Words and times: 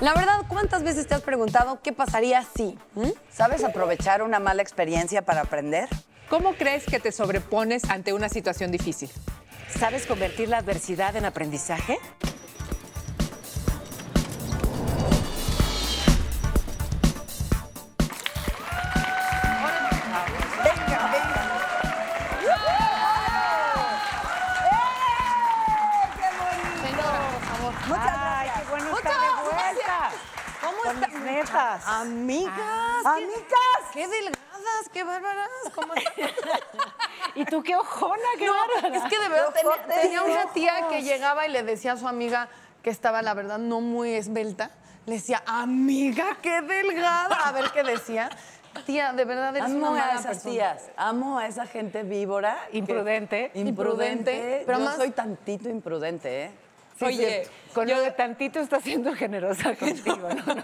La 0.00 0.12
verdad, 0.12 0.42
¿cuántas 0.48 0.82
veces 0.82 1.06
te 1.06 1.14
has 1.14 1.22
preguntado 1.22 1.80
qué 1.82 1.92
pasaría 1.92 2.44
si? 2.56 2.78
¿Mm? 2.94 3.10
¿Sabes 3.32 3.64
aprovechar 3.64 4.22
una 4.22 4.38
mala 4.38 4.60
experiencia 4.60 5.22
para 5.22 5.42
aprender? 5.42 5.88
¿Cómo 6.28 6.54
crees 6.54 6.84
que 6.84 7.00
te 7.00 7.12
sobrepones 7.12 7.84
ante 7.88 8.12
una 8.12 8.28
situación 8.28 8.70
difícil? 8.70 9.10
¿Sabes 9.78 10.06
convertir 10.06 10.48
la 10.48 10.58
adversidad 10.58 11.16
en 11.16 11.24
aprendizaje? 11.24 11.98
Amigas. 32.00 33.04
Amigas. 33.06 33.82
Qué 33.92 34.06
delgadas, 34.06 34.88
qué 34.92 35.02
bárbaras. 35.04 35.48
¿Cómo? 35.74 35.94
¿Y 37.34 37.44
tú 37.46 37.62
qué 37.62 37.74
ojona? 37.76 38.22
¡Qué 38.38 38.46
No, 38.46 38.52
bárbara! 38.54 38.96
es 38.98 39.10
que 39.12 39.18
de 39.18 39.28
verdad 39.28 39.54
tenía, 40.02 40.22
una 40.22 40.52
tía 40.52 40.88
que 40.88 41.02
llegaba 41.02 41.46
y 41.46 41.50
le 41.50 41.62
decía 41.62 41.92
a 41.92 41.96
su 41.96 42.06
amiga 42.06 42.48
que 42.82 42.90
estaba, 42.90 43.22
la 43.22 43.34
verdad, 43.34 43.58
no 43.58 43.80
muy 43.80 44.12
esbelta. 44.14 44.70
Le 45.06 45.14
decía, 45.14 45.42
amiga, 45.46 46.36
qué 46.42 46.60
delgada. 46.62 47.36
A 47.46 47.52
ver 47.52 47.70
qué 47.72 47.82
decía. 47.82 48.28
Tía, 48.84 49.12
de 49.14 49.24
verdad 49.24 49.56
eres 49.56 49.70
una 49.70 49.86
Amo 49.86 49.96
a 49.96 49.98
mala 50.00 50.12
esas 50.12 50.26
persona. 50.26 50.52
tías, 50.52 50.82
amo 50.98 51.38
a 51.38 51.46
esa 51.46 51.64
gente 51.66 52.02
víbora. 52.02 52.58
que- 52.70 52.76
Imprudente. 52.78 53.50
Imprudente. 53.54 54.32
Imprudente, 54.34 54.62
pero 54.66 54.78
Yo 54.78 54.84
más- 54.84 54.96
soy 54.96 55.10
tantito 55.12 55.70
imprudente, 55.70 56.44
¿eh? 56.44 56.50
Oye, 57.00 57.46
Con 57.74 57.86
yo- 57.88 57.96
lo 57.96 58.00
de 58.02 58.10
tantito 58.12 58.58
está 58.60 58.80
siendo 58.80 59.14
generosa 59.14 59.74
contigo, 59.78 60.28
¿no? 60.28 60.54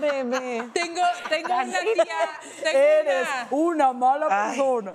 Bebé. 0.00 0.68
tengo, 0.74 1.00
tengo 1.28 1.54
una 1.54 1.64
tía, 1.80 2.04
tengo 2.62 2.78
Eres 2.78 3.28
una, 3.50 3.90
una 3.90 3.92
mala 3.92 4.28
persona. 4.28 4.94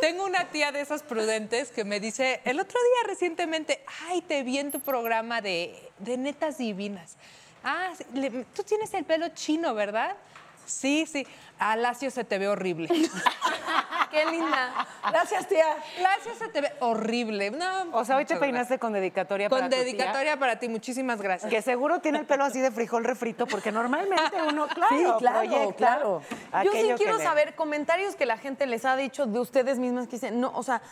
tengo 0.00 0.24
una 0.24 0.44
tía 0.50 0.72
de 0.72 0.80
esas 0.80 1.02
prudentes 1.02 1.70
que 1.70 1.84
me 1.84 2.00
dice, 2.00 2.40
el 2.44 2.60
otro 2.60 2.78
día 2.78 3.08
recientemente, 3.08 3.84
ay, 4.08 4.20
te 4.22 4.42
vi 4.42 4.58
en 4.58 4.70
tu 4.72 4.80
programa 4.80 5.40
de, 5.40 5.90
de 5.98 6.16
netas 6.18 6.58
divinas. 6.58 7.16
Ah, 7.64 7.92
le- 8.12 8.44
tú 8.54 8.62
tienes 8.64 8.92
el 8.94 9.04
pelo 9.04 9.28
chino, 9.28 9.72
¿verdad? 9.74 10.16
Sí, 10.64 11.06
sí. 11.06 11.26
A 11.58 11.76
Lacio 11.76 12.10
se 12.10 12.24
te 12.24 12.38
ve 12.38 12.48
horrible. 12.48 12.88
Qué 14.10 14.26
linda. 14.26 14.86
Gracias, 15.10 15.48
tía. 15.48 15.64
Lacio 16.02 16.34
se 16.38 16.48
te 16.48 16.60
ve 16.60 16.72
horrible. 16.80 17.50
No, 17.50 17.96
O 17.96 18.04
sea, 18.04 18.16
hoy 18.16 18.24
te 18.26 18.36
peinaste 18.36 18.78
con 18.78 18.92
dedicatoria 18.92 19.48
gracias. 19.48 19.50
para 19.50 19.62
Con 19.62 19.70
tu 19.70 19.74
tía, 19.76 19.84
dedicatoria 19.84 20.38
para 20.38 20.58
ti, 20.58 20.68
muchísimas 20.68 21.20
gracias. 21.22 21.50
Que 21.50 21.62
seguro 21.62 22.00
tiene 22.00 22.18
el 22.18 22.26
pelo 22.26 22.44
así 22.44 22.60
de 22.60 22.70
frijol 22.70 23.04
refrito, 23.04 23.46
porque 23.46 23.72
normalmente 23.72 24.36
uno, 24.48 24.66
claro, 24.68 24.88
Sí, 24.96 25.04
claro, 25.18 25.38
proyecta 25.38 25.76
claro. 25.76 26.22
Yo 26.64 26.72
sí 26.72 26.90
quiero 26.98 27.16
le- 27.18 27.24
saber 27.24 27.54
comentarios 27.54 28.14
que 28.16 28.26
la 28.26 28.36
gente 28.36 28.66
les 28.66 28.84
ha 28.84 28.96
dicho 28.96 29.26
de 29.26 29.38
ustedes 29.40 29.78
mismas 29.78 30.06
que 30.06 30.12
dicen, 30.16 30.40
no, 30.40 30.52
o 30.54 30.62
sea, 30.62 30.82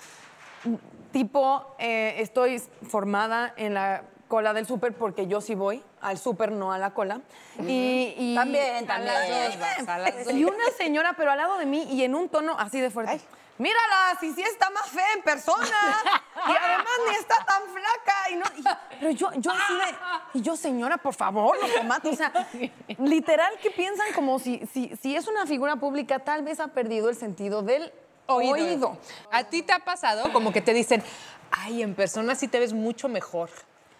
tipo, 1.12 1.74
eh, 1.78 2.14
estoy 2.18 2.60
formada 2.88 3.52
en 3.56 3.74
la 3.74 4.02
cola 4.31 4.55
del 4.55 4.64
súper 4.67 4.95
porque 4.95 5.27
yo 5.27 5.42
sí 5.42 5.55
voy 5.55 5.83
al 6.00 6.17
súper, 6.17 6.53
no 6.53 6.73
a 6.73 6.78
la 6.78 6.95
cola. 6.95 7.20
y, 7.59 8.14
y- 8.17 8.34
También, 8.34 8.89
A 8.91 8.98
las 8.98 9.14
también. 9.27 9.50
dos 9.50 9.59
vas, 9.61 9.89
a 9.89 9.98
las 9.98 10.25
dos. 10.25 10.33
Y 10.33 10.45
una 10.45 10.64
señora, 10.78 11.12
pero 11.19 11.33
al 11.33 11.37
lado 11.37 11.59
de 11.59 11.67
mí 11.67 11.83
y 11.91 12.05
en 12.05 12.14
un 12.14 12.28
tono 12.31 12.56
así 12.59 12.81
de 12.81 12.89
fuerte. 12.91 13.20
Mírala, 13.59 14.17
si 14.20 14.33
sí 14.33 14.41
está 14.41 14.70
más 14.70 14.89
fea 14.89 15.12
en 15.14 15.22
persona. 15.22 15.67
Y 16.48 16.50
además 16.50 16.87
ni 17.11 17.14
está 17.17 17.45
tan 17.45 17.62
flaca. 17.64 18.31
Y 18.31 18.37
no, 18.37 18.45
y- 18.56 18.97
pero 19.00 19.11
yo, 19.11 19.31
yo 19.34 19.50
así 19.50 19.75
de. 19.75 20.39
Y 20.39 20.41
yo, 20.42 20.56
señora, 20.56 20.97
por 20.97 21.12
favor, 21.15 21.59
los 21.61 21.75
tomates. 21.75 22.12
O 22.15 22.17
sea, 22.17 22.33
literal 22.98 23.53
que 23.62 23.70
piensan 23.70 24.06
como 24.15 24.39
si, 24.39 24.67
si, 24.72 24.97
si 25.03 25.15
es 25.15 25.27
una 25.28 25.44
figura 25.44 25.77
pública, 25.77 26.21
tal 26.21 26.43
vez 26.43 26.59
ha 26.60 26.69
perdido 26.69 27.10
el 27.10 27.16
sentido 27.16 27.60
del 27.62 27.93
Oído. 28.27 28.53
oído. 28.53 28.97
¿A 29.33 29.44
ti 29.44 29.60
te 29.62 29.72
ha 29.72 29.81
pasado 29.81 30.33
como 30.33 30.53
que 30.53 30.60
te 30.62 30.72
dicen, 30.72 31.03
ay, 31.50 31.83
en 31.83 31.94
persona 31.94 32.34
sí 32.37 32.47
te 32.49 32.60
ves 32.60 32.72
mucho 32.72 33.09
mejor? 33.09 33.50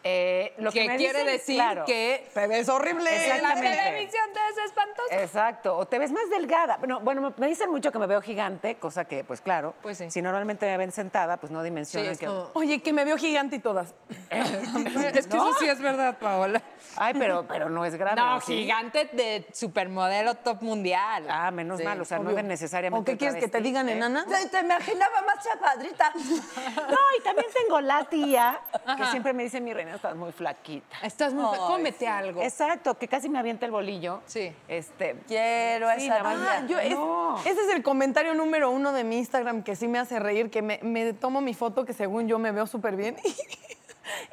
Eh, 0.03 0.55
lo 0.59 0.73
que, 0.73 0.81
que 0.83 0.89
me 0.89 0.97
quiere 0.97 1.19
dicen, 1.21 1.27
decir 1.37 1.55
claro, 1.57 1.85
que 1.85 2.27
Te 2.33 2.47
ves 2.47 2.69
horrible. 2.71 3.11
en 3.37 3.43
la 3.43 3.55
televisión 3.55 4.25
te 4.33 4.41
ves 4.41 4.65
espantosa. 4.67 5.23
Exacto, 5.23 5.77
o 5.77 5.87
te 5.87 5.99
ves 5.99 6.11
más 6.11 6.29
delgada. 6.31 6.79
Bueno, 6.79 7.01
bueno, 7.01 7.35
me- 7.37 7.47
dicen 7.49 7.71
mucho 7.71 7.93
que 7.93 7.99
me 7.99 8.07
veo 8.07 8.23
gigante, 8.23 8.77
cosa 8.77 9.05
que, 9.05 9.25
pues 9.25 9.43
claro, 9.43 9.75
Pues 9.83 9.99
sí. 9.99 10.11
si 10.11 10.23
normalmente 10.23 10.65
me 10.67 10.77
ven 10.79 10.91
sentada, 10.91 11.37
pues 11.37 11.53
no 11.53 11.63
dimensionan 11.63 12.07
Sí, 12.09 12.13
es 12.13 12.19
que... 12.19 12.27
como- 12.27 12.51
Oye, 12.55 12.81
que 12.83 12.93
me 12.95 13.05
veo 13.05 13.19
gigante 13.19 13.57
y 13.57 13.59
todas. 13.59 13.95
Es 14.31 15.27
que 15.27 15.37
eso 15.37 15.55
sí 15.59 15.67
es 15.69 15.81
verdad, 15.81 16.17
Paola. 16.19 16.63
Ay, 16.97 17.15
pero, 17.19 17.47
pero 17.47 17.69
no 17.69 17.85
es 17.85 17.95
grave. 17.97 18.21
No, 18.21 18.41
gigante 18.41 19.11
de 19.13 19.47
supermodelo 19.53 20.35
top 20.37 20.63
mundial. 20.63 21.27
Ah, 21.29 21.51
menos 21.51 21.79
Sí. 21.79 21.85
mal, 21.85 22.01
o 22.01 22.05
sea, 22.05 22.19
no 22.19 22.33
de 22.33 22.43
necesariamente 22.43 23.13
¿O 23.13 23.15
qué 23.15 23.19
quieres 23.19 23.37
que 23.43 23.49
te 23.49 23.61
digan, 23.61 23.89
¿eh? 23.89 23.93
enana? 23.93 24.25
Te, 24.27 24.49
te 24.49 24.61
imaginaba 24.61 25.23
más 25.23 25.45
chapadrita. 25.45 26.13
No, 26.91 26.97
y 27.19 27.23
también 27.23 27.47
tengo 27.53 27.81
la 27.81 28.05
tía 28.05 28.61
que 28.97 29.07
siempre 29.07 29.33
me 29.33 29.43
dice, 29.45 29.61
mi 29.61 29.73
reina, 29.73 29.90
estás 29.97 30.17
muy 30.17 30.33
flaquita. 30.33 30.97
Estás 31.03 31.33
muy... 31.35 31.45
Ay, 31.53 31.59
Cómete 31.67 32.07
algo. 32.09 32.43
Exacto, 32.43 32.97
que 32.99 33.09
casi 33.09 33.29
me 33.29 33.39
avienta 33.39 33.67
el 33.67 33.73
bolillo. 33.73 34.21
Sí. 34.27 34.53
Este, 34.69 35.17
Quiero 35.27 35.89
Sí, 35.99 36.07
esa. 36.07 36.21
Ah, 36.25 36.67
yo- 36.69 36.79
es- 36.79 36.91
No. 36.93 37.39
ese 37.41 37.51
es 37.63 37.69
el 37.75 37.83
comentario 37.83 38.35
número 38.35 38.71
uno 38.71 38.93
de 38.93 39.05
mi 39.05 39.19
Instagram 39.19 39.63
que 39.63 39.77
sí 39.77 39.89
me 39.89 39.99
hace 39.99 40.19
reír, 40.19 40.51
que 40.51 40.63
me, 40.63 40.79
me 40.83 41.13
tomo 41.13 41.41
mi 41.41 41.55
foto 41.55 41.85
que 41.85 41.93
según 41.93 42.29
yo 42.29 42.39
me 42.39 42.53
veo 42.53 42.67
súper 42.67 42.97
bien 42.97 43.17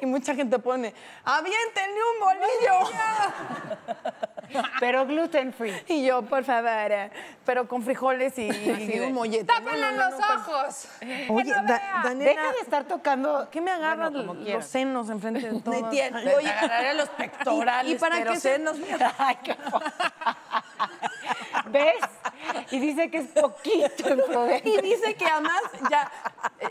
y 0.00 0.06
mucha 0.06 0.34
gente 0.34 0.58
pone, 0.58 0.94
aviéntenle 1.24 1.98
un 2.14 2.20
bolillo. 2.20 2.90
pero 4.80 5.04
gluten 5.06 5.52
free. 5.52 5.74
Y 5.88 6.06
yo, 6.06 6.22
por 6.22 6.42
favor, 6.44 6.68
eh, 6.90 7.10
pero 7.44 7.68
con 7.68 7.82
frijoles 7.82 8.38
y, 8.38 8.42
y 8.94 9.00
un 9.00 9.12
mollete. 9.12 9.44
¡Tápenle 9.44 9.80
No, 9.80 9.92
no, 9.92 9.96
los 10.10 10.10
no, 10.20 10.26
pues- 10.26 10.38
ojos! 10.48 10.88
Oye, 11.28 11.52
Da- 11.52 12.00
Daniela, 12.04 12.30
Deja 12.42 12.52
de 12.52 12.58
estar 12.60 12.84
tocando. 12.84 13.48
¿qué 13.50 13.60
me 13.60 13.70
Bueno, 13.76 14.12
como 14.12 14.34
los 14.34 14.44
quieras. 14.44 14.66
senos 14.66 15.10
enfrente 15.10 15.50
de 15.50 15.60
todos? 15.62 15.82
Oye, 15.82 16.02
agarraré 16.02 16.94
los 16.94 17.08
pectorales, 17.10 17.92
¿Y, 17.92 17.94
y 17.96 17.98
para 17.98 18.16
pero 18.18 18.30
qué 18.32 18.40
se 18.40 18.54
senos, 18.54 18.76
Ay, 19.18 19.36
qué 19.44 19.54
fo- 19.56 19.82
¿Ves? 21.66 21.94
Y 22.70 22.78
dice 22.78 23.10
que 23.10 23.18
es 23.18 23.28
poquito 23.28 24.08
imprudente. 24.08 24.68
Y 24.68 24.80
dice 24.80 25.14
que 25.14 25.26
además 25.26 25.60
ya, 25.90 26.10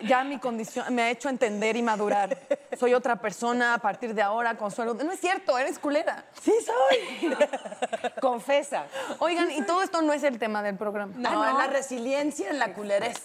ya 0.04 0.24
mi 0.24 0.40
condición 0.40 0.94
me 0.94 1.04
ha 1.04 1.10
hecho 1.10 1.30
entender 1.30 1.76
y 1.76 1.82
madurar. 1.82 2.38
Soy 2.78 2.94
otra 2.94 3.16
persona 3.18 3.74
a 3.74 3.78
partir 3.80 4.14
de 4.14 4.22
ahora, 4.22 4.58
Consuelo. 4.58 4.94
No 4.94 5.12
es 5.12 5.20
cierto, 5.20 5.58
eres 5.58 5.80
culera. 5.80 6.26
Sí 6.42 6.54
soy. 6.66 7.36
Confesa. 8.22 8.86
Oigan, 9.20 9.52
y 9.52 9.62
todo 9.64 9.82
esto 9.82 10.02
no 10.02 10.14
es 10.14 10.24
el 10.24 10.40
tema 10.40 10.62
del 10.64 10.78
programa. 10.78 11.14
No, 11.16 11.48
en 11.48 11.58
la 11.58 11.68
resiliencia, 11.68 12.50
en 12.50 12.60
la 12.60 12.74
culerez. 12.74 13.18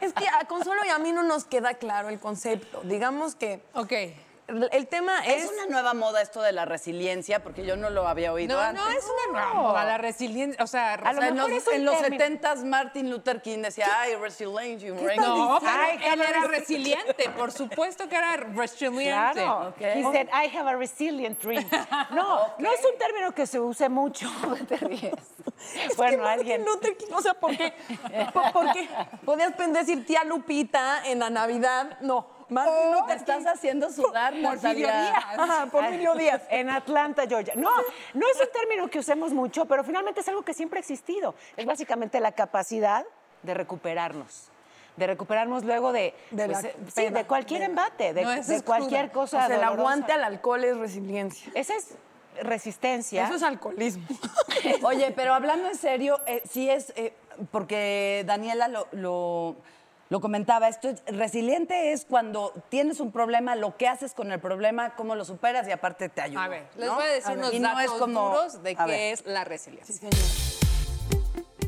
Es 0.00 0.12
que 0.12 0.26
a 0.28 0.44
Consuelo 0.46 0.82
y 0.84 0.88
a 0.88 0.98
mí 0.98 1.12
no 1.12 1.22
nos 1.22 1.44
queda 1.44 1.74
claro 1.74 2.08
el 2.08 2.18
concepto. 2.18 2.80
Digamos 2.84 3.34
que 3.34 3.62
Ok. 3.74 3.92
El 4.48 4.86
tema 4.88 5.24
es... 5.26 5.44
Es 5.44 5.50
una 5.50 5.66
nueva 5.66 5.92
moda 5.94 6.22
esto 6.22 6.40
de 6.42 6.52
la 6.52 6.64
resiliencia, 6.64 7.42
porque 7.42 7.64
yo 7.64 7.76
no 7.76 7.90
lo 7.90 8.06
había 8.06 8.32
oído 8.32 8.56
No, 8.56 8.62
antes. 8.62 8.82
no, 8.82 8.90
es 8.90 9.04
una 9.04 9.32
nueva 9.40 9.54
moda, 9.54 9.84
la 9.84 9.98
resiliencia. 9.98 10.62
O 10.62 10.66
sea, 10.66 10.94
A 10.94 11.10
O 11.10 11.12
lo 11.14 11.18
sea, 11.20 11.28
en 11.28 11.34
mejor 11.34 11.50
los, 11.50 11.66
en 11.68 11.84
los 11.84 11.98
término. 12.00 12.24
70s 12.24 12.64
Martin 12.64 13.10
Luther 13.10 13.42
King 13.42 13.58
decía, 13.62 13.86
ay, 13.98 14.14
resiliencia. 14.16 14.90
No, 14.90 15.00
resiliencia". 15.02 15.58
pero 15.60 15.82
Ay, 15.82 15.98
él 16.12 16.20
era 16.22 16.40
resiliente, 16.46 17.28
por 17.36 17.50
supuesto 17.52 18.08
que 18.08 18.16
era 18.16 18.36
resiliente. 18.36 19.10
Claro. 19.42 19.68
Ok. 19.68 19.80
He 19.80 20.02
said, 20.02 20.28
I 20.28 20.56
have 20.56 20.68
a 20.70 20.76
resilient 20.76 21.40
dream. 21.42 21.68
No, 22.10 22.38
no 22.58 22.70
es 22.72 22.80
un 22.84 22.98
término 22.98 23.32
que 23.34 23.46
se 23.46 23.58
use 23.60 23.88
mucho. 23.88 24.28
Es 25.88 25.96
bueno, 25.96 26.10
que 26.12 26.16
Martin 26.18 26.40
alguien. 26.40 26.64
Luther 26.64 26.96
King, 26.96 27.12
o 27.14 27.20
sea, 27.20 27.34
¿por 27.34 27.56
qué? 27.56 27.72
¿Por, 28.32 28.52
por 28.52 28.72
qué? 28.72 28.88
Podías 29.24 29.52
decir 29.72 30.06
tía 30.06 30.22
Lupita 30.22 31.02
en 31.06 31.18
la 31.18 31.30
Navidad. 31.30 31.98
No, 32.02 32.28
Martin 32.48 32.74
Te 32.74 33.00
Luther 33.00 33.16
estás 33.16 33.38
King. 33.38 33.46
haciendo 33.46 33.90
sudar, 33.90 34.32
Porfirio. 34.42 34.86
Díaz. 34.86 35.24
Ajá, 35.38 35.66
Porfirio 35.66 36.14
Díaz. 36.14 36.42
En 36.50 36.70
Atlanta, 36.70 37.24
Georgia. 37.28 37.54
No, 37.56 37.70
no 38.14 38.26
es 38.28 38.40
un 38.40 38.48
término 38.52 38.88
que 38.88 38.98
usemos 39.00 39.32
mucho, 39.32 39.64
pero 39.66 39.82
finalmente 39.84 40.20
es 40.20 40.28
algo 40.28 40.42
que 40.42 40.54
siempre 40.54 40.78
ha 40.78 40.80
existido. 40.80 41.34
Es 41.56 41.66
básicamente 41.66 42.20
la 42.20 42.32
capacidad 42.32 43.04
de 43.42 43.54
recuperarnos. 43.54 44.48
De 44.96 45.06
recuperarnos 45.06 45.64
luego 45.64 45.92
de, 45.92 46.14
De 46.30 46.46
pues, 46.46 46.64
eh, 46.64 46.76
sí, 46.94 47.08
de 47.10 47.24
cualquier 47.26 47.62
embate, 47.62 48.14
de, 48.14 48.22
No, 48.22 48.30
cualquier 48.64 49.10
cosa. 49.10 49.44
O 49.44 49.46
sea, 49.46 49.56
el 49.56 49.62
aguante 49.62 50.12
al 50.12 50.24
alcohol 50.24 50.64
es 50.64 50.76
resiliencia. 50.78 51.50
Esa 51.54 51.74
es 51.74 51.94
resistencia. 52.42 53.24
Eso 53.26 53.34
es 53.34 53.42
alcoholismo. 53.42 54.06
Oye, 54.82 55.12
pero 55.14 55.34
hablando 55.34 55.68
en 55.68 55.76
serio, 55.76 56.20
eh, 56.26 56.42
sí 56.48 56.70
es, 56.70 56.92
eh, 56.96 57.12
porque 57.50 58.22
Daniela 58.26 58.68
lo, 58.68 58.88
lo- 58.92 59.56
lo 60.08 60.20
comentaba, 60.20 60.68
esto 60.68 60.88
es, 60.88 61.02
resiliente 61.06 61.92
es 61.92 62.04
cuando 62.04 62.52
tienes 62.68 63.00
un 63.00 63.10
problema, 63.10 63.56
lo 63.56 63.76
que 63.76 63.88
haces 63.88 64.14
con 64.14 64.30
el 64.30 64.38
problema, 64.40 64.94
cómo 64.94 65.14
lo 65.16 65.24
superas 65.24 65.66
y 65.68 65.72
aparte 65.72 66.08
te 66.08 66.20
ayuda. 66.20 66.44
A 66.44 66.48
ver, 66.48 66.66
les 66.76 66.86
¿no? 66.86 66.94
voy 66.94 67.04
a 67.04 67.08
decir 67.08 67.30
ver, 67.30 67.38
unos 67.38 67.54
no 67.54 67.60
datos 67.68 67.82
es 67.84 67.90
como- 68.00 68.28
duros 68.28 68.62
de 68.62 68.70
a 68.78 68.84
qué 68.84 68.90
ver. 68.90 69.12
es 69.14 69.26
la 69.26 69.44
resiliencia. 69.44 70.08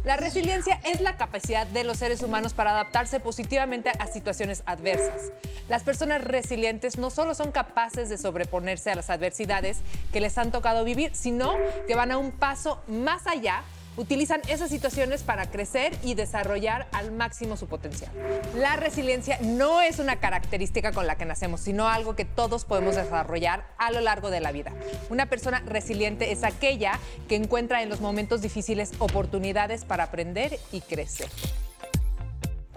La 0.05 0.17
resiliencia 0.17 0.81
es 0.85 1.01
la 1.03 1.17
capacidad 1.19 1.67
de 1.67 1.85
los 1.85 1.99
seres 1.99 2.23
humanos 2.23 2.55
para 2.55 2.71
adaptarse 2.71 3.21
positivamente 3.21 3.91
a 3.99 4.07
situaciones 4.07 4.63
adversas. 4.65 5.33
Las 5.69 5.83
personas 5.83 6.25
resilientes 6.25 6.97
no 6.97 7.11
solo 7.11 7.35
son 7.35 7.53
capaces 7.53 8.09
de 8.09 8.17
sobreponerse 8.17 8.91
a 8.91 8.95
las 8.95 9.11
adversidades 9.11 9.79
que 10.13 10.21
les 10.23 10.39
han 10.39 10.51
tocado 10.51 10.83
vivir, 10.85 11.15
sino 11.15 11.53
que 11.87 11.95
van 11.95 12.11
a 12.13 12.17
un 12.17 12.31
paso 12.31 12.81
más 12.87 13.27
allá 13.27 13.63
utilizan 13.99 14.41
esas 14.49 14.71
situaciones 14.71 15.23
para 15.23 15.51
crecer 15.51 15.93
y 16.03 16.15
desarrollar 16.15 16.89
al 16.93 17.13
máximo 17.13 17.57
su 17.57 17.67
potencial. 17.67 18.11
La 18.55 18.77
resiliencia 18.77 19.39
no 19.43 19.83
es 19.83 19.99
una 19.99 20.17
característica 20.17 20.93
con 20.93 21.07
la 21.07 21.17
que 21.17 21.25
nacemos, 21.25 21.61
sino 21.61 21.89
algo 21.89 22.17
que 22.17 22.25
todos 22.25 22.65
podemos 22.65 22.95
desarrollar 22.95 23.67
a 23.77 23.91
lo 23.91 24.01
largo 24.01 24.31
de 24.31 24.41
la 24.41 24.53
vida. 24.53 24.73
Una 25.11 25.27
persona 25.27 25.61
resiliente 25.67 26.33
es 26.33 26.45
aquella 26.45 26.99
que 27.29 27.37
encuentra 27.37 27.83
en 27.83 27.89
los 27.91 28.01
momentos 28.01 28.41
difíciles 28.41 28.93
oportunidades 28.99 29.85
para 29.85 30.05
aprender 30.05 30.59
y 30.73 30.81
crecer. 30.81 31.29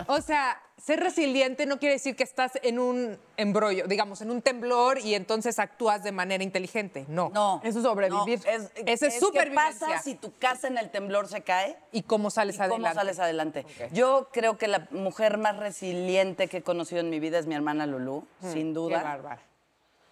O 0.08 0.22
sea, 0.22 0.60
ser 0.84 1.00
resiliente 1.00 1.66
no 1.66 1.78
quiere 1.80 1.94
decir 1.94 2.16
que 2.16 2.24
estás 2.24 2.54
en 2.64 2.80
un 2.80 3.18
embrollo, 3.38 3.88
digamos, 3.88 4.22
en 4.22 4.32
un 4.32 4.42
temblor 4.42 5.00
y 5.00 5.14
entonces 5.16 5.60
actúas 5.60 6.04
de 6.04 6.12
manera 6.12 6.44
inteligente. 6.44 7.06
No. 7.08 7.30
No. 7.34 7.62
Eso 7.64 7.80
es 7.80 7.84
sobrevivir. 7.86 8.40
no, 8.44 8.52
es, 8.52 8.72
Ese 8.76 9.08
es 9.08 9.14
¿Qué 9.16 9.20
supervivencia. 9.20 9.88
pasa 9.88 10.02
si 10.02 10.16
tu 10.16 10.34
casa 10.34 10.68
en 10.68 10.78
el 10.78 10.90
temblor 10.90 11.28
se 11.28 11.42
cae? 11.42 11.78
¿Y 11.92 12.04
cómo 12.04 12.30
sales 12.32 12.56
¿Y 12.58 12.62
adelante? 12.62 12.84
¿Cómo 12.84 12.94
sales 12.96 13.20
adelante? 13.20 13.66
Yo 13.92 14.30
creo 14.32 14.58
que 14.58 14.68
la 14.68 14.88
mujer 14.92 15.38
más 15.38 15.58
resiliente 15.58 16.48
que 16.48 16.58
he 16.58 16.64
conocido 16.64 17.02
en 17.02 17.10
mi 17.10 17.20
vida 17.20 17.38
es 17.38 17.46
mi 17.46 17.56
hermana 17.56 17.86
Lulú, 17.86 18.26
sin 18.42 18.70
Qué 18.70 18.74
duda. 18.74 19.04
bárbara. 19.04 19.42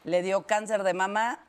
Le 0.03 0.21
dio 0.21 0.43
cáncer 0.43 0.83
de 0.83 0.93
mama 0.93 1.39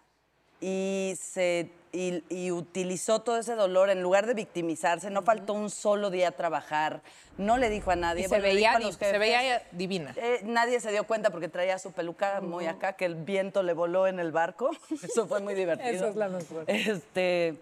y 0.60 1.14
se 1.20 1.70
y, 1.92 2.22
y 2.28 2.50
utilizó 2.52 3.20
todo 3.20 3.38
ese 3.38 3.54
dolor 3.54 3.90
en 3.90 4.02
lugar 4.02 4.26
de 4.26 4.34
victimizarse. 4.34 5.10
No 5.10 5.22
faltó 5.22 5.54
un 5.54 5.70
solo 5.70 6.10
día 6.10 6.28
a 6.28 6.32
trabajar. 6.32 7.02
No 7.38 7.56
le 7.56 7.70
dijo 7.70 7.90
a 7.90 7.96
nadie. 7.96 8.20
Y 8.20 8.24
se 8.24 8.28
Bueno, 8.28 8.42
veía, 8.44 8.76
a 8.76 8.92
se 8.92 9.62
divina. 9.72 10.14
Eh, 10.16 10.40
nadie 10.44 10.80
se 10.80 10.92
dio 10.92 11.04
cuenta 11.04 11.30
porque 11.30 11.48
traía 11.48 11.78
su 11.78 11.92
peluca 11.92 12.40
muy 12.40 12.66
acá, 12.66 12.94
que 12.94 13.06
el 13.06 13.14
viento 13.14 13.62
le 13.62 13.72
voló 13.72 14.06
en 14.06 14.20
el 14.20 14.32
barco. 14.32 14.70
Eso 15.02 15.26
fue 15.26 15.40
muy 15.40 15.54
divertido. 15.54 15.90
Eso 15.90 16.08
es 16.08 16.16
la 16.16 16.28
mejor. 16.28 16.64
Este, 16.66 17.56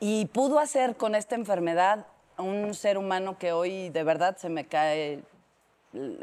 y 0.00 0.26
pudo 0.26 0.58
hacer 0.58 0.96
con 0.96 1.14
esta 1.14 1.34
enfermedad 1.34 2.06
un 2.38 2.74
ser 2.74 2.98
humano 2.98 3.38
que 3.38 3.52
hoy 3.52 3.88
de 3.90 4.02
verdad 4.04 4.36
se 4.36 4.48
me 4.48 4.66
cae 4.66 5.22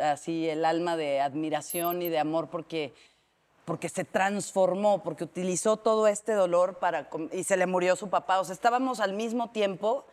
así 0.01 0.49
el 0.49 0.65
alma 0.65 0.97
de 0.97 1.21
admiración 1.21 2.01
y 2.01 2.09
de 2.09 2.19
amor 2.19 2.49
porque, 2.49 2.93
porque 3.69 3.87
se 3.87 4.03
transformó, 4.03 5.03
porque 5.03 5.23
utilizó 5.23 5.77
todo 5.77 6.07
este 6.07 6.33
dolor 6.33 6.79
para, 6.79 7.07
y 7.31 7.43
se 7.43 7.55
le 7.55 7.67
murió 7.67 7.95
su 7.95 8.09
papá. 8.09 8.39
O 8.39 8.43
sea, 8.43 8.55
estábamos 8.55 8.99
al 8.99 9.13
mismo 9.13 9.51
tiempo 9.51 10.07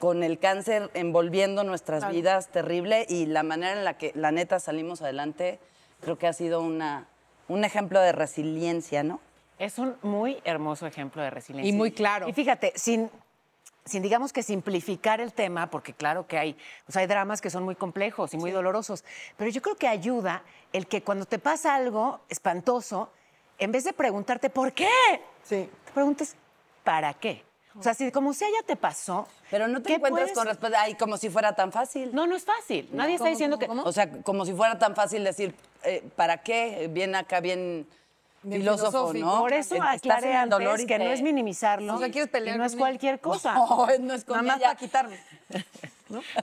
con 0.00 0.24
el 0.24 0.40
cáncer 0.40 0.90
envolviendo 0.92 1.62
nuestras 1.62 2.10
vidas 2.10 2.48
terrible 2.48 3.06
y 3.08 3.26
la 3.26 3.44
manera 3.44 3.78
en 3.78 3.84
la 3.84 3.96
que 3.96 4.10
la 4.16 4.32
neta 4.32 4.58
salimos 4.58 5.02
adelante 5.02 5.60
creo 6.00 6.18
que 6.18 6.26
ha 6.26 6.32
sido 6.32 6.60
una, 6.60 7.06
un 7.46 7.64
ejemplo 7.64 8.00
de 8.00 8.10
resiliencia, 8.10 9.04
¿no? 9.04 9.20
Es 9.60 9.78
un 9.78 9.94
muy 10.02 10.40
hermoso 10.42 10.84
ejemplo 10.88 11.22
de 11.22 11.30
resiliencia. 11.30 11.72
Y 11.72 11.76
muy 11.76 11.92
claro. 11.92 12.28
Y 12.28 12.32
fíjate, 12.32 12.72
sin, 12.74 13.08
sin 13.86 14.02
digamos 14.02 14.32
que 14.32 14.42
simplificar 14.42 15.20
el 15.20 15.32
tema, 15.32 15.70
porque 15.70 15.94
claro 15.94 16.26
que 16.26 16.36
hay, 16.36 16.56
sea, 16.88 17.00
hay 17.00 17.06
dramas 17.06 17.40
que 17.40 17.48
son 17.50 17.62
muy 17.64 17.74
complejos 17.76 18.34
y 18.34 18.36
muy 18.36 18.50
dolorosos, 18.50 19.04
pero 19.38 19.50
yo 19.50 19.62
creo 19.62 19.76
que 19.76 19.88
ayuda 19.88 20.42
el 20.72 20.86
que 20.86 21.02
cuando 21.02 21.24
te 21.24 21.38
pasa 21.38 21.74
algo 21.74 22.20
espantoso, 22.28 23.10
en 23.58 23.72
vez 23.72 23.84
de 23.84 23.92
preguntarte 23.94 24.50
¿por 24.50 24.72
qué? 24.72 24.88
Sí. 25.44 25.70
Te 25.86 25.92
preguntes 25.92 26.36
¿para 26.84 27.14
qué? 27.14 27.42
O 27.78 27.82
sea, 27.82 27.92
si 27.92 28.10
como 28.10 28.32
sea 28.32 28.48
ya 28.58 28.66
te 28.66 28.74
pasó. 28.74 29.28
Pero 29.50 29.68
no 29.68 29.82
te 29.82 29.88
¿qué 29.88 29.94
encuentras 29.96 30.24
puedes- 30.30 30.34
con 30.38 30.46
respuesta, 30.46 30.80
ay, 30.80 30.94
como 30.94 31.18
si 31.18 31.28
fuera 31.28 31.54
tan 31.54 31.72
fácil. 31.72 32.08
No, 32.14 32.26
no 32.26 32.34
es 32.34 32.44
fácil. 32.44 32.88
Nadie 32.92 33.16
está 33.16 33.28
diciendo 33.28 33.58
que. 33.58 33.66
O 33.68 33.92
sea, 33.92 34.10
como 34.22 34.46
si 34.46 34.54
fuera 34.54 34.78
tan 34.78 34.94
fácil 34.96 35.22
decir, 35.24 35.54
eh, 35.84 36.02
¿para 36.16 36.38
qué? 36.42 36.88
Bien 36.90 37.14
acá, 37.14 37.40
Bien 37.40 37.86
filósofo. 38.50 39.12
¿no? 39.14 39.40
Por 39.40 39.52
eso 39.52 39.76
aclaré 39.82 40.34
antes 40.34 40.58
dolor 40.58 40.80
y 40.80 40.86
que 40.86 40.98
no 40.98 41.04
es 41.04 41.22
minimizarlo. 41.22 41.94
O 41.94 41.98
sea, 41.98 42.10
¿quieres 42.10 42.30
pelear 42.30 42.56
y 42.56 42.58
no 42.58 42.64
es 42.64 42.76
cualquier 42.76 43.20
cosa. 43.20 43.54
No, 43.54 43.86
no 44.00 44.14
es 44.14 44.24
con 44.24 44.36
Nada 44.36 44.48
más 44.48 44.60
para 44.60 44.76
quitarme. 44.76 45.18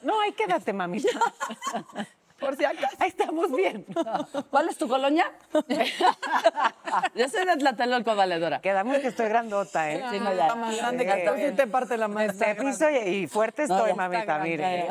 No, 0.02 0.20
ahí 0.20 0.34
quédate, 0.34 0.74
mamita. 0.74 1.08
Por 2.44 2.56
si 2.58 2.66
acaso. 2.66 2.96
Ahí 3.00 3.10
estamos 3.10 3.52
bien. 3.56 3.86
¿Cuál 4.50 4.70
es 4.70 4.78
tu 4.78 4.88
colonia? 4.88 5.32
Yo 7.16 7.28
soy 7.30 7.46
de 7.46 7.58
Tlatelolco, 7.58 8.16
valedora. 8.16 8.62
Quedamos 8.62 8.98
que 9.00 9.08
estoy 9.08 9.28
grandota, 9.28 9.92
¿eh? 9.92 10.04
Sí, 10.12 10.20
no, 10.20 10.34
ya. 10.34 10.44
Está 10.44 10.56
más 10.56 10.78
grande 10.78 11.06
que 11.06 11.26
tú. 11.28 11.32
Sí 11.36 11.52
te 11.56 11.68
parte 11.68 11.98
la 11.98 12.08
mano. 12.08 12.32
Este 12.32 12.56
piso 12.56 12.90
y, 12.90 12.98
y 12.98 13.28
fuerte 13.28 13.64
estoy, 13.64 13.94
mamita, 13.94 14.40
mire. 14.40 14.88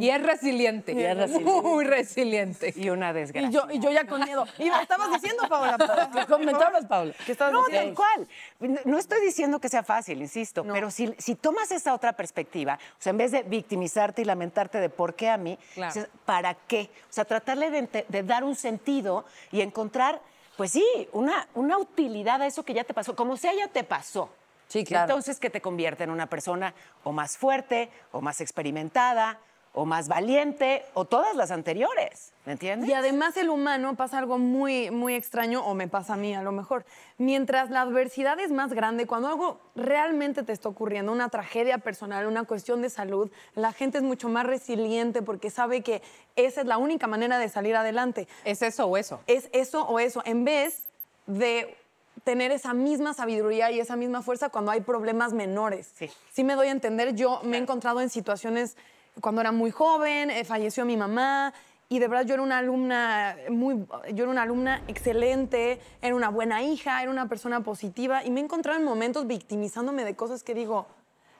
Y 0.00 0.08
es 0.10 0.22
resiliente. 0.22 0.92
Y 0.92 1.02
es 1.04 1.16
resiliente. 1.16 1.62
Muy 1.62 1.84
resiliente. 1.84 2.72
Y 2.76 2.90
una 2.90 3.12
desgracia. 3.12 3.48
Y 3.48 3.52
yo, 3.52 3.66
y 3.70 3.78
yo 3.78 3.90
ya 3.90 4.06
con 4.06 4.22
miedo. 4.22 4.46
Y 4.58 4.70
me 4.70 4.82
estabas 4.82 5.10
diciendo, 5.12 5.44
Paola. 5.48 5.76
¿Qué 6.14 6.26
comentabas, 6.26 6.86
Paula? 6.86 7.14
¿Qué 7.24 7.32
estabas 7.32 7.52
No, 7.52 7.64
diciendo? 7.66 7.94
tal 7.94 8.28
cual. 8.58 8.80
No 8.84 8.98
estoy 8.98 9.20
diciendo 9.20 9.60
que 9.60 9.68
sea 9.68 9.82
fácil, 9.82 10.20
insisto, 10.20 10.64
pero 10.64 10.90
si, 10.90 11.14
si 11.18 11.34
tomas 11.34 11.70
esa 11.70 11.94
otra 11.94 12.12
perspectiva, 12.14 12.78
o 12.98 13.02
sea, 13.02 13.10
en 13.10 13.18
vez 13.18 13.32
de 13.32 13.42
victimizarte 13.42 14.22
y 14.22 14.24
lamentarte 14.24 14.78
de 14.80 14.88
por 14.88 15.14
qué 15.14 15.28
a 15.28 15.36
mí, 15.36 15.58
Claro. 15.74 15.92
dices, 15.92 16.08
¿para 16.24 16.54
qué? 16.54 16.90
O 17.10 17.12
sea, 17.12 17.24
tratarle 17.24 17.70
de, 17.70 18.22
dar 18.22 18.44
un 18.44 18.54
sentido 18.54 19.24
y 19.52 19.60
encontrar, 19.60 20.20
pues 20.56 20.72
sí, 20.72 20.84
una, 21.12 21.48
una 21.54 21.78
utilidad 21.78 22.42
a 22.42 22.46
eso 22.46 22.64
que 22.64 22.74
ya 22.74 22.84
te 22.84 22.94
pasó, 22.94 23.14
como 23.14 23.36
sea 23.36 23.54
ya 23.54 23.68
te 23.68 23.84
pasó. 23.84 24.30
Sí, 24.68 24.84
claro. 24.84 25.04
Entonces, 25.04 25.38
que 25.38 25.50
te 25.50 25.60
convierte 25.60 26.04
en 26.04 26.10
una 26.10 26.26
persona 26.26 26.74
o 27.04 27.12
más 27.12 27.36
fuerte, 27.36 27.90
o 28.12 28.20
más 28.20 28.40
experimentada, 28.40 29.38
o 29.74 29.84
más 29.84 30.06
valiente, 30.06 30.84
o 30.94 31.04
todas 31.04 31.34
las 31.34 31.50
anteriores, 31.50 32.32
¿me 32.46 32.52
entiendes? 32.52 32.88
Y 32.88 32.92
además 32.92 33.36
el 33.36 33.50
humano 33.50 33.96
pasa 33.96 34.18
algo 34.18 34.38
muy, 34.38 34.92
muy 34.92 35.14
extraño, 35.14 35.66
o 35.66 35.74
me 35.74 35.88
pasa 35.88 36.14
a 36.14 36.16
mí 36.16 36.32
a 36.32 36.42
lo 36.42 36.52
mejor. 36.52 36.84
Mientras 37.18 37.70
la 37.70 37.80
adversidad 37.80 38.38
es 38.38 38.52
más 38.52 38.72
grande, 38.72 39.08
cuando 39.08 39.28
algo 39.28 39.58
realmente 39.74 40.44
te 40.44 40.52
está 40.52 40.68
ocurriendo, 40.68 41.10
una 41.10 41.28
tragedia 41.28 41.78
personal, 41.78 42.26
una 42.26 42.44
cuestión 42.44 42.82
de 42.82 42.88
salud, 42.88 43.32
la 43.56 43.72
gente 43.72 43.98
es 43.98 44.04
mucho 44.04 44.28
más 44.28 44.46
resiliente 44.46 45.22
porque 45.22 45.50
sabe 45.50 45.82
que 45.82 46.02
esa 46.36 46.60
es 46.60 46.66
la 46.68 46.78
única 46.78 47.08
manera 47.08 47.38
de 47.38 47.48
salir 47.48 47.74
adelante. 47.74 48.28
¿Es 48.44 48.62
eso 48.62 48.86
o 48.86 48.96
eso? 48.96 49.20
Es 49.26 49.48
eso 49.52 49.84
o 49.88 49.98
eso, 49.98 50.22
en 50.24 50.44
vez 50.44 50.84
de 51.26 51.76
tener 52.22 52.52
esa 52.52 52.74
misma 52.74 53.12
sabiduría 53.12 53.72
y 53.72 53.80
esa 53.80 53.96
misma 53.96 54.22
fuerza 54.22 54.50
cuando 54.50 54.70
hay 54.70 54.82
problemas 54.82 55.32
menores. 55.32 55.90
Sí. 55.96 56.08
Sí 56.32 56.44
me 56.44 56.54
doy 56.54 56.68
a 56.68 56.70
entender, 56.70 57.14
yo 57.16 57.40
me 57.42 57.58
he 57.58 57.60
encontrado 57.60 58.00
en 58.00 58.08
situaciones 58.08 58.76
cuando 59.20 59.40
era 59.40 59.52
muy 59.52 59.70
joven, 59.70 60.30
eh, 60.30 60.44
falleció 60.44 60.84
mi 60.84 60.96
mamá 60.96 61.52
y 61.88 61.98
de 61.98 62.08
verdad 62.08 62.24
yo 62.24 62.34
era 62.34 62.42
una 62.42 62.58
alumna 62.58 63.36
muy 63.50 63.86
yo 64.14 64.24
era 64.24 64.28
una 64.28 64.42
alumna 64.42 64.82
excelente, 64.88 65.80
era 66.02 66.14
una 66.14 66.28
buena 66.28 66.62
hija, 66.62 67.02
era 67.02 67.10
una 67.10 67.28
persona 67.28 67.62
positiva 67.62 68.24
y 68.24 68.30
me 68.30 68.40
he 68.40 68.44
encontrado 68.44 68.78
en 68.78 68.84
momentos 68.84 69.26
victimizándome 69.26 70.04
de 70.04 70.16
cosas 70.16 70.42
que 70.42 70.54
digo, 70.54 70.86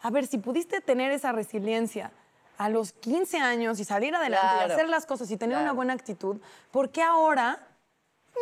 a 0.02 0.10
ver, 0.10 0.26
si 0.26 0.38
pudiste 0.38 0.80
tener 0.80 1.10
esa 1.10 1.32
resiliencia 1.32 2.12
a 2.58 2.68
los 2.68 2.92
15 2.92 3.38
años 3.38 3.80
y 3.80 3.84
salir 3.84 4.14
adelante 4.14 4.46
y 4.60 4.70
hacer 4.70 4.88
las 4.88 5.06
cosas 5.06 5.30
y 5.30 5.36
tener 5.36 5.58
una 5.58 5.72
buena 5.72 5.92
actitud, 5.92 6.36
¿por 6.70 6.90
qué 6.90 7.02
ahora 7.02 7.66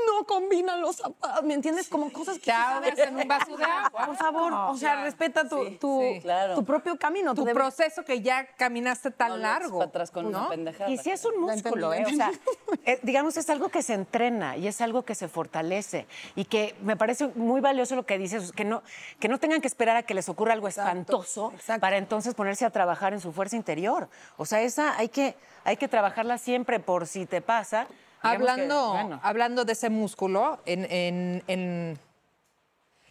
no 0.07 0.25
combinan 0.27 0.81
los 0.81 0.97
zapatos? 0.97 1.45
¿Me 1.45 1.55
entiendes? 1.55 1.89
Como 1.89 2.13
cosas 2.13 2.39
que... 2.39 2.51
Sabes. 2.51 2.99
en 2.99 3.17
un 3.17 3.29
vaso 3.29 3.57
de 3.57 3.65
agua. 3.65 4.07
Por 4.07 4.17
favor, 4.17 4.53
o 4.53 4.77
sea, 4.77 5.03
respeta 5.03 5.49
tu, 5.49 5.65
Sí, 5.65 5.77
tu, 5.81 6.01
sí. 6.01 6.21
Claro. 6.21 6.55
tu 6.55 6.65
propio 6.65 6.97
camino. 6.97 7.35
Tu 7.35 7.45
proceso 7.45 8.05
que 8.05 8.21
ya 8.21 8.47
caminaste 8.57 9.11
tan 9.11 9.29
No 9.31 9.37
largo. 9.37 9.79
para 9.79 9.89
atrás 9.89 10.11
con 10.11 10.27
una 10.27 10.43
¿no? 10.43 10.49
pendejada. 10.49 10.91
Y 10.91 10.99
sí 10.99 11.11
es 11.11 11.25
un 11.25 11.41
músculo, 11.41 11.93
¿eh? 11.93 12.05
O 12.07 12.11
sea, 12.11 12.31
eh, 12.85 12.99
digamos, 13.03 13.37
es 13.37 13.49
algo 13.51 13.69
que 13.69 13.83
se 13.83 13.95
entrena 13.95 14.57
y 14.57 14.67
es 14.67 14.81
algo 14.81 15.05
que 15.05 15.15
se 15.15 15.29
fortalece 15.29 16.07
y 16.35 16.45
que 16.45 16.75
me 16.83 16.97
parece 16.97 17.29
muy 17.29 17.61
valioso 17.61 17.95
lo 17.97 18.07
que 18.07 18.19
dices, 18.19 18.53
que 18.53 18.65
no, 18.65 18.83
que 19.21 19.29
no 19.29 19.39
tengan 19.39 19.61
que 19.61 19.67
esperar 19.69 19.97
a 19.97 20.03
que 20.03 20.15
les 20.15 20.29
ocurra 20.29 20.53
algo 20.53 20.69
espantoso 20.69 21.53
exacto. 21.55 21.81
para 21.81 21.97
entonces 21.97 22.35
ponerse 22.35 22.65
a 22.65 22.71
trabajar 22.71 23.13
en 23.13 23.21
su 23.21 23.33
fuerza 23.33 23.57
interior. 23.57 24.09
O 24.37 24.47
sea, 24.47 24.63
esa 24.63 24.97
hay 24.97 25.09
que, 25.09 25.35
hay 25.65 25.77
que 25.77 25.89
trabajarla 25.89 26.39
siempre 26.39 26.81
por 26.81 27.07
si 27.07 27.27
te 27.27 27.41
pasa. 27.41 27.87
Que, 28.23 28.29
Hablando, 28.29 28.89
bueno, 28.93 29.21
hablando 29.23 29.65
de 29.65 29.73
ese 29.73 29.91
músculo, 29.91 30.61
en, 30.65 30.85
en- 30.91 31.43
en- 31.49 31.99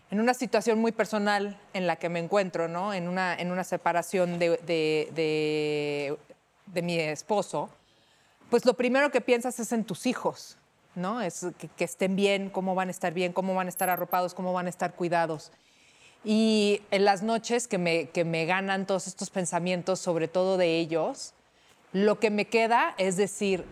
en 0.10 0.20
una 0.20 0.34
situación 0.34 0.80
muy 0.80 0.92
personal 0.92 1.58
en 1.74 1.88
la 1.88 1.96
que 1.98 2.10
me 2.10 2.20
encuentro, 2.20 2.68
¿no? 2.68 2.94
En 2.94 3.08
una, 3.08 3.34
en 3.36 3.52
una 3.52 3.64
separación 3.64 4.40
de, 4.40 4.50
de- 4.58 5.10
de- 5.14 6.18
de 6.68 6.82
mi 6.82 6.98
esposo, 7.00 7.70
pues 8.50 8.66
lo 8.66 8.74
primero 8.76 9.12
que 9.12 9.22
piensas 9.22 9.60
es 9.60 9.72
en 9.72 9.84
tus 9.86 10.06
hijos, 10.06 10.58
¿no? 10.96 11.22
Es 11.22 11.46
que, 11.58 11.68
que 11.70 11.84
estén 11.86 12.16
bien, 12.16 12.50
cómo 12.50 12.76
van 12.76 12.88
a 12.90 12.92
estar 12.92 13.14
bien, 13.14 13.32
cómo 13.34 13.54
van 13.54 13.68
a 13.68 13.70
estar 13.70 13.90
arropados, 13.90 14.34
cómo 14.34 14.52
van 14.54 14.66
a 14.68 14.70
estar 14.70 14.94
cuidados. 14.94 15.52
Y 16.24 16.82
en 16.92 17.04
las 17.06 17.24
noches 17.24 17.68
que 17.68 17.78
me, 17.78 18.10
que 18.10 18.24
me 18.26 18.46
ganan 18.46 18.86
todos 18.86 19.08
estos 19.08 19.30
pensamientos, 19.30 20.00
sobre 20.00 20.28
todo 20.28 20.58
de 20.58 20.78
ellos, 20.78 21.34
lo 21.94 22.20
que 22.20 22.30
me 22.30 22.46
queda 22.46 22.94
es 22.98 23.18
decir, 23.18 23.66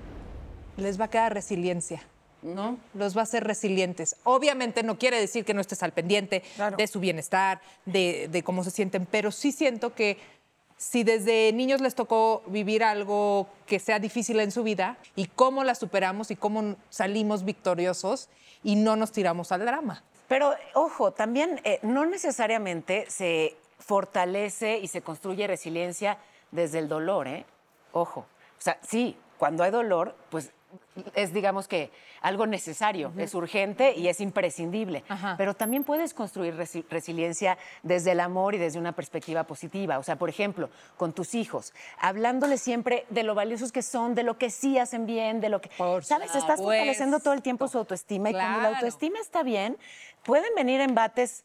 les 0.79 0.99
va 0.99 1.05
a 1.05 1.09
quedar 1.09 1.33
resiliencia, 1.33 2.01
¿no? 2.41 2.77
Los 2.93 3.15
va 3.15 3.21
a 3.21 3.23
hacer 3.23 3.43
resilientes. 3.43 4.15
Obviamente 4.23 4.83
no 4.83 4.97
quiere 4.97 5.19
decir 5.19 5.45
que 5.45 5.53
no 5.53 5.61
estés 5.61 5.83
al 5.83 5.91
pendiente 5.93 6.41
Claro. 6.55 6.77
de 6.77 6.87
su 6.87 6.99
bienestar, 6.99 7.61
de, 7.85 8.27
de 8.31 8.43
cómo 8.43 8.63
se 8.63 8.71
sienten, 8.71 9.05
pero 9.05 9.31
sí 9.31 9.51
siento 9.51 9.93
que 9.93 10.17
si 10.77 11.03
desde 11.03 11.51
niños 11.51 11.81
les 11.81 11.93
tocó 11.93 12.41
vivir 12.47 12.83
algo 12.85 13.47
que 13.65 13.79
sea 13.79 13.99
difícil 13.99 14.39
en 14.39 14.51
su 14.51 14.63
vida 14.63 14.97
y 15.17 15.25
cómo 15.25 15.65
la 15.65 15.75
superamos 15.75 16.31
y 16.31 16.37
cómo 16.37 16.77
salimos 16.89 17.43
victoriosos 17.43 18.29
y 18.63 18.75
no 18.77 18.95
nos 18.95 19.11
tiramos 19.11 19.51
al 19.51 19.65
drama. 19.65 20.03
Pero 20.29 20.53
ojo, 20.75 21.11
también 21.11 21.59
eh, 21.65 21.79
no 21.81 22.05
necesariamente 22.05 23.05
se 23.09 23.57
fortalece 23.79 24.77
y 24.77 24.87
se 24.87 25.01
construye 25.01 25.47
resiliencia 25.47 26.17
desde 26.51 26.79
el 26.79 26.87
dolor, 26.87 27.27
¿eh? 27.27 27.45
Ojo. 27.91 28.21
O 28.21 28.61
sea, 28.61 28.79
sí, 28.87 29.17
cuando 29.37 29.63
hay 29.63 29.71
dolor, 29.71 30.15
pues 30.29 30.51
es, 31.15 31.33
digamos 31.33 31.67
que, 31.67 31.91
algo 32.21 32.45
necesario, 32.45 33.13
es 33.17 33.33
urgente 33.33 33.93
y 33.95 34.09
es 34.09 34.19
imprescindible. 34.19 35.03
Ajá. 35.07 35.35
Pero 35.37 35.53
también 35.53 35.83
puedes 35.83 36.13
construir 36.13 36.55
resi- 36.55 36.83
resiliencia 36.89 37.57
desde 37.81 38.11
el 38.11 38.19
amor 38.19 38.55
y 38.55 38.57
desde 38.57 38.77
una 38.77 38.91
perspectiva 38.91 39.45
positiva. 39.45 39.97
O 39.99 40.03
sea, 40.03 40.17
por 40.17 40.29
ejemplo, 40.29 40.69
con 40.97 41.13
tus 41.13 41.33
hijos, 41.35 41.73
hablándoles 41.99 42.61
siempre 42.61 43.05
de 43.09 43.23
lo 43.23 43.35
valiosos 43.35 43.71
que 43.71 43.81
son, 43.81 44.15
de 44.15 44.23
lo 44.23 44.37
que 44.37 44.49
sí 44.49 44.77
hacen 44.77 45.05
bien, 45.05 45.39
de 45.39 45.49
lo 45.49 45.61
que. 45.61 45.69
Por 45.77 46.03
¿Sabes? 46.03 46.27
Estás 46.27 46.41
supuesto. 46.59 46.63
fortaleciendo 46.63 47.19
todo 47.19 47.33
el 47.33 47.41
tiempo 47.41 47.67
su 47.67 47.77
autoestima 47.77 48.29
y 48.29 48.33
cuando 48.33 48.61
la 48.61 48.69
autoestima 48.69 49.19
está 49.19 49.43
bien, 49.43 49.77
pueden 50.23 50.53
venir 50.55 50.81
embates. 50.81 51.43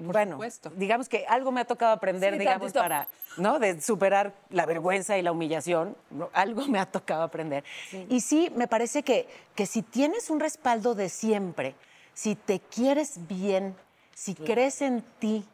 Bueno, 0.00 0.32
supuesto. 0.32 0.70
digamos 0.76 1.08
que 1.08 1.26
algo 1.26 1.52
me 1.52 1.60
ha 1.60 1.64
tocado 1.64 1.92
aprender, 1.92 2.32
Sí, 2.34 2.38
digamos, 2.38 2.72
tantito. 2.72 2.80
para, 2.80 3.08
¿no? 3.36 3.58
De 3.58 3.80
superar 3.80 4.32
la 4.50 4.66
vergüenza 4.66 5.16
y 5.18 5.22
la 5.22 5.32
humillación, 5.32 5.96
¿no? 6.10 6.30
algo 6.32 6.66
me 6.66 6.78
ha 6.78 6.86
tocado 6.86 7.22
aprender. 7.22 7.64
Y 8.08 8.20
sí, 8.20 8.50
me 8.54 8.66
parece 8.68 9.02
que, 9.02 9.28
que 9.54 9.66
si 9.66 9.82
tienes 9.82 10.30
un 10.30 10.40
respaldo 10.40 10.94
de 10.94 11.08
siempre, 11.08 11.74
si 12.14 12.34
te 12.34 12.60
quieres 12.60 13.26
bien, 13.28 13.76
si 14.14 14.34
crees 14.34 14.82
en 14.82 15.02
ti, 15.18 15.44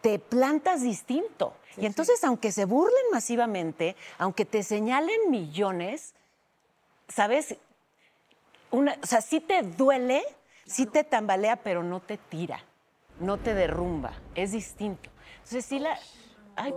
te 0.00 0.18
plantas 0.18 0.82
distinto. 0.82 1.54
y 1.76 1.86
entonces, 1.86 2.22
aunque 2.24 2.52
se 2.52 2.64
burlen 2.64 3.04
masivamente, 3.12 3.96
aunque 4.18 4.44
te 4.44 4.62
señalen 4.62 5.30
millones, 5.30 6.14
¿sabes? 7.08 7.56
Una, 8.70 8.96
o 9.02 9.06
sea, 9.06 9.20
sí 9.20 9.40
te 9.40 9.62
duele, 9.62 10.22
sí 10.64 10.86
te 10.86 11.02
tambalea, 11.04 11.56
pero 11.56 11.82
no 11.82 12.00
te 12.00 12.16
tira, 12.18 12.62
no 13.20 13.38
te 13.38 13.54
derrumba. 13.54 14.12
Es 14.34 14.52
distinto. 14.52 15.08
Entonces, 15.36 15.64
sí 15.64 15.78
la. 15.78 15.98
Ay, 16.56 16.74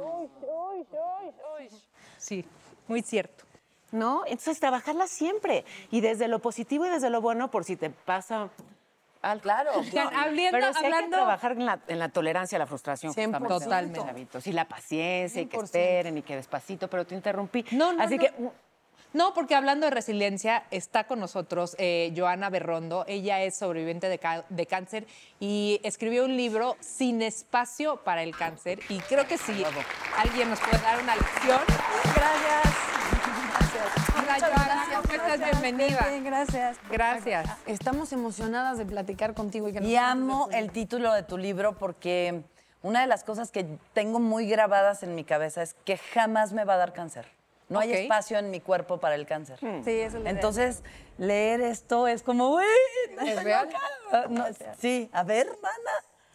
Sí, 2.17 2.45
muy 2.87 3.01
cierto. 3.01 3.43
¿no? 3.91 4.23
Entonces, 4.25 4.59
trabajarla 4.59 5.07
siempre. 5.07 5.65
Y 5.91 6.01
desde 6.01 6.27
lo 6.27 6.39
positivo 6.39 6.85
y 6.85 6.89
desde 6.89 7.09
lo 7.09 7.21
bueno, 7.21 7.51
por 7.51 7.63
si 7.63 7.75
te 7.75 7.89
pasa. 7.89 8.49
algo. 9.21 9.41
Claro. 9.43 9.71
Hablando- 10.15 10.51
Pero 10.51 10.73
sí 10.73 10.77
hay 10.77 10.81
que 10.81 10.85
hablando- 10.95 11.17
trabajar 11.17 11.51
en 11.53 11.65
la, 11.65 11.79
en 11.87 11.99
la 11.99 12.09
tolerancia 12.09 12.55
a 12.57 12.59
la 12.59 12.65
frustración. 12.65 13.13
100%. 13.13 13.15
justamente, 13.15 13.43
de 13.43 13.49
los 13.49 13.63
Totalmente. 14.05 14.49
Y 14.49 14.51
la 14.53 14.67
paciencia, 14.67 15.41
y 15.41 15.45
que 15.45 15.57
100%. 15.57 15.63
esperen, 15.65 16.17
y 16.17 16.21
que 16.23 16.35
despacito, 16.35 16.89
pero 16.89 17.05
te 17.05 17.15
interrumpí. 17.15 17.63
No, 17.71 17.93
no, 17.93 18.03
Así 18.03 18.17
no. 18.17 18.21
que 18.23 18.33
No, 19.13 19.35
porque 19.35 19.53
hablando 19.53 19.85
de 19.85 19.91
resiliencia, 19.91 20.63
está 20.71 21.03
con 21.03 21.19
nosotros 21.19 21.75
eh, 21.77 22.11
Joana 22.17 22.49
Berrondo. 22.49 23.05
Ella 23.07 23.43
es 23.43 23.55
sobreviviente 23.55 24.09
de, 24.09 24.65
cáncer 24.65 25.05
y 25.39 25.79
escribió 25.83 26.25
un 26.25 26.35
libro 26.35 26.77
Sin 26.79 27.21
espacio 27.21 27.97
para 27.97 28.23
el 28.23 28.35
cáncer. 28.35 28.79
Y 28.89 28.97
creo 29.01 29.27
que 29.27 29.37
si 29.37 29.63
alguien 30.17 30.49
nos 30.49 30.59
puede 30.59 30.81
dar 30.81 30.99
una 30.99 31.15
lección. 31.15 31.61
Gracias. 32.15 32.93
Hola, 34.17 34.39
Joana, 34.39 34.85
¿cómo 34.95 35.13
estás? 35.13 35.61
Bienvenida. 35.61 36.07
Bien, 36.09 36.23
gracias. 36.23 36.77
Gracias. 36.89 37.49
Estamos 37.67 38.13
emocionadas 38.13 38.79
de 38.79 38.85
platicar 38.85 39.35
contigo 39.35 39.69
y 39.69 39.73
que 39.73 39.83
Y 39.83 39.95
amo 39.95 40.49
el 40.51 40.71
título 40.71 41.13
de 41.13 41.21
tu 41.21 41.37
libro 41.37 41.77
porque 41.77 42.41
una 42.81 43.01
de 43.01 43.07
las 43.07 43.23
cosas 43.23 43.51
que 43.51 43.77
tengo 43.93 44.19
muy 44.19 44.47
grabadas 44.47 45.03
en 45.03 45.13
mi 45.13 45.23
cabeza 45.23 45.61
es 45.61 45.75
que 45.85 45.97
jamás 45.97 46.51
me 46.51 46.65
va 46.65 46.73
a 46.73 46.77
dar 46.77 46.93
cáncer. 46.93 47.27
No 47.69 47.79
hay 47.79 47.93
espacio 47.93 48.37
en 48.37 48.51
mi 48.51 48.59
cuerpo 48.59 48.99
para 48.99 49.15
el 49.15 49.25
cáncer. 49.25 49.59
Sí, 49.59 49.67
eso 49.67 49.83
es 49.85 50.13
la 50.13 50.19
idea. 50.19 50.31
Entonces, 50.31 50.83
leer 51.17 51.61
esto 51.61 52.07
es 52.07 52.23
como, 52.23 52.55
uy, 52.55 52.63
¿Es 53.25 53.43
real? 53.43 53.69
no, 54.29 54.45
sí, 54.79 55.09
a 55.13 55.23
ver, 55.23 55.47
mana. 55.61 55.91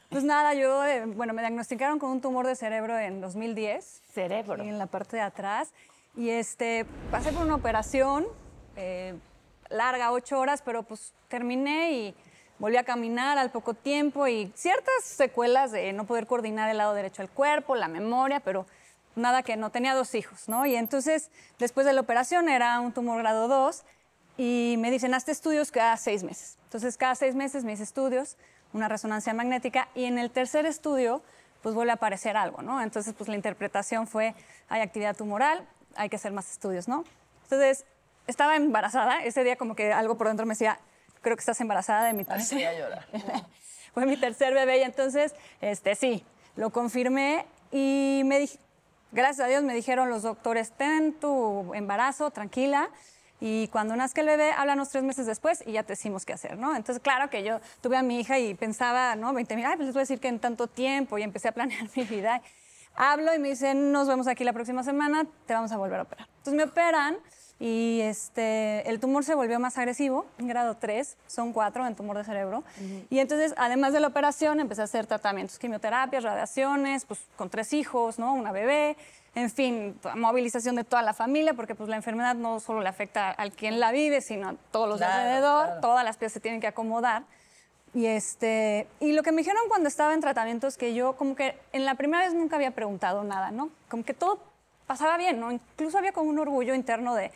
Pues 0.08 0.24
nada, 0.24 0.54
yo, 0.54 0.84
eh, 0.84 1.04
bueno, 1.04 1.34
me 1.34 1.42
diagnosticaron 1.42 1.98
con 1.98 2.10
un 2.10 2.20
tumor 2.22 2.46
de 2.46 2.56
cerebro 2.56 2.98
en 2.98 3.20
2010. 3.20 4.02
Cerebro. 4.12 4.62
En 4.62 4.78
la 4.78 4.86
parte 4.86 5.16
de 5.16 5.22
atrás. 5.22 5.70
Y 6.16 6.30
este, 6.30 6.86
pasé 7.10 7.30
por 7.30 7.44
una 7.44 7.54
operación 7.54 8.26
eh, 8.76 9.14
larga, 9.68 10.12
ocho 10.12 10.38
horas, 10.38 10.62
pero 10.64 10.82
pues 10.82 11.12
terminé 11.28 11.92
y 11.92 12.14
volví 12.58 12.76
a 12.76 12.84
caminar 12.84 13.38
al 13.38 13.50
poco 13.50 13.74
tiempo 13.74 14.26
y 14.26 14.50
ciertas 14.54 15.04
secuelas 15.04 15.72
de 15.72 15.92
no 15.92 16.06
poder 16.06 16.26
coordinar 16.26 16.70
el 16.70 16.78
lado 16.78 16.94
derecho 16.94 17.22
del 17.22 17.30
cuerpo, 17.30 17.74
la 17.76 17.88
memoria, 17.88 18.40
pero 18.40 18.66
nada 19.18 19.42
que 19.42 19.56
no 19.56 19.70
tenía 19.70 19.94
dos 19.94 20.14
hijos, 20.14 20.48
¿no? 20.48 20.66
Y 20.66 20.74
entonces, 20.76 21.30
después 21.58 21.86
de 21.86 21.92
la 21.92 22.00
operación, 22.00 22.48
era 22.48 22.78
un 22.80 22.92
tumor 22.92 23.18
grado 23.18 23.48
2 23.48 23.84
y 24.36 24.76
me 24.78 24.90
dicen, 24.90 25.14
hazte 25.14 25.32
estudios 25.32 25.70
cada 25.70 25.96
seis 25.96 26.22
meses. 26.22 26.56
Entonces, 26.64 26.96
cada 26.96 27.14
seis 27.14 27.34
meses 27.34 27.64
me 27.64 27.72
hice 27.72 27.82
estudios, 27.82 28.36
una 28.72 28.88
resonancia 28.88 29.32
magnética, 29.34 29.88
y 29.94 30.04
en 30.04 30.18
el 30.18 30.30
tercer 30.30 30.66
estudio, 30.66 31.22
pues 31.62 31.74
vuelve 31.74 31.90
a 31.90 31.94
aparecer 31.94 32.36
algo, 32.36 32.62
¿no? 32.62 32.80
Entonces, 32.82 33.14
pues 33.16 33.28
la 33.28 33.34
interpretación 33.36 34.06
fue, 34.06 34.34
hay 34.68 34.80
actividad 34.82 35.16
tumoral, 35.16 35.66
hay 35.96 36.08
que 36.08 36.16
hacer 36.16 36.32
más 36.32 36.50
estudios, 36.52 36.86
¿no? 36.86 37.04
Entonces, 37.44 37.84
estaba 38.26 38.54
embarazada, 38.56 39.24
ese 39.24 39.42
día 39.42 39.56
como 39.56 39.74
que 39.74 39.92
algo 39.92 40.16
por 40.18 40.28
dentro 40.28 40.44
me 40.46 40.52
decía, 40.52 40.78
creo 41.22 41.34
que 41.34 41.40
estás 41.40 41.60
embarazada 41.60 42.04
de 42.06 42.12
mi 42.12 42.24
tercer, 42.24 42.58
voy 42.58 42.64
a 42.64 42.72
llorar. 42.78 43.06
fue 43.94 44.06
mi 44.06 44.16
tercer 44.18 44.54
bebé 44.54 44.78
y 44.78 44.82
entonces, 44.82 45.34
este, 45.62 45.94
sí, 45.96 46.24
lo 46.54 46.70
confirmé 46.70 47.46
y 47.72 48.22
me 48.26 48.40
dij- 48.42 48.58
gracias 49.12 49.46
a 49.46 49.48
Dios 49.48 49.62
me 49.62 49.74
dijeron 49.74 50.10
los 50.10 50.22
doctores, 50.22 50.72
ten 50.72 51.12
tu 51.12 51.72
embarazo, 51.74 52.30
tranquila, 52.30 52.90
y 53.40 53.68
cuando 53.68 53.94
nazca 53.94 54.20
el 54.20 54.26
bebé, 54.26 54.50
háblanos 54.50 54.88
tres 54.88 55.04
meses 55.04 55.26
después 55.26 55.62
y 55.64 55.72
ya 55.72 55.84
te 55.84 55.92
decimos 55.92 56.26
qué 56.26 56.32
hacer, 56.32 56.58
¿no? 56.58 56.74
Entonces, 56.74 57.00
claro 57.00 57.30
que 57.30 57.44
yo 57.44 57.60
tuve 57.80 57.96
a 57.96 58.02
mi 58.02 58.18
hija 58.18 58.38
y 58.38 58.54
pensaba, 58.54 59.14
¿no? 59.14 59.32
20 59.32 59.54
mil, 59.54 59.64
ay, 59.64 59.76
pues 59.76 59.86
les 59.86 59.94
voy 59.94 60.00
a 60.00 60.02
decir 60.02 60.18
que 60.18 60.28
en 60.28 60.40
tanto 60.40 60.66
tiempo 60.66 61.18
y 61.18 61.22
empecé 61.22 61.48
a 61.48 61.52
planear 61.52 61.88
mi 61.96 62.04
vida. 62.04 62.42
Hablo 62.96 63.32
y 63.34 63.38
me 63.38 63.50
dicen, 63.50 63.92
nos 63.92 64.08
vemos 64.08 64.26
aquí 64.26 64.42
la 64.42 64.52
próxima 64.52 64.82
semana, 64.82 65.24
te 65.46 65.54
vamos 65.54 65.70
a 65.70 65.76
volver 65.76 66.00
a 66.00 66.02
operar. 66.02 66.26
Entonces 66.38 66.54
me 66.54 66.64
operan 66.64 67.16
y 67.60 68.00
este, 68.02 68.88
el 68.88 69.00
tumor 69.00 69.24
se 69.24 69.34
volvió 69.34 69.58
más 69.58 69.76
agresivo, 69.78 70.26
grado 70.38 70.76
3, 70.76 71.16
son 71.26 71.52
4 71.52 71.86
en 71.86 71.96
tumor 71.96 72.16
de 72.16 72.24
cerebro. 72.24 72.62
Y 73.10 73.18
entonces, 73.18 73.52
además 73.56 73.92
de 73.92 74.00
la 74.00 74.06
operación, 74.06 74.60
empecé 74.60 74.82
a 74.82 74.84
hacer 74.84 75.06
tratamientos, 75.06 75.58
quimioterapias, 75.58 76.22
radiaciones, 76.22 77.04
pues 77.04 77.20
con 77.36 77.50
tres 77.50 77.72
hijos, 77.72 78.18
¿no? 78.18 78.32
Una 78.34 78.52
bebé, 78.52 78.96
en 79.34 79.50
fin, 79.50 79.98
movilización 80.14 80.76
de 80.76 80.84
toda 80.84 81.02
la 81.02 81.14
familia, 81.14 81.54
porque 81.54 81.74
pues 81.74 81.88
la 81.88 81.96
enfermedad 81.96 82.36
no 82.36 82.60
solo 82.60 82.80
le 82.80 82.88
afecta 82.88 83.30
al 83.30 83.50
quien 83.50 83.80
la 83.80 83.90
vive, 83.90 84.20
sino 84.20 84.50
a 84.50 84.54
todos 84.70 84.88
los 84.88 85.00
de 85.00 85.06
Claro, 85.06 85.20
alrededor, 85.22 85.64
claro. 85.66 85.80
todas 85.80 86.04
las 86.04 86.16
piezas 86.16 86.34
se 86.34 86.40
tienen 86.40 86.60
que 86.60 86.68
acomodar. 86.68 87.24
Y, 87.92 88.06
este, 88.06 88.86
y 89.00 89.12
lo 89.12 89.22
que 89.24 89.32
me 89.32 89.38
dijeron 89.38 89.62
cuando 89.66 89.88
estaba 89.88 90.14
en 90.14 90.20
tratamiento 90.20 90.68
es 90.68 90.76
que 90.76 90.94
yo 90.94 91.14
como 91.16 91.34
que 91.34 91.58
en 91.72 91.84
la 91.84 91.96
primera 91.96 92.22
vez 92.22 92.34
nunca 92.34 92.54
había 92.54 92.70
preguntado 92.70 93.24
nada, 93.24 93.50
¿no? 93.50 93.70
Como 93.88 94.04
que 94.04 94.14
todo 94.14 94.38
pasaba 94.86 95.16
bien, 95.16 95.40
¿no? 95.40 95.50
Incluso 95.50 95.98
había 95.98 96.12
como 96.12 96.30
un 96.30 96.38
orgullo 96.38 96.74
interno 96.74 97.14
de, 97.14 97.32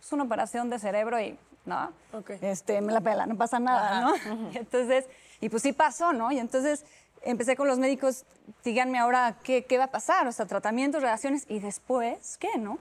es 0.00 0.12
una 0.12 0.24
operación 0.24 0.70
de 0.70 0.78
cerebro 0.78 1.20
y, 1.20 1.38
¿no? 1.66 1.92
Ok. 2.12 2.30
Este, 2.40 2.80
me 2.80 2.92
la 2.92 3.00
pela, 3.00 3.26
no 3.26 3.36
pasa 3.36 3.58
nada, 3.58 4.00
¿no? 4.00 4.16
Y 4.52 4.56
entonces, 4.58 5.06
y 5.40 5.48
pues 5.48 5.62
sí 5.62 5.72
pasó, 5.72 6.12
¿no? 6.12 6.30
Y 6.32 6.38
entonces 6.38 6.84
empecé 7.22 7.54
con 7.56 7.68
los 7.68 7.78
médicos, 7.78 8.24
díganme 8.64 8.98
ahora 8.98 9.36
qué, 9.42 9.64
qué 9.64 9.76
va 9.78 9.84
a 9.84 9.90
pasar, 9.90 10.26
o 10.26 10.32
sea, 10.32 10.46
tratamientos, 10.46 11.02
relaciones, 11.02 11.44
y 11.48 11.58
después, 11.58 12.36
¿qué, 12.38 12.56
no? 12.58 12.78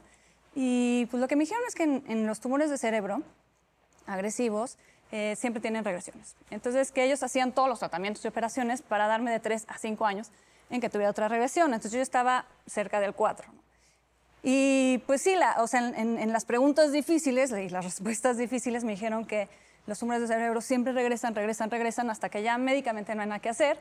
Y 0.55 1.05
pues 1.11 1.19
lo 1.21 1.27
que 1.27 1.35
me 1.35 1.43
dijeron 1.43 1.63
es 1.67 1.75
que 1.75 1.83
en- 1.83 2.03
en 2.07 2.25
los 2.25 2.39
tumores 2.39 2.69
de 2.69 2.77
cerebro, 2.77 3.21
agresivos 4.07 4.77
eh, 5.11 5.35
siempre 5.37 5.59
tienen 5.61 5.83
regresiones. 5.83 6.35
Entonces, 6.51 6.91
que 6.91 7.03
ellos 7.03 7.23
hacían 7.23 7.51
todos 7.51 7.67
los 7.67 7.79
tratamientos 7.79 8.23
y 8.25 8.27
operaciones 8.27 8.81
para 8.81 9.07
darme 9.07 9.31
de 9.31 9.39
3 9.39 9.65
a 9.67 9.77
5 9.77 10.05
años 10.05 10.29
en 10.69 10.81
que 10.81 10.89
tuviera 10.89 11.09
otra 11.09 11.27
regresión. 11.27 11.67
Entonces, 11.73 11.93
yo 11.93 12.01
estaba 12.01 12.45
cerca 12.67 12.99
del 12.99 13.13
4. 13.13 13.47
¿no? 13.51 13.59
Y 14.43 14.99
pues 15.05 15.21
sí, 15.21 15.35
la- 15.35 15.55
o 15.61 15.67
sea, 15.67 15.87
en, 15.87 16.17
en- 16.17 16.31
las 16.33 16.45
preguntas 16.45 16.91
difíciles 16.91 17.51
y 17.51 17.69
las 17.69 17.83
respuestas 17.83 18.37
difíciles 18.37 18.83
me 18.83 18.91
dijeron 18.93 19.25
que 19.25 19.49
los 19.85 19.99
tumores 19.99 20.21
de 20.21 20.27
cerebro 20.27 20.61
siempre 20.61 20.93
regresan, 20.93 21.35
regresan, 21.35 21.69
regresan 21.69 22.09
hasta 22.09 22.29
que 22.29 22.41
ya 22.43 22.57
médicamente 22.57 23.15
no 23.15 23.21
hay 23.21 23.27
nada 23.27 23.39
que 23.39 23.49
hacer 23.49 23.77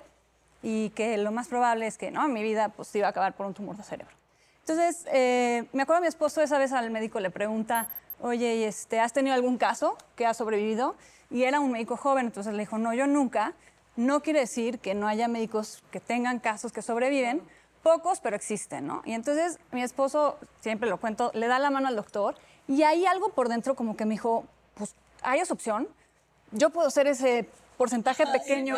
y 0.63 0.91
que 0.91 1.17
lo 1.19 1.31
más 1.31 1.49
probable 1.49 1.87
es 1.87 1.99
que 1.99 2.11
no, 2.11 2.27
mi 2.29 2.43
vida 2.43 2.71
pues 2.71 2.95
iba 2.97 3.07
a 3.07 3.11
acabar 3.11 3.35
por 3.37 3.47
un 3.47 3.55
tumor 3.55 3.77
de 3.77 3.83
cerebro. 3.85 4.15
Entonces, 4.67 5.07
eh, 5.13 5.65
me 5.73 5.83
acuerdo 5.83 6.03
mi 6.03 6.09
esposo 6.09 6.43
esa 6.43 6.59
vez 6.59 6.73
al 6.73 6.91
médico 6.91 7.21
le 7.21 7.31
pregunta, 7.31 7.87
oye, 8.21 8.57
¿y 8.57 8.65
este, 8.65 8.99
¿has 9.01 9.13
tenido 9.13 9.35
algún 9.35 9.59
caso 9.59 9.97
que 10.17 10.27
ha 10.27 10.35
sobrevivido? 10.35 10.97
Y 11.31 11.45
era 11.45 11.61
un 11.61 11.71
médico 11.71 11.97
joven, 11.97 12.27
entonces 12.27 12.53
le 12.55 12.61
dijo, 12.61 12.79
no, 12.79 12.93
yo 12.95 13.07
nunca. 13.07 13.55
No 13.97 14.23
quiere 14.23 14.41
decir 14.41 14.79
que 14.79 14.95
no 14.95 15.09
haya 15.09 15.27
médicos 15.29 15.83
que 15.91 16.01
tengan 16.01 16.39
casos 16.39 16.73
que 16.73 16.83
sobreviven, 16.83 17.43
pocos, 17.83 18.21
pero 18.21 18.37
existen, 18.37 18.87
¿no? 18.87 19.03
Y 19.05 19.15
entonces 19.15 19.59
mi 19.73 19.83
esposo, 19.83 20.39
siempre 20.61 20.89
lo 20.89 20.99
cuento, 20.99 21.31
le 21.35 21.47
da 21.47 21.59
la 21.59 21.71
mano 21.71 21.89
al 21.89 21.97
doctor 21.97 22.35
y 22.67 22.83
ahí 22.83 23.07
algo 23.07 23.31
por 23.31 23.49
dentro 23.49 23.75
como 23.75 23.97
que 23.97 24.05
me 24.05 24.15
dijo, 24.15 24.45
pues 24.75 24.95
hay 25.23 25.41
esa 25.41 25.55
opción, 25.55 25.89
yo 26.53 26.71
puedo 26.71 26.91
ser 26.91 27.07
ese 27.07 27.49
porcentaje 27.79 28.27
pequeño 28.27 28.77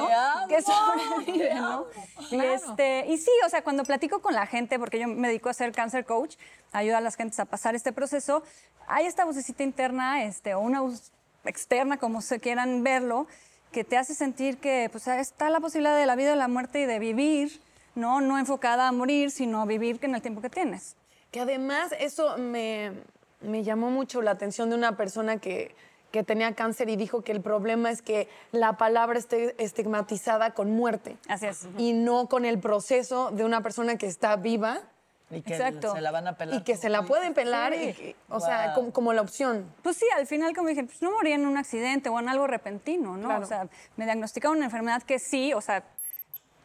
que 0.48 0.62
sobrevive, 0.62 1.54
¿no? 1.56 1.86
Y, 2.30 2.38
este, 2.38 3.06
y 3.08 3.16
sí, 3.16 3.30
o 3.44 3.48
sea, 3.48 3.64
cuando 3.64 3.82
platico 3.82 4.20
con 4.20 4.34
la 4.34 4.46
gente, 4.46 4.78
porque 4.78 5.00
yo 5.00 5.08
me 5.08 5.28
dedico 5.28 5.48
a 5.48 5.54
ser 5.54 5.72
cancer 5.72 6.04
coach, 6.04 6.36
ayuda 6.70 6.98
a 6.98 7.00
las 7.00 7.16
gentes 7.16 7.40
a 7.40 7.46
pasar 7.46 7.74
este 7.74 7.92
proceso, 7.92 8.42
hay 8.86 9.06
esta 9.06 9.24
vocecita 9.24 9.62
interna, 9.62 10.24
este, 10.24 10.54
o 10.54 10.60
una 10.60 10.82
voz 10.82 11.12
externa, 11.44 11.96
como 11.96 12.20
se 12.20 12.40
quieran 12.40 12.84
verlo, 12.84 13.26
que 13.72 13.84
te 13.84 13.96
hace 13.96 14.14
sentir 14.14 14.58
que 14.58 14.88
pues, 14.92 15.06
está 15.08 15.48
la 15.48 15.60
posibilidad 15.60 15.96
de 15.96 16.06
la 16.06 16.16
vida, 16.16 16.30
de 16.30 16.36
la 16.36 16.48
muerte 16.48 16.80
y 16.80 16.86
de 16.86 16.98
vivir, 16.98 17.60
¿no? 17.94 18.20
No 18.20 18.38
enfocada 18.38 18.88
a 18.88 18.92
morir, 18.92 19.30
sino 19.30 19.60
a 19.62 19.66
vivir 19.66 19.98
en 20.02 20.14
el 20.14 20.22
tiempo 20.22 20.40
que 20.40 20.50
tienes. 20.50 20.96
Que 21.30 21.40
además 21.40 21.94
eso 21.98 22.36
me, 22.38 22.92
me 23.40 23.62
llamó 23.62 23.90
mucho 23.90 24.22
la 24.22 24.32
atención 24.32 24.68
de 24.70 24.76
una 24.76 24.96
persona 24.96 25.38
que, 25.38 25.74
que 26.10 26.24
tenía 26.24 26.54
cáncer 26.54 26.88
y 26.88 26.96
dijo 26.96 27.22
que 27.22 27.30
el 27.32 27.40
problema 27.40 27.90
es 27.90 28.02
que 28.02 28.28
la 28.52 28.76
palabra 28.76 29.18
esté 29.18 29.54
estigmatizada 29.62 30.52
con 30.54 30.70
muerte. 30.72 31.16
Así 31.28 31.46
es. 31.46 31.68
Y 31.78 31.92
no 31.92 32.26
con 32.28 32.44
el 32.44 32.58
proceso 32.58 33.30
de 33.30 33.44
una 33.44 33.62
persona 33.62 33.96
que 33.96 34.06
está 34.06 34.34
viva 34.36 34.80
Y 35.32 35.42
que 35.42 35.54
Exacto. 35.54 35.94
se 35.94 36.00
la 36.00 36.10
van 36.10 36.26
a 36.26 36.36
pelar. 36.36 36.56
y 36.56 36.64
que 36.64 36.76
se 36.76 36.88
la 36.88 37.02
pueden 37.02 37.32
pelar, 37.34 37.72
y 37.72 37.92
que- 37.94 38.16
o 38.28 38.40
sea, 38.40 38.72
como, 38.74 38.92
como 38.92 39.12
la 39.12 39.22
opción. 39.22 39.64
Pues 39.84 39.96
sí, 39.96 40.04
al 40.16 40.26
final, 40.26 40.52
como 40.56 40.66
dije, 40.68 40.82
pues 40.82 41.00
no 41.02 41.12
morí 41.12 41.30
en 41.30 41.46
un 41.46 41.56
accidente 41.56 42.08
o 42.08 42.18
en 42.18 42.28
algo 42.28 42.48
repentino, 42.48 43.16
¿no? 43.16 43.28
Claro. 43.28 43.44
O 43.44 43.46
sea, 43.46 43.68
me 43.96 44.04
diagnosticaron 44.06 44.56
una 44.56 44.66
enfermedad 44.66 45.04
que 45.04 45.20
sí, 45.20 45.52
o 45.54 45.60
sea, 45.60 45.84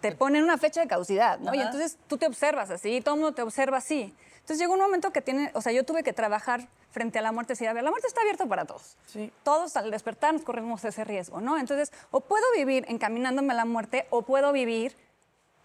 te 0.02 0.12
ponen 0.14 0.44
una 0.44 0.58
fecha 0.58 0.82
de 0.82 0.88
caducidad, 0.88 1.40
¿no? 1.40 1.54
Y 1.54 1.60
Ajá. 1.60 1.68
entonces 1.68 1.98
tú 2.08 2.18
te 2.18 2.28
observas 2.28 2.70
así, 2.70 3.02
todo 3.02 3.16
el 3.16 3.22
mundo 3.22 3.36
te 3.36 3.42
observa 3.42 3.78
así. 3.78 4.14
Entonces 4.36 4.60
llegó 4.60 4.74
un 4.74 4.80
momento 4.80 5.12
que 5.12 5.22
tiene, 5.22 5.50
o 5.56 5.62
sea, 5.62 5.72
yo 5.72 5.84
tuve 5.84 6.04
que 6.04 6.14
trabajar 6.14 6.68
frente 6.92 7.18
a 7.18 7.22
la 7.24 7.32
muerte, 7.32 7.54
decir, 7.54 7.68
a 7.68 7.74
ver, 7.74 7.84
la 7.84 7.90
muerte 7.90 8.08
está 8.08 8.22
abierta 8.22 8.46
para 8.46 8.66
todos. 8.66 8.96
Sí. 9.08 9.32
Todos 9.44 9.76
al 9.76 9.90
despertar 9.90 10.34
nos 10.34 10.44
corremos 10.44 10.86
ese 10.86 11.04
riesgo, 11.04 11.42
¿no? 11.42 11.58
Entonces, 11.58 11.92
o 12.12 12.20
puedo 12.22 12.46
vivir 12.56 12.86
encaminándome 12.88 13.54
a 13.54 13.56
la 13.56 13.66
muerte 13.66 14.06
o 14.12 14.22
puedo 14.22 14.52
vivir 14.52 14.96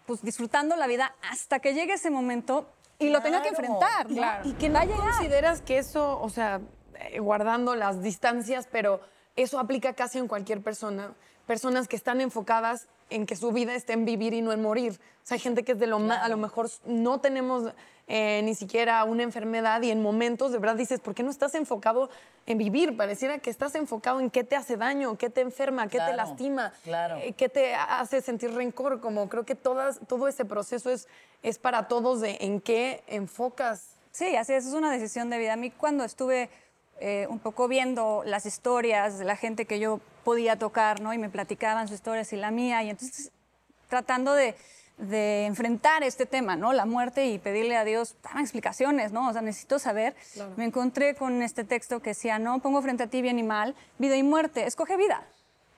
pues 0.07 0.23
disfrutando 0.23 0.75
la 0.75 0.87
vida 0.87 1.13
hasta 1.29 1.59
que 1.59 1.73
llegue 1.73 1.93
ese 1.93 2.09
momento 2.09 2.67
y 2.97 3.09
lo 3.09 3.21
tenga 3.21 3.41
que 3.41 3.49
Claro, 3.49 3.63
enfrentar, 3.65 4.09
¿no? 4.09 4.15
Claro. 4.15 4.49
Y 4.49 4.53
que 4.53 4.69
llegar. 4.69 4.87
¿Consideras 4.87 5.61
que 5.61 5.77
eso, 5.77 6.19
o 6.19 6.29
sea, 6.29 6.59
eh, 6.95 7.19
guardando 7.19 7.75
las 7.75 8.01
distancias, 8.01 8.67
pero 8.71 8.99
eso 9.35 9.59
aplica 9.59 9.93
casi 9.93 10.17
en 10.17 10.27
cualquier 10.27 10.61
persona? 10.61 11.13
Personas 11.47 11.87
que 11.87 11.95
están 11.95 12.19
enfocadas 12.19 12.87
en 13.11 13.25
que 13.25 13.35
su 13.35 13.51
vida 13.51 13.75
esté 13.75 13.93
en 13.93 14.05
vivir 14.05 14.33
y 14.33 14.41
no 14.41 14.51
en 14.51 14.61
morir. 14.61 14.93
O 14.93 15.27
sea, 15.27 15.35
hay 15.35 15.39
gente 15.39 15.63
que 15.63 15.73
es 15.73 15.79
de 15.79 15.87
lo 15.87 15.99
más, 15.99 16.23
a 16.23 16.29
lo 16.29 16.37
mejor 16.37 16.69
no 16.85 17.19
tenemos 17.19 17.71
eh, 18.07 18.41
ni 18.43 18.55
siquiera 18.55 19.03
una 19.03 19.23
enfermedad 19.23 19.81
y 19.83 19.91
en 19.91 20.01
momentos 20.01 20.51
de 20.51 20.57
verdad 20.57 20.75
dices, 20.75 20.99
¿por 20.99 21.13
qué 21.13 21.23
no 21.23 21.29
estás 21.29 21.53
enfocado 21.55 22.09
en 22.45 22.57
vivir? 22.57 22.97
Pareciera 22.97 23.37
que 23.39 23.49
estás 23.49 23.75
enfocado 23.75 24.19
en 24.19 24.29
qué 24.29 24.43
te 24.43 24.55
hace 24.55 24.77
daño, 24.77 25.17
qué 25.17 25.29
te 25.29 25.41
enferma, 25.41 25.87
qué 25.87 25.99
te 25.99 26.13
lastima, 26.15 26.73
claro. 26.83 27.17
eh, 27.17 27.33
qué 27.37 27.49
te 27.49 27.75
hace 27.75 28.21
sentir 28.21 28.53
rencor. 28.53 28.99
Como 28.99 29.29
creo 29.29 29.45
que 29.45 29.55
todas, 29.55 29.99
todo 30.07 30.27
ese 30.27 30.45
proceso 30.45 30.89
es, 30.89 31.07
es 31.43 31.59
para 31.59 31.87
todos 31.87 32.21
de 32.21 32.37
en 32.41 32.59
qué 32.61 33.03
enfocas 33.07 33.97
Sí, 34.11 34.35
así 34.35 34.53
es, 34.53 34.65
es 34.65 34.73
una 34.73 34.91
decisión 34.91 35.29
de 35.29 35.37
vida. 35.37 35.53
A 35.53 35.57
mí 35.57 35.71
cuando 35.71 36.03
estuve 36.03 36.49
eh, 37.01 37.27
un 37.29 37.39
poco 37.39 37.67
viendo 37.67 38.23
las 38.25 38.45
historias 38.45 39.17
de 39.17 39.25
la 39.25 39.35
gente 39.35 39.65
que 39.65 39.79
yo 39.79 39.99
podía 40.23 40.57
tocar, 40.57 41.01
¿no? 41.01 41.13
Y 41.13 41.17
me 41.17 41.29
platicaban 41.29 41.87
sus 41.87 41.95
historias 41.95 42.31
y 42.31 42.37
la 42.37 42.51
mía, 42.51 42.83
y 42.83 42.91
entonces 42.91 43.31
tratando 43.89 44.33
de, 44.33 44.55
de 44.97 45.45
enfrentar 45.45 46.03
este 46.03 46.25
tema, 46.25 46.55
¿no? 46.55 46.73
La 46.73 46.85
muerte 46.85 47.25
y 47.25 47.39
pedirle 47.39 47.75
a 47.75 47.83
Dios, 47.83 48.15
dame 48.23 48.41
explicaciones, 48.41 49.11
¿no? 49.11 49.29
O 49.29 49.33
sea, 49.33 49.41
necesito 49.41 49.79
saber. 49.79 50.15
Me 50.57 50.65
encontré 50.65 51.15
con 51.15 51.41
este 51.41 51.63
texto 51.63 52.01
que 52.01 52.11
decía, 52.11 52.37
no, 52.39 52.59
pongo 52.59 52.81
frente 52.81 53.03
a 53.03 53.07
ti 53.07 53.21
bien 53.21 53.39
y 53.39 53.43
mal, 53.43 53.75
vida 53.97 54.15
y 54.15 54.23
muerte, 54.23 54.65
escoge 54.65 54.95
vida, 54.95 55.25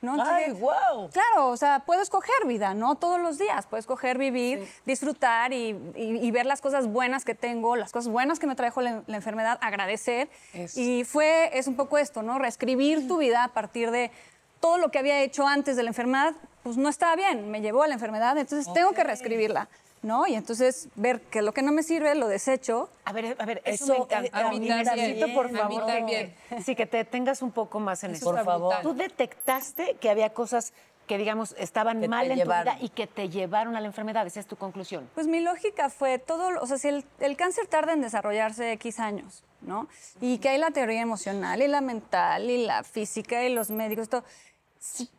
¿no? 0.04 0.22
¡Ay, 0.22 0.52
wow! 0.52 1.10
Claro, 1.12 1.48
o 1.50 1.58
sea, 1.58 1.80
puedo 1.80 2.02
escoger 2.02 2.46
vida, 2.46 2.74
¿no? 2.76 2.94
Todos 2.96 3.20
los 3.20 3.40
días, 3.40 3.66
puedo 3.66 3.80
escoger 3.80 4.18
vivir, 4.20 4.68
disfrutar 4.86 5.52
y, 5.54 5.70
y- 5.96 6.20
y 6.22 6.32
ver 6.32 6.46
las 6.46 6.62
cosas 6.62 6.86
buenas 6.88 7.26
que 7.26 7.34
tengo, 7.34 7.76
las 7.76 7.92
cosas 7.92 8.12
buenas 8.12 8.38
que 8.38 8.46
me 8.46 8.56
trajo 8.56 8.82
la, 8.82 9.02
la 9.08 9.16
enfermedad, 9.16 9.58
agradecer. 9.62 10.30
Eso. 10.54 10.80
Y 10.80 11.04
fue, 11.06 11.58
es 11.58 11.68
un 11.68 11.76
poco 11.76 11.98
esto, 11.98 12.22
¿no? 12.22 12.38
Reescribir 12.38 13.08
tu 13.08 13.18
vida 13.18 13.44
a 13.46 13.48
partir 13.48 13.90
de 13.90 14.12
todo 14.60 14.78
lo 14.78 14.92
que 14.92 15.00
había 15.00 15.22
hecho 15.22 15.48
antes 15.48 15.76
de 15.76 15.84
la 15.84 15.90
enfermedad, 15.90 16.34
pues 16.64 16.78
no 16.78 16.88
estaba 16.88 17.16
bien, 17.18 17.52
me 17.52 17.60
llevó 17.60 17.84
a 17.84 17.88
la 17.88 17.96
enfermedad, 17.96 18.38
entonces 18.38 18.72
tengo 18.74 18.92
que 18.94 19.04
reescribirla, 19.04 19.68
¿no? 20.04 20.28
Y 20.28 20.36
entonces 20.36 20.90
ver 20.96 21.22
que 21.22 21.42
lo 21.42 21.52
que 21.54 21.64
no 21.64 21.72
me 21.72 21.82
sirve 21.82 22.14
lo 22.14 22.28
desecho. 22.28 22.90
A 23.06 23.14
ver, 23.14 23.36
a 23.40 23.46
ver, 23.46 23.62
eso, 23.66 23.86
Eso, 23.86 23.94
me 23.94 24.00
encanta. 24.04 24.48
a 24.48 24.50
mí 24.52 24.60
necesito, 24.60 25.34
por 25.34 25.46
a 25.48 25.50
mí 25.50 25.58
favor, 25.58 25.86
también. 25.88 26.36
que- 26.50 26.62
sí, 26.62 26.76
que 26.76 26.86
te 26.86 26.98
detengas 26.98 27.42
un 27.42 27.52
poco 27.52 27.80
más 27.80 28.04
en 28.04 28.12
Eso 28.12 28.18
eso. 28.30 28.36
Por 28.36 28.46
favor. 28.46 28.76
brutal. 28.76 28.84
Tú 28.84 28.94
detectaste 28.94 29.96
que 30.00 30.10
había 30.10 30.32
cosas 30.34 30.74
que, 31.08 31.18
digamos, 31.18 31.54
estaban 31.58 32.00
Que 32.00 32.08
mal 32.08 32.32
en 32.32 32.38
llevaron. 32.38 32.74
tu 32.76 32.80
vida 32.80 32.86
y 32.86 32.90
que 32.90 33.08
te 33.08 33.28
llevaron 33.30 33.76
a 33.76 33.82
la 33.82 33.88
enfermedad. 33.88 34.26
Esa 34.28 34.40
es 34.40 34.48
tu 34.48 34.56
conclusión. 34.56 35.10
Pues 35.16 35.28
mi 35.28 35.42
lógica 35.42 35.90
fue 35.90 36.18
todo, 36.20 36.50
o 36.62 36.68
sea, 36.68 36.78
si 36.78 36.88
el, 36.88 37.06
el 37.20 37.36
cáncer 37.36 37.68
tarda 37.68 37.92
en 37.94 38.02
desarrollarse 38.02 38.72
X 38.74 39.00
años, 39.00 39.44
¿no? 39.62 39.88
Y 40.22 40.38
que 40.38 40.50
hay 40.50 40.58
la 40.60 40.72
teoría 40.72 41.02
emocional 41.02 41.62
y 41.62 41.68
la 41.68 41.82
mental 41.82 42.50
y 42.50 42.66
la 42.66 42.84
física 42.84 43.44
y 43.44 43.54
los 43.54 43.70
médicos, 43.70 44.08
todo. 44.08 44.24
Si, 44.80 45.10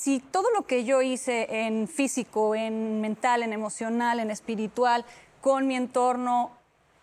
si 0.00 0.18
todo 0.18 0.50
lo 0.52 0.62
que 0.62 0.84
yo 0.84 1.02
hice 1.02 1.66
en 1.66 1.86
físico, 1.86 2.54
en 2.54 3.02
mental, 3.02 3.42
en 3.42 3.52
emocional, 3.52 4.18
en 4.18 4.30
espiritual, 4.30 5.04
con 5.42 5.66
mi 5.66 5.76
entorno, 5.76 6.52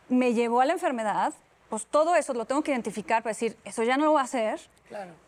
me 0.10 0.34
llevó 0.34 0.62
a 0.62 0.66
la 0.66 0.74
enfermedad, 0.74 1.32
pues 1.70 1.86
todo 1.86 2.16
eso 2.16 2.34
lo 2.34 2.46
tengo 2.46 2.64
que 2.64 2.72
identificar 2.72 3.22
para 3.22 3.34
decir, 3.36 3.56
eso 3.66 3.84
ya 3.84 3.98
no 3.98 4.06
lo 4.06 4.12
voy 4.14 4.22
a 4.22 4.24
hacer. 4.24 4.60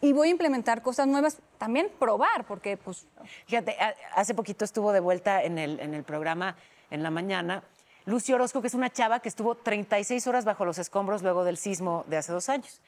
Y 0.02 0.14
voy 0.14 0.30
a 0.30 0.32
implementar 0.32 0.82
cosas 0.82 1.06
nuevas, 1.06 1.38
también 1.60 1.92
probar, 2.00 2.48
porque 2.48 2.76
pues 2.76 3.06
Fíjate, 3.46 3.78
hace 4.16 4.34
poquito 4.34 4.66
estuvo 4.66 4.92
de 4.92 5.02
vuelta 5.02 5.44
en 5.44 5.60
el, 5.60 5.80
en 5.80 5.94
el 5.94 6.04
programa 6.04 6.56
en 6.90 7.04
la 7.04 7.12
mañana 7.12 7.64
Lucy 8.06 8.34
Orozco, 8.34 8.62
que 8.62 8.68
es 8.68 8.74
una 8.74 8.90
chava 8.90 9.20
que 9.20 9.30
estuvo 9.30 9.54
36 9.54 10.26
horas 10.26 10.44
bajo 10.44 10.66
los 10.66 10.80
escombros 10.80 11.22
luego 11.22 11.44
del 11.44 11.58
sismo 11.58 12.04
de 12.08 12.18
hace 12.18 12.32
dos 12.32 12.50
años. 12.50 12.82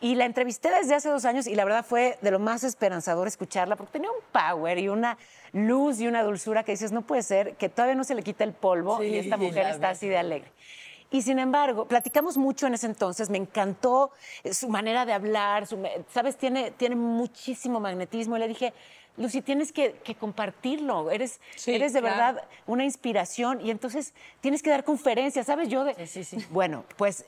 Y 0.00 0.14
la 0.14 0.24
entrevisté 0.26 0.70
desde 0.70 0.94
hace 0.94 1.08
dos 1.08 1.24
años 1.24 1.46
y 1.48 1.54
la 1.56 1.64
verdad 1.64 1.84
fue 1.84 2.18
de 2.22 2.30
lo 2.30 2.38
más 2.38 2.62
esperanzador 2.62 3.26
escucharla 3.26 3.74
porque 3.74 3.92
tenía 3.94 4.10
un 4.10 4.22
power 4.30 4.78
y 4.78 4.88
una 4.88 5.18
luz 5.52 6.00
y 6.00 6.06
una 6.06 6.22
dulzura 6.22 6.62
que 6.62 6.70
dices, 6.72 6.92
no 6.92 7.02
puede 7.02 7.22
ser 7.24 7.56
que 7.56 7.68
todavía 7.68 7.96
no 7.96 8.04
se 8.04 8.14
le 8.14 8.22
quita 8.22 8.44
el 8.44 8.52
polvo 8.52 9.02
y 9.02 9.16
esta 9.16 9.36
mujer 9.36 9.66
está 9.66 9.90
así 9.90 10.08
de 10.08 10.16
alegre. 10.18 10.52
Y 11.10 11.22
sin 11.22 11.38
embargo, 11.38 11.86
platicamos 11.86 12.36
mucho 12.36 12.66
en 12.66 12.74
ese 12.74 12.86
entonces, 12.86 13.30
me 13.30 13.38
encantó 13.38 14.12
eh, 14.44 14.52
su 14.52 14.68
manera 14.68 15.06
de 15.06 15.14
hablar, 15.14 15.66
su 15.66 15.82
sabes, 16.12 16.36
tiene, 16.36 16.70
tiene 16.72 16.96
muchísimo 16.96 17.80
magnetismo. 17.80 18.36
Y 18.36 18.40
le 18.40 18.48
dije, 18.48 18.74
Lucy, 19.16 19.40
tienes 19.40 19.72
que, 19.72 19.94
que 20.04 20.14
compartirlo, 20.14 21.10
eres, 21.10 21.40
Sí, 21.56 21.74
eres 21.74 21.94
de 21.94 22.00
claro. 22.00 22.14
verdad 22.14 22.44
una 22.66 22.84
inspiración 22.84 23.60
y 23.62 23.70
entonces 23.70 24.12
tienes 24.42 24.62
que 24.62 24.68
dar 24.70 24.84
conferencias, 24.84 25.46
¿sabes? 25.46 25.68
Yo 25.68 25.82
de, 25.82 26.06
Sí, 26.06 26.24
sí. 26.24 26.36
Bueno, 26.50 26.84
pues 26.98 27.24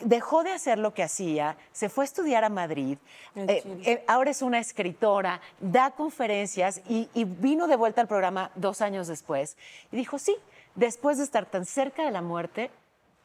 dejó 0.00 0.42
de 0.42 0.52
hacer 0.52 0.78
lo 0.78 0.94
que 0.94 1.02
hacía, 1.02 1.56
se 1.72 1.88
fue 1.88 2.04
a 2.04 2.06
estudiar 2.06 2.44
a 2.44 2.48
Madrid, 2.48 2.98
eh, 3.36 3.62
eh, 3.84 4.04
ahora 4.06 4.30
es 4.30 4.42
una 4.42 4.58
escritora, 4.58 5.40
da 5.60 5.92
conferencias 5.92 6.82
y, 6.88 7.08
y 7.14 7.24
vino 7.24 7.66
de 7.66 7.76
vuelta 7.76 8.00
al 8.00 8.08
programa 8.08 8.50
dos 8.54 8.80
años 8.80 9.06
después 9.06 9.56
y 9.92 9.96
dijo, 9.96 10.18
sí, 10.18 10.36
después 10.74 11.18
de 11.18 11.24
estar 11.24 11.46
tan 11.46 11.64
cerca 11.64 12.04
de 12.04 12.10
la 12.10 12.22
muerte, 12.22 12.70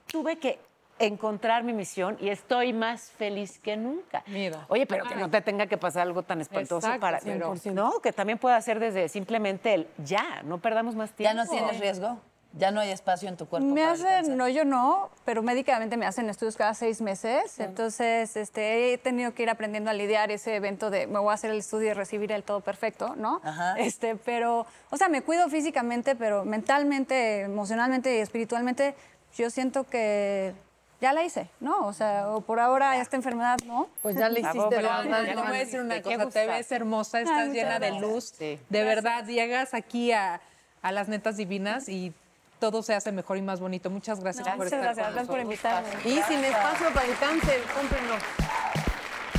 tuve 0.08 0.38
que 0.38 0.60
encontrar 1.00 1.64
mi 1.64 1.74
misión 1.74 2.18
y 2.20 2.30
estoy 2.30 2.74
más 2.74 3.12
feliz 3.12 3.58
que 3.60 3.78
nunca. 3.78 4.24
Mira. 4.28 4.66
Oye, 4.68 4.86
pero 4.86 5.06
que 5.06 5.16
no 5.16 5.30
te 5.30 5.42
tenga 5.42 5.66
que 5.68 5.78
pasar 5.78 6.04
algo 6.04 6.24
tan 6.24 6.42
espantoso 6.42 6.88
Exacto, 6.88 7.00
para... 7.00 7.20
100%. 7.22 7.72
No, 7.72 8.00
que 8.02 8.12
también 8.12 8.38
pueda 8.38 8.60
ser 8.62 8.80
desde 8.80 9.08
simplemente 9.08 9.74
el 9.74 9.88
ya, 9.98 10.42
no 10.44 10.60
perdamos 10.60 10.96
más 10.96 11.12
¿Ya 11.12 11.16
tiempo. 11.16 11.44
no 11.44 11.50
tienes 11.50 11.80
riesgo? 11.80 12.20
¿Ya 12.54 12.72
no 12.72 12.82
hay 12.82 12.90
espacio 12.90 13.30
en 13.30 13.38
tu 13.38 13.46
cuerpo 13.46 13.68
Me 13.68 13.82
para 13.82 13.94
hacen, 13.94 14.36
no, 14.36 14.48
yo 14.48 14.66
no, 14.66 15.12
pero 15.24 15.44
médicamente 15.44 15.98
me 15.98 16.08
hacen 16.08 16.28
estudios 16.30 16.56
cada 16.56 16.74
seis 16.74 17.00
meses. 17.00 17.60
Entonces, 17.60 18.36
este, 18.36 18.94
he 18.94 18.98
tenido 18.98 19.36
que 19.36 19.44
ir 19.44 19.52
aprendiendo 19.52 19.92
a 19.92 19.94
lidiar 19.94 20.32
ese 20.32 20.56
evento 20.56 20.90
de 20.90 21.06
me 21.06 21.20
voy 21.20 21.30
a 21.30 21.36
hacer 21.36 21.52
el 21.52 21.60
estudio 21.60 21.92
y 21.92 21.94
recibir 21.94 22.32
el 22.32 22.42
todo 22.44 22.62
perfecto, 22.62 23.16
¿no? 23.16 23.40
Ajá. 23.44 23.76
Este, 23.78 24.16
pero, 24.16 24.66
o 24.90 24.98
sea, 24.98 25.10
me 25.10 25.22
cuido 25.22 25.48
físicamente, 25.48 26.16
pero 26.16 26.44
mentalmente, 26.44 27.42
emocionalmente 27.42 28.18
y 28.18 28.20
espiritualmente, 28.20 28.96
yo 29.38 29.52
siento 29.52 29.84
que 29.84 30.56
ya 31.02 31.14
la 31.14 31.24
hice, 31.24 31.50
¿no? 31.60 31.86
O 31.86 31.94
sea, 31.94 32.30
o 32.30 32.42
por 32.42 32.60
ahora 32.60 33.00
esta 33.00 33.16
enfermedad, 33.16 33.58
¿no? 33.66 33.90
Pues 34.02 34.16
ya 34.16 34.28
le 34.28 34.42
Bravo, 34.42 34.58
hiciste 34.60 34.82
bravo, 34.82 35.10
bastante. 35.10 35.30
Te 35.30 35.38
voy 35.38 35.48
a 35.48 35.52
decir 35.52 35.80
una 35.82 35.96
¿De 35.96 36.02
qué 36.02 36.18
cosa, 36.18 36.30
te 36.32 36.48
ves 36.48 36.72
hermosa, 36.72 37.22
estás 37.22 37.48
muchas 37.48 37.54
llena 37.54 37.80
de 37.80 37.92
luz. 38.00 38.34
Sí. 38.38 38.60
De 38.70 38.84
verdad, 38.84 39.26
llegas 39.28 39.76
aquí 39.76 40.12
a, 40.12 40.42
a 40.82 40.92
las 40.92 41.08
netas 41.08 41.38
divinas 41.38 41.88
y 41.88 42.12
todo 42.60 42.84
se 42.84 42.94
hace 42.94 43.12
mejor 43.12 43.38
y 43.38 43.42
más 43.42 43.60
bonito. 43.60 43.90
Muchas 43.90 44.20
gracias 44.20 44.48
por 44.48 44.58
Muchas 44.58 44.74
estar 44.74 44.84
gracias, 44.84 45.06
con 45.06 45.14
gracias 45.14 45.32
por 45.32 45.40
invitarme. 45.40 45.90
Y 46.06 46.22
sin 46.24 46.44
espacio 46.44 46.94
para 46.94 47.08
el 47.08 47.18
cáncer, 47.18 47.62
cómprenlo. 47.74 48.16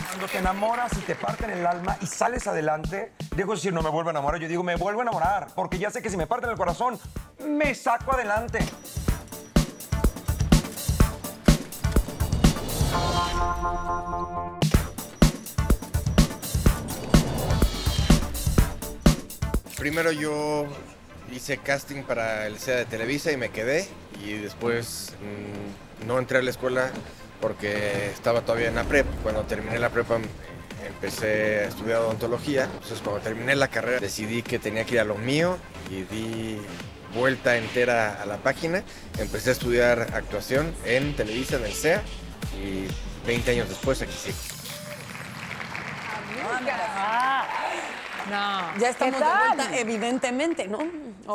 Cuando 0.08 0.26
te 0.26 0.38
enamoras 0.38 0.92
y 0.96 1.00
te 1.02 1.14
parten 1.14 1.50
el 1.50 1.64
alma 1.64 1.96
y 2.00 2.06
sales 2.06 2.46
adelante, 2.46 3.12
dejo 3.36 3.50
de 3.50 3.56
decir 3.56 3.72
no 3.72 3.82
me 3.82 3.90
vuelvo 3.90 4.10
a 4.10 4.12
enamorar, 4.12 4.40
yo 4.40 4.48
digo 4.48 4.62
me 4.62 4.74
vuelvo 4.74 5.00
a 5.00 5.02
enamorar, 5.02 5.48
porque 5.54 5.78
ya 5.78 5.90
sé 5.90 6.02
que 6.02 6.10
si 6.10 6.16
me 6.16 6.26
parten 6.26 6.50
el 6.50 6.56
corazón, 6.56 6.98
me 7.38 7.74
saco 7.74 8.12
adelante. 8.12 8.58
primero 19.80 20.12
yo 20.12 20.66
hice 21.32 21.58
casting 21.58 22.02
para 22.02 22.46
el 22.46 22.58
SEA 22.58 22.76
de 22.76 22.84
Televisa 22.84 23.32
y 23.32 23.36
me 23.36 23.50
quedé. 23.50 23.88
Y 24.24 24.34
después 24.34 25.12
mm, 25.20 26.06
no 26.06 26.18
entré 26.18 26.38
a 26.38 26.42
la 26.42 26.50
escuela 26.50 26.90
porque 27.40 28.10
estaba 28.10 28.42
todavía 28.42 28.68
en 28.68 28.74
la 28.74 28.84
prepa. 28.84 29.10
Cuando 29.22 29.42
terminé 29.42 29.78
la 29.78 29.90
prepa 29.90 30.18
mm, 30.18 30.24
empecé 30.86 31.60
a 31.60 31.64
estudiar 31.64 32.00
odontología. 32.00 32.64
Entonces 32.64 33.00
cuando 33.02 33.22
terminé 33.22 33.54
la 33.54 33.68
carrera 33.68 34.00
decidí 34.00 34.42
que 34.42 34.58
tenía 34.58 34.84
que 34.84 34.94
ir 34.94 35.00
a 35.00 35.04
lo 35.04 35.16
mío 35.16 35.58
y 35.90 36.02
di 36.02 36.58
vuelta 37.14 37.56
entera 37.56 38.20
a 38.22 38.26
la 38.26 38.38
página. 38.38 38.82
Empecé 39.18 39.50
a 39.50 39.52
estudiar 39.52 40.00
actuación 40.14 40.74
en 40.84 41.14
Televisa, 41.16 41.56
en 41.56 41.64
el 41.64 41.72
SEA. 41.72 42.02
Y 42.62 42.86
20 43.26 43.50
años 43.52 43.68
después 43.68 44.02
aquí 44.02 44.12
sí. 44.12 44.32
No. 48.28 48.78
Ya 48.78 48.88
estamos 48.90 49.18
de 49.20 49.26
vuelta, 49.26 49.76
evidentemente, 49.78 50.68
¿no? 50.68 50.78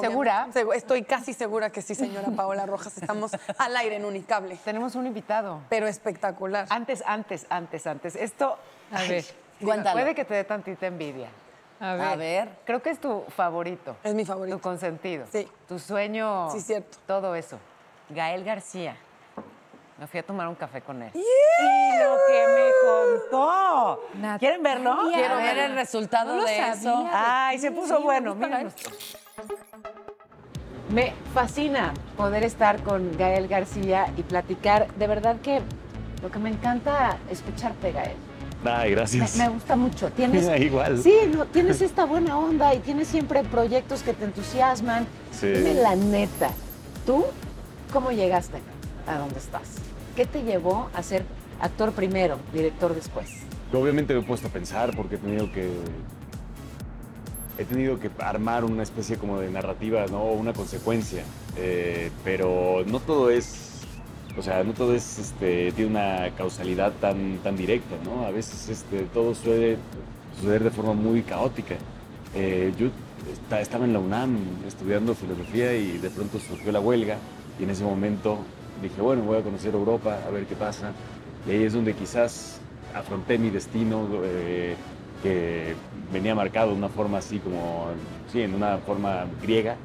¿Segura? 0.02 0.48
Segu- 0.54 0.74
Estoy 0.76 1.04
casi 1.04 1.34
segura 1.34 1.70
que 1.70 1.82
sí, 1.82 1.96
señora 1.96 2.28
Paola 2.36 2.66
Rojas. 2.66 2.98
Estamos 2.98 3.32
al 3.58 3.78
aire 3.78 3.96
en 3.96 4.06
Unicable. 4.06 4.58
Tenemos 4.64 4.96
un 4.96 5.08
invitado. 5.08 5.62
Pero 5.70 5.88
espectacular. 5.88 6.68
Antes, 6.70 7.04
antes, 7.06 7.46
antes, 7.50 7.88
antes. 7.88 8.16
Esto. 8.16 8.58
A 8.92 9.02
ver. 9.04 9.26
Cuéntalo. 9.62 10.00
Puede 10.00 10.14
que 10.16 10.26
te 10.26 10.34
dé 10.34 10.44
tantita 10.44 10.86
envidia. 10.88 11.30
A 11.80 11.94
ver. 11.96 12.08
A 12.08 12.16
ver. 12.16 12.50
Creo 12.66 12.82
que 12.82 12.90
es 12.90 13.00
tu 13.00 13.24
favorito. 13.36 13.96
Es 14.04 14.14
mi 14.14 14.26
favorito. 14.26 14.58
Tu 14.58 14.62
consentido. 14.62 15.26
Sí. 15.32 15.48
Tu 15.68 15.80
sueño. 15.80 16.50
Sí, 16.52 16.62
cierto. 16.62 16.98
Todo 17.08 17.36
eso. 17.36 17.58
Gael 18.10 18.44
García. 18.44 18.96
Me 19.98 20.08
fui 20.08 20.20
a 20.20 20.24
tomar 20.24 20.48
un 20.50 20.56
café 20.56 20.82
con 20.82 21.02
él. 21.02 21.12
Y 21.14 22.00
lo 22.00 22.18
que 22.28 22.46
me 22.54 23.30
contó. 23.32 24.02
¿Quieren 24.40 24.62
verlo? 24.62 24.98
Quiero 25.14 25.38
ver 25.38 25.58
el 25.58 25.76
resultado 25.76 26.44
de 26.44 26.70
eso. 26.70 27.08
Ay, 27.14 27.60
se 27.60 27.72
puso 27.72 28.02
bueno. 28.02 28.36
Miren. 28.36 28.74
Me 30.90 31.14
fascina 31.34 31.94
poder 32.18 32.44
estar 32.44 32.84
con 32.84 33.18
Gael 33.18 33.48
García 33.48 34.08
y 34.18 34.24
platicar. 34.24 34.94
De 34.96 35.08
verdad 35.08 35.38
que 35.42 35.62
lo 36.22 36.30
que 36.30 36.40
me 36.40 36.50
encanta 36.50 37.18
escucharte, 37.30 37.94
Gael. 37.94 38.18
Ay, 38.66 38.92
gracias. 38.92 39.38
me 39.38 39.48
gusta 39.48 39.76
mucho. 39.78 40.10
Tienes, 40.12 40.60
Igual. 40.60 41.02
Sí, 41.02 41.16
no, 41.34 41.46
tienes 41.46 41.82
esta 41.82 42.06
buena 42.06 42.38
onda 42.38 42.74
y 42.74 42.80
tienes 42.80 43.08
siempre 43.08 43.44
proyectos 43.44 44.04
que 44.04 44.14
te 44.14 44.26
entusiasman. 44.26 45.08
Sí. 45.32 45.48
Dime 45.48 45.76
la 45.76 45.96
neta, 45.96 46.50
¿tú 47.06 47.26
cómo 47.94 48.12
llegaste 48.12 48.58
a 49.08 49.18
donde 49.18 49.40
estás? 49.40 49.85
¿Qué 50.16 50.26
te 50.26 50.44
llevó 50.44 50.90
a 50.94 51.04
ser 51.04 51.24
actor 51.60 51.92
primero, 51.92 52.38
director 52.54 52.94
después? 52.96 53.30
Obviamente 53.74 54.14
me 54.14 54.22
he 54.22 54.24
puesto 54.24 54.48
a 54.48 54.52
pensar 54.52 54.96
porque 54.96 55.16
he 55.16 55.18
tenido 55.18 55.52
que. 55.52 55.70
He 57.58 57.64
tenido 57.66 58.00
que 58.00 58.10
armar 58.20 58.66
una 58.66 58.84
especie 58.84 59.18
como 59.18 59.40
de 59.40 59.50
narrativa, 59.50 60.06
¿no? 60.12 60.24
Una 60.26 60.54
consecuencia. 60.54 61.24
Eh, 61.58 62.12
pero 62.24 62.84
no 62.88 63.00
todo 63.00 63.30
es. 63.30 63.72
O 64.38 64.42
sea, 64.42 64.64
no 64.66 64.74
todo 64.74 64.94
es, 64.94 65.18
este, 65.18 65.72
tiene 65.72 65.92
una 65.92 66.30
causalidad 66.38 66.92
tan, 67.00 67.38
tan 67.42 67.56
directa, 67.56 67.96
¿no? 68.04 68.26
A 68.26 68.32
veces 68.32 68.68
este, 68.68 69.04
todo 69.14 69.34
suele 69.34 69.78
suceder 70.38 70.64
de 70.66 70.72
forma 70.72 70.92
muy 70.94 71.22
caótica. 71.22 71.76
Eh, 72.34 72.74
yo 72.78 72.88
esta- 73.32 73.62
estaba 73.62 73.86
en 73.86 73.94
la 73.94 74.00
UNAM 74.00 74.38
estudiando 74.68 75.16
filosofía 75.16 75.74
y 75.78 75.98
de 76.00 76.10
pronto 76.10 76.38
surgió 76.40 76.74
la 76.74 76.82
huelga 76.82 77.16
y 77.58 77.64
en 77.64 77.70
ese 77.70 77.86
momento 77.86 78.40
dije, 78.82 79.02
bueno, 79.02 79.24
voy 79.24 79.38
a 79.38 79.42
conocer 79.42 79.74
Europa, 79.74 80.20
a 80.28 80.30
ver 80.32 80.46
qué 80.46 80.56
pasa. 80.56 80.92
Y 81.48 81.52
ahí 81.52 81.64
es 81.64 81.74
donde 81.74 81.94
quizás 81.94 82.60
afronté 82.94 83.38
mi 83.38 83.50
destino 83.50 84.08
eh, 84.24 84.76
que 85.22 85.76
venía 86.12 86.36
marcado 86.36 86.72
de 86.72 86.78
una 86.78 86.90
forma 86.90 87.18
así 87.20 87.40
como, 87.40 87.88
sí, 88.32 88.42
en 88.42 88.54
una 88.54 88.78
forma 88.80 89.26
griega. 89.42 89.76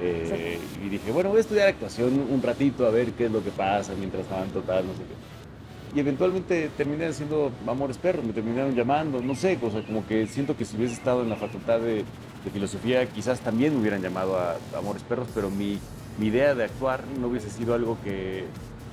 Eh, 0.00 0.58
Y 0.84 0.88
dije, 0.88 1.10
bueno, 1.10 1.30
voy 1.30 1.38
a 1.38 1.40
estudiar 1.40 1.68
actuación 1.68 2.26
un 2.30 2.42
ratito 2.42 2.86
a 2.86 2.90
ver 2.90 3.12
qué 3.12 3.26
es 3.26 3.32
lo 3.32 3.42
que 3.42 3.50
pasa 3.50 3.94
mientras 3.98 4.26
tanto, 4.26 4.60
tal, 4.60 4.86
no 4.86 4.92
sé 4.92 5.00
qué. 5.00 5.96
Y 5.96 6.00
eventualmente 6.00 6.70
terminé 6.76 7.06
haciendo 7.06 7.50
Amores 7.66 7.96
Perros, 7.96 8.24
me 8.24 8.32
terminaron 8.32 8.74
llamando, 8.74 9.22
no 9.22 9.34
sé, 9.34 9.58
o 9.62 9.70
sea, 9.70 9.82
como 9.82 10.06
que 10.06 10.26
siento 10.26 10.54
que 10.56 10.64
si 10.64 10.76
hubiese 10.76 10.94
estado 10.94 11.22
en 11.22 11.30
la 11.30 11.36
facultad 11.36 11.80
de, 11.80 12.04
de 12.44 12.50
filosofía, 12.52 13.06
quizás 13.06 13.40
también 13.40 13.72
me 13.74 13.80
hubieran 13.80 14.02
llamado 14.02 14.36
a 14.38 14.56
Amores 14.76 15.02
Perros, 15.02 15.28
pero 15.34 15.48
mi, 15.50 15.78
mi 16.18 16.26
idea 16.26 16.54
de 16.54 16.64
actuar 16.64 17.02
no 17.20 17.28
hubiese 17.28 17.50
sido 17.50 17.74
algo 17.74 17.96
que, 18.02 18.44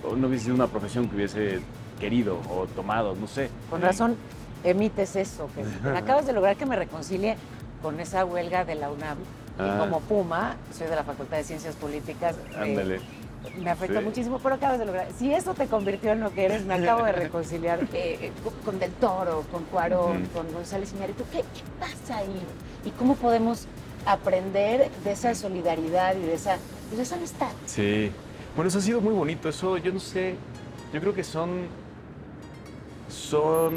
o 0.08 0.16
no 0.16 0.28
hubiese 0.28 0.46
sido 0.46 0.56
una 0.56 0.68
profesión 0.68 1.10
que 1.10 1.16
hubiese 1.16 1.60
querido 2.00 2.38
o 2.50 2.68
tomado, 2.68 3.16
no 3.16 3.28
sé. 3.28 3.50
Con 3.70 3.82
razón 3.82 4.16
emites 4.64 5.16
eso. 5.16 5.50
Que 5.56 5.64
me 5.90 5.98
acabas 5.98 6.26
de 6.26 6.34
lograr 6.34 6.56
que 6.56 6.66
me 6.66 6.76
reconcilie 6.76 7.36
con 7.82 8.00
esa 8.00 8.26
huelga 8.26 8.66
de 8.66 8.76
la 8.76 8.92
UNAM. 8.92 9.18
Y 9.58 9.62
Ah. 9.62 9.78
como 9.80 10.02
Puma, 10.02 10.56
soy 10.78 10.88
de 10.88 10.96
la 10.98 11.04
Facultad 11.06 11.38
de 11.38 11.44
Ciencias 11.46 11.76
Políticas. 11.76 12.36
eh, 12.52 12.58
Ándale. 12.58 13.00
me 13.58 13.70
afecta 13.70 14.00
Sí. 14.00 14.06
muchísimo, 14.06 14.40
pero 14.44 14.56
acabas 14.56 14.80
de 14.80 14.86
lograr. 14.86 15.08
Si 15.18 15.34
eso 15.34 15.54
te 15.54 15.68
convirtió 15.68 16.12
en 16.12 16.20
lo 16.20 16.32
que 16.34 16.46
eres, 16.46 16.66
me 16.66 16.74
acabo 16.74 17.06
de 17.06 17.12
reconciliar 17.30 17.80
eh, 17.94 18.18
eh, 18.22 18.32
con- 18.66 18.80
Del 18.80 18.92
Toro, 18.94 19.44
con 19.52 19.64
Cuarón, 19.66 20.24
Ujú. 20.24 20.32
con 20.34 20.52
González 20.54 20.92
Iñárritu. 20.94 21.24
¿Qué, 21.32 21.40
¿Qué 21.40 21.62
pasa 21.80 22.18
ahí? 22.18 22.42
¿Y 22.84 22.90
cómo 22.92 23.16
podemos 23.16 23.68
aprender 24.06 24.92
de 25.06 25.12
esa 25.12 25.34
solidaridad 25.36 26.16
y 26.18 26.22
de 26.26 26.34
esa, 26.34 26.58
pues, 26.90 27.02
esa 27.02 27.16
amistad? 27.16 27.50
Sí. 27.66 28.12
Bueno, 28.56 28.70
eso 28.70 28.78
ha 28.78 28.82
sido 28.82 29.02
muy 29.02 29.14
bonito. 29.14 29.50
Eso, 29.50 29.78
yo 29.78 29.92
no 29.92 30.00
sé. 30.00 30.36
Yo 30.94 31.00
creo 31.02 31.14
que 31.14 31.24
son. 31.24 31.68
Son. 33.10 33.74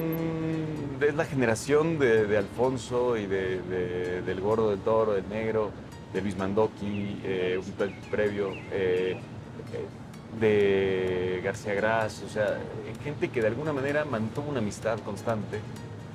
Es 1.00 1.14
la 1.14 1.24
generación 1.24 1.98
de, 1.98 2.36
Alfonso 2.36 3.16
y 3.16 3.26
de, 3.26 3.60
de- 3.62 4.22
del 4.22 4.40
Gordo, 4.40 4.70
del 4.70 4.80
Toro, 4.80 5.12
del 5.12 5.28
Negro, 5.28 5.70
de 6.12 6.22
Luis 6.22 6.36
Mandoki, 6.36 7.20
eh, 7.24 7.60
un 7.64 7.90
previo, 8.10 8.50
eh, 8.72 9.18
eh, 9.72 10.38
de 10.40 11.40
García 11.44 11.74
Gras. 11.74 12.22
O 12.24 12.28
sea, 12.28 12.58
gente 13.04 13.28
que 13.28 13.40
de 13.40 13.48
alguna 13.48 13.72
manera 13.72 14.04
mantuvo 14.04 14.50
una 14.50 14.58
amistad 14.58 14.98
constante 15.00 15.60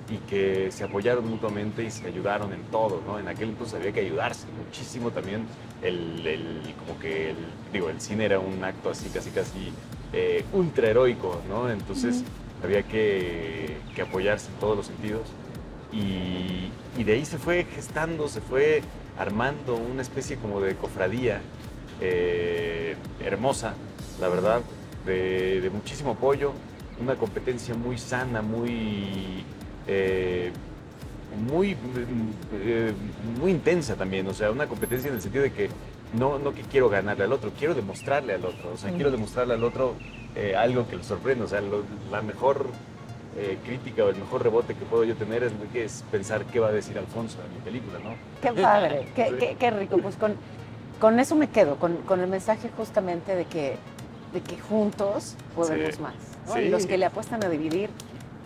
y 0.09 0.17
que 0.29 0.69
se 0.71 0.83
apoyaron 0.83 1.27
mutuamente 1.29 1.83
y 1.83 1.91
se 1.91 2.05
ayudaron 2.07 2.51
en 2.53 2.61
todo, 2.65 3.01
¿no? 3.07 3.19
En 3.19 3.27
aquel 3.27 3.49
entonces 3.49 3.75
había 3.75 3.91
que 3.93 4.01
ayudarse 4.01 4.45
muchísimo 4.65 5.11
también. 5.11 5.45
El, 5.81 6.25
el- 6.27 6.73
como 6.85 6.99
que, 6.99 7.31
el, 7.31 7.37
digo, 7.71 7.89
el 7.89 7.99
cine 8.01 8.25
era 8.25 8.39
un 8.39 8.63
acto 8.63 8.89
así, 8.89 9.09
casi, 9.09 9.29
casi 9.31 9.71
eh, 10.11 10.43
ultra 10.53 10.89
heroico, 10.89 11.41
¿no? 11.49 11.69
Entonces 11.69 12.23
había 12.63 12.83
que, 12.83 13.77
que 13.95 14.01
apoyarse 14.01 14.49
en 14.51 14.59
todos 14.59 14.75
los 14.77 14.87
sentidos. 14.87 15.21
Y, 15.91 16.69
y 16.97 17.03
de 17.03 17.13
ahí 17.13 17.25
se 17.25 17.37
fue 17.37 17.65
gestando, 17.65 18.27
se 18.27 18.41
fue 18.41 18.81
armando 19.17 19.75
una 19.75 20.01
especie 20.01 20.37
como 20.37 20.59
de 20.59 20.75
cofradía 20.75 21.41
eh, 22.01 22.95
hermosa, 23.23 23.73
la 24.19 24.27
verdad, 24.27 24.61
de, 25.05 25.61
de 25.61 25.69
muchísimo 25.69 26.11
apoyo, 26.11 26.53
una 26.99 27.15
competencia 27.15 27.75
muy 27.75 27.97
sana, 27.97 28.41
muy, 28.41 29.43
eh, 29.87 30.51
muy, 31.49 31.75
eh, 32.53 32.93
muy 33.39 33.51
intensa 33.51 33.95
también, 33.95 34.27
o 34.27 34.33
sea, 34.33 34.51
una 34.51 34.67
competencia 34.67 35.09
en 35.09 35.15
el 35.15 35.21
sentido 35.21 35.43
de 35.43 35.51
que 35.51 35.69
no, 36.13 36.37
no 36.39 36.53
que 36.53 36.61
quiero 36.61 36.89
ganarle 36.89 37.23
al 37.23 37.33
otro, 37.33 37.51
quiero 37.57 37.73
demostrarle 37.73 38.33
al 38.33 38.45
otro, 38.45 38.71
o 38.73 38.77
sea, 38.77 38.91
quiero 38.91 39.09
demostrarle 39.11 39.55
al 39.55 39.63
otro 39.63 39.95
eh, 40.35 40.55
algo 40.55 40.87
que 40.87 40.95
lo 40.95 41.03
sorprenda, 41.03 41.45
o 41.45 41.47
sea, 41.47 41.61
lo- 41.61 41.83
la 42.11 42.21
mejor 42.21 42.67
eh, 43.35 43.57
crítica 43.65 44.03
o 44.03 44.09
el 44.09 44.15
mejor 44.15 44.43
rebote 44.43 44.75
que 44.75 44.85
puedo 44.85 45.03
yo 45.03 45.15
tener 45.15 45.43
es, 45.43 45.51
es 45.73 46.03
pensar 46.11 46.45
qué 46.45 46.59
va 46.59 46.67
a 46.67 46.71
decir 46.71 46.95
Alfonso 46.99 47.39
en 47.43 47.53
mi 47.55 47.59
película, 47.61 47.97
¿no? 47.97 48.13
Qué 48.41 48.51
padre, 48.61 49.07
qué, 49.15 49.35
qué- 49.39 49.55
qué 49.59 49.71
rico. 49.71 49.97
Pues 49.97 50.15
con, 50.17 50.35
con 50.99 51.19
eso 51.19 51.35
me 51.35 51.47
quedo, 51.49 51.77
con, 51.77 51.97
con 51.97 52.19
el 52.19 52.27
mensaje 52.27 52.69
justamente 52.77 53.35
de 53.35 53.45
que, 53.45 53.77
de 54.33 54.41
que 54.41 54.59
juntos 54.59 55.35
podemos 55.55 55.95
Sí. 55.95 56.01
más. 56.01 56.13
¿no? 56.47 56.53
Sí. 56.53 56.69
Los 56.69 56.85
que 56.85 56.97
le 56.99 57.05
apuestan 57.05 57.43
a 57.43 57.49
dividir, 57.49 57.89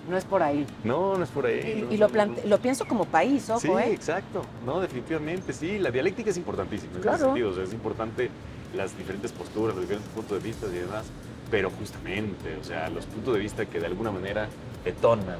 no 0.09 0.17
es 0.17 0.25
por 0.25 0.41
ahí. 0.43 0.65
No, 0.83 1.17
no 1.17 1.23
es 1.23 1.29
por 1.29 1.45
ahí. 1.45 1.75
Y, 1.77 1.81
no, 1.83 1.91
y 1.93 1.97
lo, 1.97 2.07
no, 2.09 2.35
lo 2.45 2.57
pienso 2.59 2.85
como 2.87 3.05
país, 3.05 3.49
ojo, 3.49 3.59
Sí, 3.59 3.67
¿eh? 3.69 3.91
exacto. 3.93 4.41
No, 4.65 4.79
definitivamente, 4.79 5.53
sí. 5.53 5.77
La 5.79 5.91
dialéctica 5.91 6.29
es 6.29 6.37
importantísima 6.37 6.93
en 6.95 7.01
Claro. 7.01 7.17
ese 7.17 7.25
sentido. 7.25 7.49
O 7.49 7.53
sea, 7.53 7.63
es 7.63 7.73
importante 7.73 8.29
las 8.75 8.97
diferentes 8.97 9.31
posturas, 9.31 9.75
los 9.75 9.81
diferentes 9.83 10.11
puntos 10.13 10.41
de 10.41 10.47
vista 10.47 10.67
y 10.67 10.75
demás. 10.79 11.05
Pero 11.51 11.69
justamente, 11.71 12.55
o 12.59 12.63
sea, 12.63 12.89
los 12.89 13.05
puntos 13.05 13.33
de 13.33 13.39
vista 13.39 13.65
que 13.65 13.79
de 13.79 13.85
alguna 13.85 14.11
manera 14.11 14.47
detonan, 14.83 15.39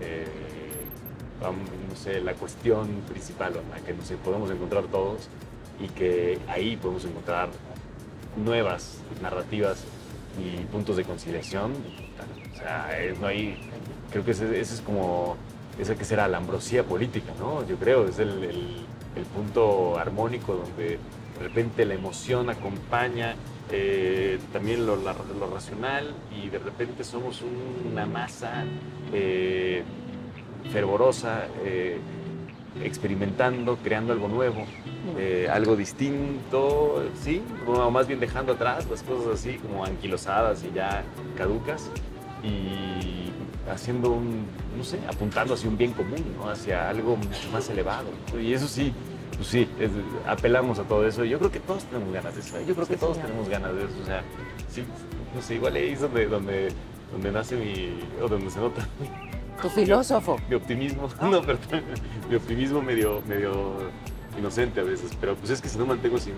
eh, 0.00 0.24
no 1.40 1.96
sé, 1.96 2.20
la 2.20 2.34
cuestión 2.34 2.88
principal 3.08 3.54
en 3.56 3.70
la 3.70 3.76
que 3.84 3.92
nos 3.94 4.10
podemos 4.24 4.50
encontrar 4.50 4.84
todos 4.84 5.28
y 5.80 5.88
que 5.88 6.38
ahí 6.48 6.76
podemos 6.76 7.04
encontrar 7.04 7.48
nuevas 8.36 8.98
narrativas 9.22 9.84
y 10.40 10.64
puntos 10.66 10.96
de 10.96 11.04
conciliación. 11.04 11.72
O 12.52 12.56
sea, 12.56 12.88
no 13.20 13.26
hay, 13.28 13.67
creo 14.10 14.24
que 14.24 14.32
ese, 14.32 14.60
es 14.60 14.82
como, 14.84 15.36
esa 15.78 15.94
que 15.96 16.04
será 16.04 16.28
la 16.28 16.38
ambrosía 16.38 16.84
política, 16.84 17.32
¿no? 17.38 17.66
Yo 17.66 17.76
creo, 17.76 18.06
es 18.08 18.18
el, 18.18 18.44
el- 18.44 18.88
punto 19.34 19.98
armónico 19.98 20.54
donde 20.54 20.90
de 20.90 21.42
repente 21.42 21.84
la 21.84 21.94
emoción 21.94 22.50
acompaña 22.50 23.34
eh, 23.72 24.38
también 24.52 24.86
lo, 24.86 24.94
lo 24.94 25.50
racional 25.52 26.14
y 26.40 26.48
de 26.50 26.58
repente 26.60 27.02
somos 27.02 27.42
un- 27.42 27.90
una 27.90 28.06
masa 28.06 28.62
eh, 29.12 29.82
fervorosa, 30.72 31.46
eh, 31.64 31.98
experimentando, 32.84 33.76
creando 33.82 34.12
algo 34.12 34.28
nuevo, 34.28 34.64
algo 35.52 35.74
distinto, 35.74 37.02
sí, 37.20 37.42
o 37.66 37.90
más 37.90 38.06
bien 38.06 38.20
dejando 38.20 38.52
atrás 38.52 38.86
las 38.88 39.02
cosas 39.02 39.34
así 39.40 39.54
como 39.56 39.84
anquilosadas 39.84 40.62
y 40.64 40.72
ya 40.74 41.02
caducas 41.36 41.90
y 42.44 43.27
haciendo 43.70 44.10
un, 44.10 44.44
no 44.76 44.84
sé, 44.84 44.98
apuntando 45.08 45.54
hacia 45.54 45.68
un 45.68 45.76
bien 45.76 45.92
común, 45.92 46.24
¿no? 46.38 46.50
hacia 46.50 46.88
algo 46.88 47.16
mucho 47.16 47.48
más 47.52 47.68
elevado. 47.70 48.08
Y 48.40 48.52
eso 48.52 48.66
sí, 48.68 48.92
pues 49.36 49.48
sí, 49.48 49.68
es- 49.78 49.90
apelamos 50.26 50.78
a 50.78 50.82
todo 50.84 51.06
eso. 51.06 51.24
Yo 51.24 51.38
creo 51.38 51.50
que 51.50 51.60
todos 51.60 51.84
tenemos 51.84 52.12
ganas 52.12 52.34
de 52.34 52.40
eso. 52.40 52.58
¿eh? 52.58 52.64
Yo 52.66 52.74
creo 52.74 52.86
que 52.86 52.96
todos 52.96 53.18
tenemos 53.20 53.48
ganas 53.48 53.74
de 53.74 53.84
eso. 53.84 53.94
O 54.02 54.06
sea, 54.06 54.22
sí, 54.70 54.82
no 55.34 55.42
sé, 55.42 55.54
igual 55.56 55.74
ahí 55.76 55.90
es 55.90 56.00
donde, 56.00 56.26
donde, 56.26 56.68
donde 57.12 57.32
nace 57.32 57.56
mi, 57.56 57.98
o 58.22 58.28
donde 58.28 58.50
se 58.50 58.58
nota 58.60 58.86
Tu 59.62 59.68
filósofo. 59.68 60.38
mi 60.48 60.54
optimismo. 60.56 61.08
No, 61.22 61.42
perdón, 61.42 61.82
mi 62.28 62.36
optimismo 62.36 62.80
medio, 62.82 63.22
medio 63.28 63.74
inocente 64.38 64.80
a 64.80 64.84
veces. 64.84 65.12
Pero 65.20 65.34
pues 65.36 65.50
es 65.50 65.60
que 65.60 65.68
si 65.68 65.78
no 65.78 65.86
mantengo 65.86 66.18
sin... 66.18 66.34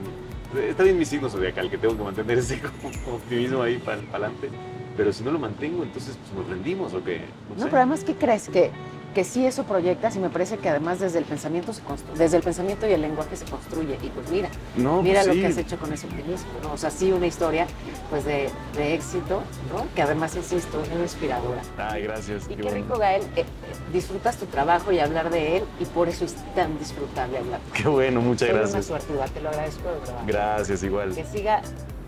Está 0.69 0.83
bien 0.83 0.99
mi 0.99 1.05
signo 1.05 1.29
zodiacal, 1.31 1.71
que 1.71 1.79
tengo 1.79 1.97
que 1.97 2.03
mantener 2.03 2.39
ese 2.39 2.61
como, 3.05 3.17
optimismo 3.17 3.63
ahí 3.63 3.79
para 3.79 4.01
adelante. 4.11 4.49
Pero 4.97 5.13
si 5.13 5.23
no 5.25 5.31
lo 5.31 5.39
mantengo, 5.39 5.83
entonces 5.83 6.17
pues 6.21 6.33
nos 6.35 6.49
rendimos 6.49 6.93
o 6.95 7.03
qué. 7.03 7.19
No, 7.51 7.55
No, 7.57 7.63
sé. 7.63 7.65
pero 7.67 7.77
además, 7.79 8.05
¿qué 8.05 8.15
crees? 8.15 8.49
Que, 8.49 8.71
que 9.15 9.25
sí 9.25 9.45
eso 9.45 9.65
proyectas 9.65 10.15
y 10.15 10.21
me 10.21 10.29
parece 10.31 10.57
que 10.59 10.69
además 10.69 11.01
desde 11.01 11.19
el 11.19 11.25
pensamiento 11.25 11.73
se 11.73 11.83
construye, 11.83 12.17
desde 12.17 12.37
el 12.37 12.43
pensamiento 12.45 12.87
y 12.87 12.93
el 12.93 13.01
lenguaje 13.01 13.35
se 13.35 13.45
construye. 13.45 13.97
Y 14.03 14.09
pues 14.09 14.31
mira, 14.31 14.49
No, 14.77 15.03
mira 15.03 15.21
pues 15.21 15.27
lo 15.29 15.33
sí. 15.33 15.41
que 15.41 15.47
has 15.49 15.57
hecho 15.57 15.79
con 15.79 15.93
ese 15.93 16.07
optimismo, 16.07 16.49
¿no? 16.63 16.73
O 16.75 16.77
sea, 16.77 16.91
sí 16.91 17.11
una 17.11 17.27
historia 17.27 17.67
pues 18.09 18.25
de, 18.25 18.51
de 18.77 18.95
éxito, 18.95 19.43
¿no? 19.75 19.85
Que 19.97 20.03
además, 20.03 20.37
insisto, 20.37 20.81
es 20.83 20.91
muy 20.91 21.03
inspiradora. 21.03 21.61
Ay, 21.79 22.03
gracias. 22.05 22.45
Y 22.45 22.49
qué 22.51 22.57
qué 22.57 22.63
bueno. 22.63 22.77
rico, 22.77 22.99
Gael, 22.99 23.23
eh, 23.35 23.41
eh, 23.41 23.45
disfrutas 23.93 24.37
tu 24.37 24.47
trabajo 24.47 24.93
y 24.93 25.01
hablar 25.01 25.31
de 25.31 25.57
él 25.57 25.65
y 25.81 25.87
por 25.87 26.09
eso 26.09 26.25
es 26.25 26.37
tan 26.55 26.79
disfrutable 26.79 27.39
hablar. 27.39 27.59
Qué 27.73 27.89
bueno, 27.89 28.21
muchas 28.21 28.41
Soy 28.49 28.51
una 28.51 28.59
gracias. 28.61 28.87
suertuda, 28.87 29.25
te 29.27 29.41
lo 29.41 29.49
agradezco 29.49 29.89
de 29.89 29.99
verdad. 29.99 30.23
Gracias, 30.27 30.83
igual. 30.85 31.15
Que 31.17 31.25
siga 31.25 31.63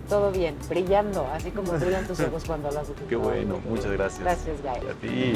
todo 0.09 0.31
bien, 0.31 0.57
brillando, 0.69 1.27
así 1.33 1.51
como 1.51 1.73
brillan 1.73 2.07
tus 2.07 2.21
ojos 2.21 2.45
cuando 2.47 2.69
hablas 2.69 2.88
de 2.88 2.95
tu 2.95 3.03
Qué 3.07 3.17
trabajo. 3.17 3.31
bueno, 3.31 3.61
muchas 3.69 3.91
gracias. 3.93 4.21
Gracias, 4.21 4.62
Gael. 4.62 4.91
A 4.91 4.95
ti. 4.95 5.33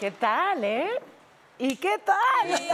¿Qué 0.00 0.10
tal, 0.12 0.64
eh? 0.64 0.90
¿Y 1.58 1.76
qué 1.76 1.98
tal? 2.04 2.46
¿Qué 2.46 2.68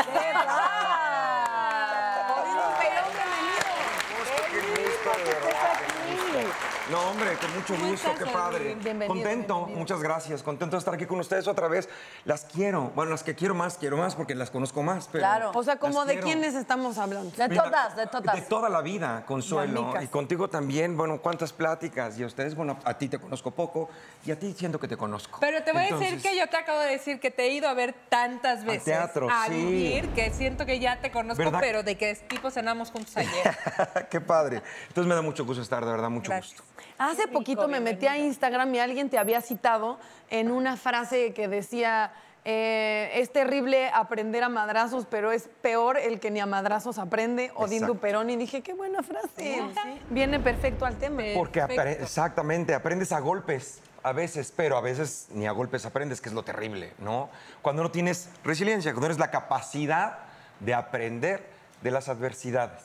No, 6.91 7.01
hombre, 7.11 7.35
con 7.41 7.55
mucho 7.55 7.75
gusto, 7.89 8.11
qué 8.19 8.27
padre. 8.27 8.75
Bienvenido, 8.75 9.07
Contento, 9.09 9.55
bienvenido. 9.55 9.79
muchas 9.79 10.03
gracias. 10.03 10.43
Contento 10.43 10.77
de 10.77 10.81
estar 10.81 10.93
aquí 10.93 11.07
con 11.07 11.19
ustedes 11.19 11.49
otra 11.49 11.67
vez. 11.67 11.89
Las 12.27 12.45
quiero. 12.45 12.93
Bueno, 12.95 13.13
las 13.13 13.23
que 13.23 13.35
quiero 13.35 13.55
más, 13.55 13.79
quiero 13.79 13.97
más 13.97 14.15
porque 14.15 14.35
las 14.35 14.51
conozco 14.51 14.83
más. 14.83 15.09
Pero 15.11 15.23
Claro. 15.23 15.51
O 15.55 15.63
sea, 15.63 15.77
como 15.77 16.05
de 16.05 16.13
quiero. 16.15 16.27
quiénes 16.27 16.55
estamos 16.55 16.99
hablando. 16.99 17.31
De 17.35 17.49
Mira, 17.49 17.65
todas, 17.65 17.97
de 17.97 18.07
todas. 18.07 18.37
De 18.37 18.43
toda 18.43 18.69
la 18.69 18.83
vida, 18.83 19.25
Consuelo. 19.27 19.81
Mamicas. 19.81 20.05
Y 20.05 20.09
contigo 20.09 20.49
también, 20.49 20.95
bueno, 20.95 21.23
cuántas 21.23 21.55
pláticas. 21.55 22.19
Y 22.19 22.23
a 22.23 22.27
ustedes, 22.27 22.55
bueno, 22.55 22.77
a 22.85 22.99
ti 22.99 23.09
te 23.09 23.19
conozco 23.19 23.51
poco 23.51 23.89
y 24.27 24.31
a 24.33 24.39
ti 24.39 24.53
siento 24.53 24.79
que 24.79 24.87
te 24.87 24.99
conozco. 24.99 25.39
Pero 25.41 25.63
te 25.65 25.73
voy 25.73 25.87
a 25.87 25.97
decir 25.97 26.21
que 26.21 26.37
yo 26.37 26.47
te 26.51 26.59
acabo 26.59 26.81
de 26.81 26.91
decir 26.91 27.19
que 27.19 27.31
te 27.31 27.45
he 27.45 27.53
ido 27.53 27.67
a 27.67 27.73
ver 27.73 27.95
tantas 28.11 28.63
veces 28.63 28.85
teatro, 28.85 29.29
a 29.31 29.47
sí. 29.47 29.53
vivir 29.55 30.11
que 30.11 30.31
siento 30.35 30.67
que 30.67 30.79
ya 30.79 31.01
te 31.01 31.11
conozco, 31.11 31.43
¿Verdad? 31.43 31.61
pero 31.63 31.83
de 31.83 31.97
que 31.97 32.15
tipo 32.15 32.51
cenamos 32.51 32.91
juntos 32.91 33.17
ayer. 33.17 33.57
Qué 34.11 34.21
padre. 34.21 34.61
Entonces 34.89 35.09
me 35.09 35.15
da 35.15 35.23
mucho 35.23 35.47
gusto 35.47 35.63
estar, 35.63 35.83
de 35.83 35.91
verdad, 35.91 36.11
mucho 36.11 36.31
Gracias. 36.31 36.61
gusto. 36.61 36.75
Hace 36.99 37.29
poquito 37.29 37.69
me 37.69 37.81
metí 37.81 38.07
a 38.07 38.19
Instagram 38.19 38.75
y 38.75 38.79
alguien 38.79 39.11
te 39.11 39.19
había 39.19 39.41
citado 39.41 39.99
en 40.31 40.51
una 40.51 40.77
frase 40.77 41.33
que 41.33 41.49
decía, 41.49 42.13
eh, 42.45 43.11
es 43.15 43.33
terrible 43.33 43.89
aprender 43.93 44.43
a 44.45 44.49
madrazos, 44.49 45.07
pero 45.09 45.33
es 45.33 45.49
peor 45.63 45.99
el 45.99 46.21
que 46.21 46.31
ni 46.31 46.41
a 46.41 46.47
madrazos 46.47 46.99
aprende, 46.99 47.51
Odín. 47.57 47.87
Duperón. 47.87 48.31
Y 48.31 48.37
dije, 48.37 48.61
qué 48.63 48.75
buena 48.75 49.03
frase. 49.03 49.63
Viene 50.11 50.39
perfecto 50.41 50.85
al 50.85 50.97
tema. 50.97 51.23
Porque 51.35 51.63
apre- 51.63 52.01
exactamente, 52.01 52.75
aprendes 52.75 53.13
a 53.13 53.21
golpes 53.21 53.81
a 54.03 54.13
veces, 54.13 54.53
pero 54.55 54.77
a 54.77 54.83
veces 54.83 55.29
ni 55.33 55.47
a 55.47 55.53
golpes 55.53 55.87
aprendes, 55.87 56.21
que 56.21 56.29
es 56.29 56.35
lo 56.35 56.43
terrible, 56.43 56.93
¿no? 56.99 57.31
Cuando 57.63 57.83
no 57.83 57.91
tienes 57.91 58.29
resiliencia, 58.45 58.93
cuando 58.93 59.07
tienes 59.09 59.19
la 59.19 59.31
capacidad 59.31 60.19
de 60.61 60.75
aprender 60.75 61.43
de 61.83 61.91
las 61.91 62.09
adversidades. 62.11 62.83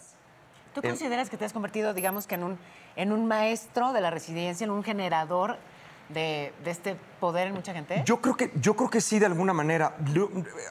¿Tú 0.74 0.80
Eh, 0.82 0.88
consideras 0.88 1.30
que 1.30 1.36
te 1.36 1.44
has 1.44 1.52
convertido, 1.52 1.94
digamos, 1.94 2.26
que 2.28 2.36
en 2.36 2.44
un, 2.44 2.60
en 3.00 3.14
un 3.14 3.28
maestro 3.28 3.94
de 3.94 4.02
la 4.02 4.12
resiliencia, 4.12 4.66
en 4.66 4.72
un 4.72 4.84
generador 4.84 5.56
de, 6.10 6.52
de 6.66 6.72
este 6.72 6.98
poder 7.22 7.48
en 7.48 7.54
mucha 7.54 7.72
gente? 7.72 8.04
Yo 8.06 8.20
creo 8.20 8.36
que 8.36 8.52
yo 8.60 8.76
creo 8.76 8.90
que 8.90 9.00
sí 9.00 9.20
de 9.20 9.26
alguna 9.28 9.54
manera. 9.54 9.96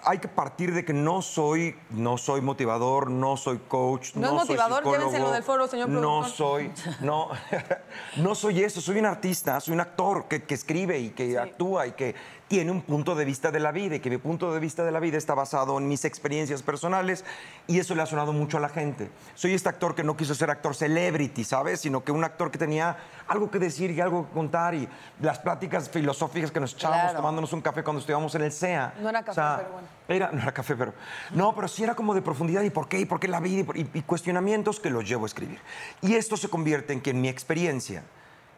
Hay 0.05 0.19
que 0.19 0.29
partir 0.29 0.75
de 0.75 0.85
que 0.85 0.93
no 0.93 1.23
soy 1.23 1.75
no 1.91 2.19
soy 2.19 2.43
motivador, 2.43 3.11
no 3.11 3.37
soy 3.39 3.59
coach, 3.67 4.15
No 4.15 4.27
es 4.27 4.33
no, 4.33 4.39
motivador, 4.41 4.83
soy 4.85 4.93
llévenselo 4.99 5.31
del 5.31 5.43
foro, 5.43 5.67
señor 5.69 5.89
No 5.89 6.01
productor. 6.01 6.31
soy 6.33 6.71
no 7.01 7.29
no 8.17 8.35
soy 8.35 8.63
eso, 8.63 8.81
soy 8.83 8.99
un 8.99 9.07
artista, 9.07 9.59
soy 9.61 9.73
un 9.75 9.81
actor 9.81 10.27
que, 10.29 10.43
que 10.43 10.55
escribe 10.55 10.99
y 10.99 11.11
que 11.11 11.39
actúa 11.39 11.87
y 11.87 11.93
que 11.93 12.15
tiene 12.49 12.71
un 12.71 12.81
punto 12.81 13.15
de 13.15 13.25
vista 13.27 13.51
de 13.51 13.61
la 13.61 13.73
vida 13.73 13.97
y 13.97 14.01
que 14.01 14.09
mi 14.09 14.17
punto 14.17 14.53
de 14.53 14.59
vista 14.59 14.83
de 14.85 14.91
la 14.91 15.01
vida 15.01 15.19
está 15.19 15.35
basado 15.35 15.77
en 15.79 15.87
mis 15.87 16.05
experiencias 16.07 16.63
personales 16.63 17.25
y 17.67 17.79
eso 17.79 17.95
le 17.95 18.01
ha 18.03 18.07
sonado 18.07 18.33
mucho 18.33 18.57
a 18.57 18.61
la 18.61 18.71
gente. 18.71 19.11
Soy 19.35 19.53
este 19.53 19.69
actor 19.69 19.95
que 19.95 20.03
no 20.03 20.17
quiso 20.17 20.35
ser 20.35 20.51
actor 20.51 20.75
celebrity, 20.75 21.45
¿sabes? 21.45 21.81
Sino 21.81 22.03
que 22.03 22.11
un 22.11 22.25
actor 22.25 22.51
que 22.51 22.57
tenía 22.59 22.97
algo 23.29 23.51
que 23.51 23.59
decir 23.59 23.91
y 23.91 24.01
algo 24.01 24.27
que 24.27 24.33
contar 24.33 24.75
y 24.75 24.89
las 25.21 25.39
pláticas 25.39 25.91
filosóficas 25.91 26.51
que 26.51 26.59
nos 26.61 26.73
echábamos 26.73 27.03
Claro. 27.03 27.19
tomándonos 27.19 27.53
un 27.53 27.61
café 27.61 27.85
cuando 27.85 28.01
estudiábamos 28.01 28.35
en 28.35 28.43
el 28.43 28.53
CEA. 28.53 28.95
No 29.01 29.11
era 29.11 29.23
café, 29.23 29.41
pero 29.59 29.71
bueno. 29.73 29.89
Era, 30.09 30.31
no 30.33 30.41
era 30.41 30.53
café, 30.53 30.75
pero... 30.75 30.95
No, 31.35 31.55
pero 31.55 31.69
sí 31.69 31.85
era 31.85 31.95
como 31.95 32.15
de 32.15 32.23
profundidad 32.23 32.63
y 32.63 32.71
por 32.71 32.89
qué, 32.89 32.99
y 32.99 33.05
por 33.05 33.21
qué 33.21 33.29
la 33.29 33.41
vida 33.41 33.61
y, 33.61 33.65
por- 33.65 33.77
y- 33.77 33.91
y 33.93 34.01
cuestionamientos 34.03 34.81
que 34.81 34.89
los 34.89 35.07
llevo 35.07 35.25
a 35.25 35.27
escribir. 35.27 35.61
Y 36.01 36.15
esto 36.15 36.39
se 36.39 36.49
convierte 36.49 36.95
en 36.95 37.03
que 37.03 37.11
en 37.11 37.21
mi 37.21 37.29
experiencia 37.29 38.05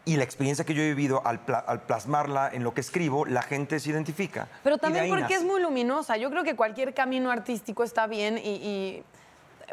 y 0.05 0.17
la 0.17 0.23
experiencia 0.23 0.65
que 0.65 0.73
yo 0.73 0.81
he 0.81 0.87
vivido 0.89 1.21
al, 1.25 1.39
pla- 1.39 1.59
al 1.59 1.81
plasmarla 1.81 2.49
en 2.51 2.63
lo 2.63 2.73
que 2.73 2.81
escribo, 2.81 3.25
la 3.25 3.41
gente 3.43 3.79
se 3.79 3.91
identifica. 3.91 4.47
Pero 4.63 4.77
también 4.77 5.07
porque 5.09 5.21
nace. 5.23 5.33
es 5.35 5.43
muy 5.43 5.61
luminosa. 5.61 6.17
Yo 6.17 6.29
creo 6.31 6.43
que 6.43 6.55
cualquier 6.55 6.93
camino 6.93 7.29
artístico 7.31 7.83
está 7.83 8.07
bien 8.07 8.37
y... 8.37 8.49
y 8.49 9.03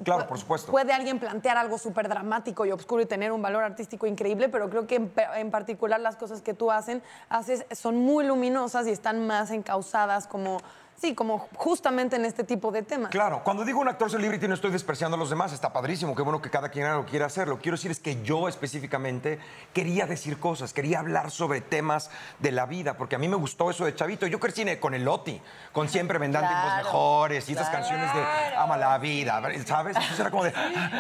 Claro, 0.05 0.29
por 0.29 0.39
supuesto. 0.39 0.71
Puede 0.71 0.93
alguien 0.93 1.19
plantear 1.19 1.57
algo 1.57 1.77
súper 1.77 2.09
dramático 2.09 2.65
y 2.65 2.71
oscuro 2.71 3.03
y 3.03 3.07
tener 3.07 3.33
un 3.33 3.43
valor 3.43 3.65
artístico 3.65 4.07
increíble, 4.07 4.49
pero 4.49 4.71
creo 4.71 4.87
que 4.87 5.11
en, 5.35 5.51
particular 5.51 5.99
las 5.99 6.15
cosas 6.15 6.41
que 6.41 6.55
tú 6.55 6.71
hacen, 6.71 7.03
haces 7.29 7.67
son 7.73 7.97
muy 7.97 8.25
luminosas 8.25 8.87
y 8.87 8.91
están 8.93 9.27
más 9.27 9.51
encausadas 9.51 10.29
como, 10.29 10.59
sí, 11.01 11.15
como 11.15 11.49
justamente 11.57 12.17
en 12.17 12.25
este 12.25 12.45
tipo 12.45 12.71
de 12.71 12.83
temas. 12.83 13.11
Claro, 13.11 13.43
cuando 13.45 13.65
digo 13.65 13.81
un 13.81 13.89
actor 13.89 14.11
celebrity 14.11 14.49
no 14.49 14.55
estoy 14.55 14.71
despreciando 14.71 15.17
a 15.17 15.19
los 15.19 15.31
demás, 15.31 15.53
está 15.53 15.73
padrísimo, 15.73 16.15
qué 16.15 16.23
bueno 16.23 16.41
que 16.43 16.51
cada 16.51 16.69
quien 16.71 16.91
lo 16.93 17.07
quiera 17.07 17.27
hacer. 17.27 17.49
Lo 17.49 17.57
que 17.57 17.63
quiero 17.63 17.77
decir 17.77 17.91
es 17.91 18.01
que 18.01 18.23
yo 18.23 18.49
específicamente 18.49 19.39
quería 19.73 20.07
decir 20.07 20.39
cosas, 20.41 20.73
quería 20.73 20.99
hablar 21.01 21.31
sobre 21.31 21.61
temas 21.61 22.11
de 22.39 22.53
la 22.53 22.67
vida, 22.67 22.97
porque 22.97 23.17
a 23.17 23.19
mí 23.19 23.29
me 23.29 23.37
gustó 23.37 23.71
eso 23.71 23.85
de 23.85 23.95
chavito. 23.95 24.27
Yo 24.27 24.41
crecí 24.41 24.59
con 24.81 24.93
el 24.95 25.05
Loti, 25.05 25.41
con 25.73 25.89
siempre 25.89 26.19
tiempos 26.19 26.41
Claro, 26.49 26.85
mejores 26.85 27.49
y 27.49 27.53
esas 27.53 27.69
canciones 27.71 28.13
de 28.13 28.23
ama 28.57 28.77
la 28.77 28.99
vida, 28.99 29.41
¿sabes? 29.67 29.97
Entonces 29.97 30.19
era 30.21 30.31
como 30.31 30.45
de. 30.45 30.53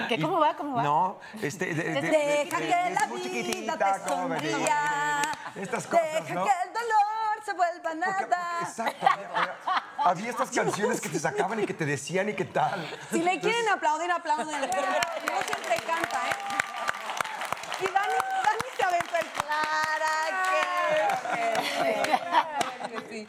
¿Qué, 0.08 0.14
y- 0.14 0.22
cómo 0.22 0.38
va, 0.38 0.54
cómo 0.56 0.76
va? 0.76 0.82
No, 0.82 1.18
este. 1.42 1.74
de- 1.74 1.74
de- 1.74 2.00
de- 2.00 2.10
Deja 2.10 2.58
de- 2.58 2.66
que 2.68 2.90
la 2.94 3.06
muy 3.08 3.20
vida 3.20 3.30
chiquitita, 3.30 3.76
te 3.78 4.08
sonría. 4.08 5.22
Estas 5.56 5.86
cosas, 5.86 6.04
Deja 6.14 6.34
¿no? 6.34 6.44
que 6.44 6.50
el 6.50 6.72
dolor 6.72 7.44
se 7.44 7.52
vuelva 7.52 7.82
Porque- 7.82 7.98
nada. 7.98 8.16
porque- 8.20 8.64
exacto. 8.64 9.06
Había, 10.04 10.30
estas 10.30 10.50
canciones 10.50 11.00
que 11.00 11.08
te 11.08 11.18
sacaban 11.18 11.60
y 11.60 11.66
que 11.66 11.74
te 11.74 11.84
decían 11.84 12.28
y 12.28 12.34
qué 12.34 12.44
tal. 12.44 12.86
Si 13.10 13.20
le 13.22 13.38
quieren 13.40 13.68
aplaudir, 13.68 14.10
aplauden. 14.10 14.60
No 14.60 14.66
siempre 15.46 15.76
canta, 15.86 16.20
¿eh? 16.30 16.34
Y 17.80 17.84
Dani, 17.92 18.14
Dani 18.44 18.68
se 18.76 18.84
aventó 18.84 19.16
el 19.16 19.26
Claro 19.46 20.06
que 23.08 23.08
sí. 23.10 23.26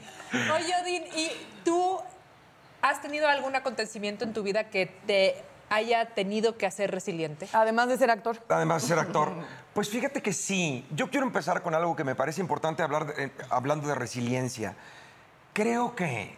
Oye, 0.53 0.73
Odín, 0.82 1.03
¿y 1.15 1.32
tú 1.63 1.99
has 2.82 3.01
tenido 3.01 3.27
algún 3.27 3.55
acontecimiento 3.55 4.23
en 4.23 4.34
tu 4.34 4.43
vida 4.43 4.69
que 4.69 4.86
te 5.05 5.43
haya 5.69 6.05
tenido 6.15 6.58
que 6.58 6.65
hacer 6.65 6.89
resiliente? 6.91 7.47
Además 7.53 7.89
de 7.89 7.97
ser 7.97 8.10
actor. 8.12 8.38
Además 8.49 8.82
de 8.84 8.88
ser 8.89 8.99
actor. 8.99 9.32
Pues 9.73 9.88
fíjate 9.88 10.21
que 10.21 10.34
sí. 10.34 10.86
Yo 10.91 11.10
quiero 11.10 11.25
empezar 11.25 11.62
con 11.62 11.73
algo 11.75 11.95
que 11.95 12.03
me 12.03 12.13
parece 12.15 12.41
importante 12.41 12.84
hablar 12.84 13.05
de- 13.05 13.25
eh, 13.25 13.32
hablando 13.49 13.88
de 13.88 13.95
resiliencia. 13.95 14.75
Creo 15.53 15.95
que 15.95 16.36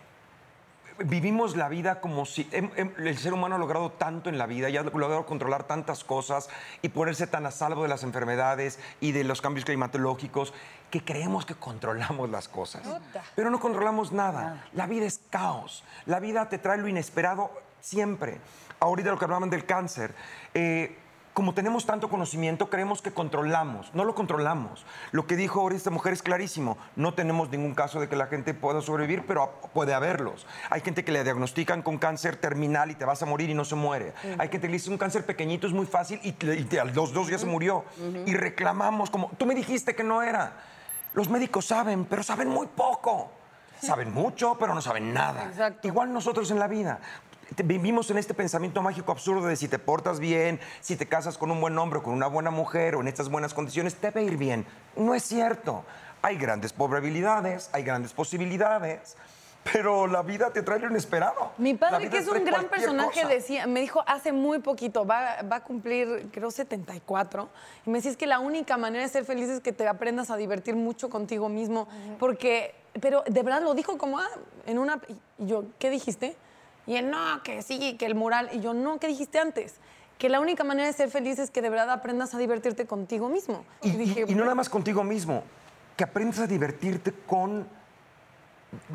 vivimos 1.06 1.56
la 1.56 1.70
vida 1.70 2.02
como 2.02 2.26
si 2.26 2.48
el 2.52 3.18
ser 3.18 3.34
humano 3.34 3.56
ha 3.56 3.58
logrado 3.58 3.92
tanto 3.92 4.30
en 4.30 4.38
la 4.38 4.46
vida 4.46 4.70
y 4.70 4.78
ha 4.78 4.84
logrado 4.84 5.26
controlar 5.26 5.64
tantas 5.64 6.04
cosas 6.04 6.50
y 6.82 6.90
ponerse 6.90 7.28
tan 7.28 7.46
a 7.46 7.52
salvo 7.52 7.84
de 7.84 7.90
las 7.90 8.04
enfermedades 8.04 8.80
y 9.00 9.12
de 9.12 9.24
los 9.24 9.42
cambios 9.42 9.66
climatológicos 9.66 10.54
que 10.90 11.04
creemos 11.04 11.46
que 11.46 11.56
controlamos 11.56 12.30
las 12.30 12.48
cosas. 12.48 12.84
Pero 13.36 13.50
no 13.50 13.60
controlamos 13.60 14.12
nada. 14.12 14.66
La 14.74 14.88
vida 14.88 15.06
es 15.06 15.22
caos. 15.30 15.84
La 16.06 16.20
vida 16.20 16.50
te 16.50 16.58
trae 16.58 16.78
lo 16.78 16.88
inesperado 16.88 17.52
siempre. 17.80 18.40
Ahorita 18.80 19.12
lo 19.12 19.18
que 19.18 19.26
hablaban 19.26 19.50
del 19.50 19.66
cáncer. 19.66 20.14
eh, 20.54 20.98
como 21.34 21.54
tenemos 21.54 21.86
tanto 21.86 22.10
conocimiento, 22.10 22.70
creemos 22.70 23.02
que 23.02 23.12
controlamos. 23.12 23.94
No 23.94 24.04
lo 24.04 24.15
controlamos. 24.15 24.86
Lo 25.12 25.28
que 25.28 25.36
dijo 25.36 25.62
ahora 25.62 25.76
esta 25.76 25.89
mujer 25.89 26.13
es 26.13 26.22
clarísimo. 26.22 26.78
No 26.96 27.13
tenemos 27.13 27.50
ningún 27.50 27.74
caso 27.74 28.00
de 28.00 28.10
que 28.10 28.15
la 28.15 28.28
gente 28.28 28.54
pueda 28.54 28.82
sobrevivir, 28.82 29.26
pero 29.26 29.62
puede 29.74 29.94
haberlos. 29.94 30.46
Hay 30.70 30.82
gente 30.82 31.06
que 31.06 31.12
le 31.12 31.24
diagnostican 31.24 31.82
con 31.84 31.98
cáncer 31.98 32.36
terminal 32.36 32.91
y 32.91 32.96
te 32.96 33.06
vas 33.06 33.22
a 33.24 33.26
morir 33.26 33.50
y 33.50 33.54
no 33.54 33.63
se 33.63 33.76
muere. 33.76 34.13
Hay 34.38 34.50
gente 34.50 34.62
que 34.62 34.67
le 34.67 34.74
dice 34.74 34.89
un 34.89 34.98
cáncer 34.98 35.26
pequeñito 35.26 35.67
es 35.67 35.74
muy 35.74 35.86
fácil 35.86 36.20
y, 36.24 36.36
y 36.44 36.78
a 36.78 36.86
los 36.86 37.13
dos 37.13 37.28
días 37.28 37.41
se 37.41 37.48
murió. 37.48 37.86
Y 38.26 38.34
reclamamos 38.34 39.10
como, 39.10 39.32
tú 39.38 39.46
me 39.46 39.56
dijiste 39.56 39.96
que 39.96 40.04
no 40.04 40.22
era. 40.22 40.54
Los 41.13 41.30
médicos 41.30 41.65
saben, 41.65 42.06
pero 42.06 42.24
saben 42.24 42.50
muy 42.50 42.67
poco. 42.67 43.32
Saben 43.82 44.13
mucho, 44.13 44.58
pero 44.60 44.76
no 44.76 44.82
saben 44.82 45.13
nada. 45.13 45.46
Exacto. 45.46 45.88
Igual 45.88 46.13
nosotros 46.13 46.52
en 46.52 46.60
la 46.60 46.67
vida. 46.67 47.00
Vivimos 47.58 48.10
en 48.10 48.18
este 48.18 48.34
pensamiento 48.34 48.82
mágico 48.82 49.12
absurdo 49.12 49.48
de 49.48 49.58
si 49.58 49.68
te 49.68 49.78
portas 49.78 50.22
bien, 50.22 50.60
si 50.80 50.96
te 50.96 51.06
casas 51.06 51.38
con 51.38 51.52
un 51.52 51.60
buen 51.60 51.78
hombre 51.78 52.00
o 52.00 52.04
con 52.04 52.14
una 52.14 52.28
buena 52.28 52.50
mujer 52.50 52.96
o 52.96 53.02
en 53.02 53.10
estas 53.10 53.30
buenas 53.30 53.54
condiciones, 53.54 53.96
te 53.96 54.10
va 54.10 54.22
a 54.22 54.24
ir 54.24 54.38
bien. 54.38 54.66
No 54.96 55.14
es 55.14 55.24
cierto. 55.24 55.84
Hay 56.22 56.38
grandes 56.38 56.72
probabilidades, 56.72 57.70
hay 57.74 57.84
grandes 57.84 58.14
posibilidades, 58.14 59.18
pero 59.74 60.08
la 60.08 60.22
vida 60.22 60.52
te 60.52 60.62
trae 60.62 60.80
lo 60.80 60.90
inesperado. 60.90 61.52
Mi 61.58 61.74
padre, 61.74 62.10
que 62.10 62.20
es 62.20 62.28
un 62.28 62.46
gran 62.46 62.70
personaje, 62.70 63.22
cosa. 63.22 63.28
decía, 63.28 63.68
me 63.68 63.82
dijo 63.82 64.02
hace 64.08 64.32
muy 64.32 64.60
poquito, 64.60 65.06
va, 65.06 65.42
va 65.42 65.58
a 65.58 65.64
cumplir, 65.64 66.30
creo, 66.32 66.52
74, 66.52 67.50
y 67.86 67.90
me 67.90 67.98
decía, 67.98 68.12
es 68.12 68.18
que 68.18 68.28
la 68.28 68.40
única 68.40 68.78
manera 68.78 69.04
de 69.04 69.10
ser 69.10 69.26
feliz 69.26 69.50
es 69.50 69.60
que 69.60 69.74
te 69.74 69.86
aprendas 69.88 70.32
a 70.32 70.38
divertir 70.38 70.76
mucho 70.76 71.10
contigo 71.10 71.50
mismo, 71.50 71.88
porque, 72.18 72.76
pero 73.02 73.24
de 73.28 73.44
verdad 73.44 73.62
lo 73.62 73.74
dijo 73.74 73.98
como, 73.98 74.20
ah, 74.20 74.30
en 74.66 74.80
una, 74.80 75.02
y 75.38 75.46
yo, 75.46 75.66
¿qué 75.80 75.90
dijiste? 75.90 76.38
Y 76.88 76.96
él, 76.96 77.10
no, 77.12 77.44
que 77.44 77.62
sí, 77.62 77.96
que 77.98 78.06
el 78.06 78.15
mural, 78.15 78.50
y 78.54 78.60
yo, 78.60 78.74
no, 78.74 79.00
¿qué 79.00 79.08
dijiste 79.08 79.39
antes? 79.39 79.76
Que 80.17 80.30
la 80.30 80.39
única 80.39 80.63
manera 80.63 80.88
de 80.88 80.94
ser 80.94 81.10
feliz 81.10 81.39
es 81.39 81.52
que 81.52 81.62
de 81.62 81.70
verdad 81.70 81.89
aprendas 81.91 82.34
a 82.34 82.38
divertirte 82.38 82.86
contigo 82.86 83.30
mismo. 83.30 83.63
Y, 83.82 83.89
y- 83.89 83.98
dije, 83.98 84.26
y 84.28 84.36
no 84.36 84.44
nada 84.44 84.56
más 84.56 84.70
contigo 84.70 85.04
mismo, 85.04 85.44
que 85.98 86.04
aprendas 86.04 86.39
a 86.39 86.48
divertirte 86.48 87.13
con. 87.28 87.67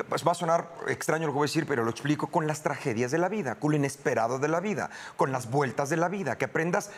Pues 0.09 0.27
va 0.27 0.33
a 0.33 0.35
sonar 0.35 0.71
extraño 0.89 1.27
lo 1.27 1.33
que 1.33 1.37
voy 1.37 1.45
a 1.45 1.49
decir, 1.51 1.67
pero 1.67 1.85
lo 1.85 1.91
explico 1.91 2.29
con 2.29 2.47
las 2.47 2.63
tragedias 2.63 3.11
de 3.11 3.19
la 3.19 3.29
vida, 3.29 3.57
con 3.57 3.73
lo 3.73 3.77
inesperado 3.77 4.39
de 4.39 4.49
la 4.49 4.61
vida, 4.61 4.89
con 5.17 5.33
las 5.33 5.51
vueltas 5.51 5.91
de 5.91 5.99
la 5.99 6.09
vida, 6.09 6.39
que 6.39 6.47
aprendas 6.47 6.91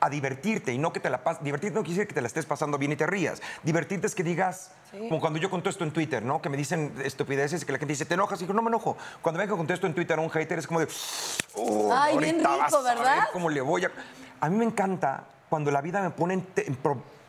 a 0.00 0.10
divertirte 0.10 0.72
y 0.72 0.78
no 0.78 0.92
que 0.92 1.00
te 1.00 1.10
la 1.10 1.22
pases. 1.24 1.42
Divertirte 1.42 1.74
no 1.74 1.82
quiere 1.82 1.94
decir 1.98 2.08
que 2.08 2.14
te 2.14 2.20
la 2.20 2.26
estés 2.26 2.46
pasando 2.46 2.78
bien 2.78 2.92
y 2.92 2.96
te 2.96 3.06
rías. 3.06 3.40
Divertirte 3.62 4.06
es 4.06 4.14
que 4.14 4.22
digas, 4.22 4.70
como 4.92 5.20
cuando 5.20 5.38
yo 5.38 5.50
contesto 5.50 5.84
en 5.84 5.90
Twitter, 5.92 6.22
¿no? 6.22 6.40
Que 6.42 6.48
me 6.48 6.56
dicen 6.56 6.92
estupideces, 7.04 7.64
que 7.64 7.72
la 7.72 7.78
gente 7.78 7.92
dice, 7.92 8.04
¿te 8.04 8.14
enojas? 8.14 8.38
Y 8.40 8.44
digo, 8.44 8.54
no 8.54 8.62
me 8.62 8.68
enojo. 8.68 8.96
Cuando 9.22 9.38
ven 9.38 9.48
que 9.48 9.56
contesto 9.56 9.86
en 9.86 9.94
Twitter 9.94 10.18
a 10.18 10.22
un 10.22 10.30
hater 10.30 10.58
es 10.58 10.66
como 10.66 10.80
de, 10.80 10.88
"Oh, 11.54 11.92
Ay, 11.94 12.18
bien 12.18 12.34
ahorita 12.46 12.48
vas 12.56 12.66
rico, 12.66 12.76
a 12.78 12.82
ver 12.82 12.98
¿verdad? 12.98 13.28
cómo 13.32 13.48
le 13.50 13.60
voy 13.60 13.84
a. 13.84 13.90
A 14.40 14.48
mí 14.48 14.56
me 14.56 14.64
encanta 14.64 15.24
cuando 15.48 15.70
la 15.70 15.80
vida 15.80 16.02
me 16.02 16.10
pone 16.10 16.34
en, 16.34 16.46
en 16.56 16.78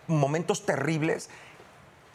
momentos 0.08 0.65
terribles 0.65 1.30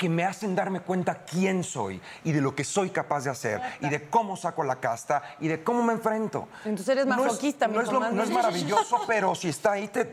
que 0.02 0.08
me 0.08 0.24
hacen 0.24 0.56
darme 0.56 0.80
cuenta 0.80 1.22
quién 1.24 1.62
soy 1.62 2.00
y 2.24 2.32
de 2.32 2.40
lo 2.40 2.56
que 2.56 2.64
soy 2.64 2.90
capaz 2.90 3.22
de 3.22 3.30
hacer 3.30 3.60
y 3.80 3.88
de 3.88 4.08
cómo 4.10 4.36
saco 4.36 4.64
la 4.64 4.80
casta 4.80 5.22
y 5.38 5.46
de 5.46 5.62
cómo 5.62 5.80
me 5.84 5.92
enfrento. 5.92 6.48
Entonces 6.64 6.88
eres 6.88 7.06
No 7.06 7.14
es- 7.14 7.26
masoquista, 7.26 7.68
no 7.68 7.80
es, 7.80 7.86
lo- 7.92 8.10
no 8.10 8.20
es 8.24 8.30
maravilloso, 8.30 8.96
pero 9.06 9.36
si 9.36 9.48
está 9.50 9.70
ahí, 9.72 9.86
te- 9.86 10.12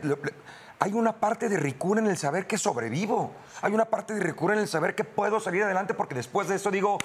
hay 0.78 0.92
una 0.92 1.12
parte 1.12 1.48
de 1.48 1.56
ricura 1.56 2.00
en 2.00 2.06
el 2.06 2.16
saber 2.16 2.46
que 2.46 2.56
sobrevivo. 2.56 3.32
Hay 3.62 3.72
una 3.72 3.84
parte 3.86 4.14
de 4.14 4.20
ricura 4.20 4.54
en 4.54 4.60
el 4.60 4.68
saber 4.68 4.94
que 4.94 5.02
puedo 5.02 5.40
salir 5.40 5.64
adelante 5.64 5.92
porque 5.92 6.14
después 6.14 6.46
de 6.46 6.54
eso 6.54 6.70
digo, 6.70 6.98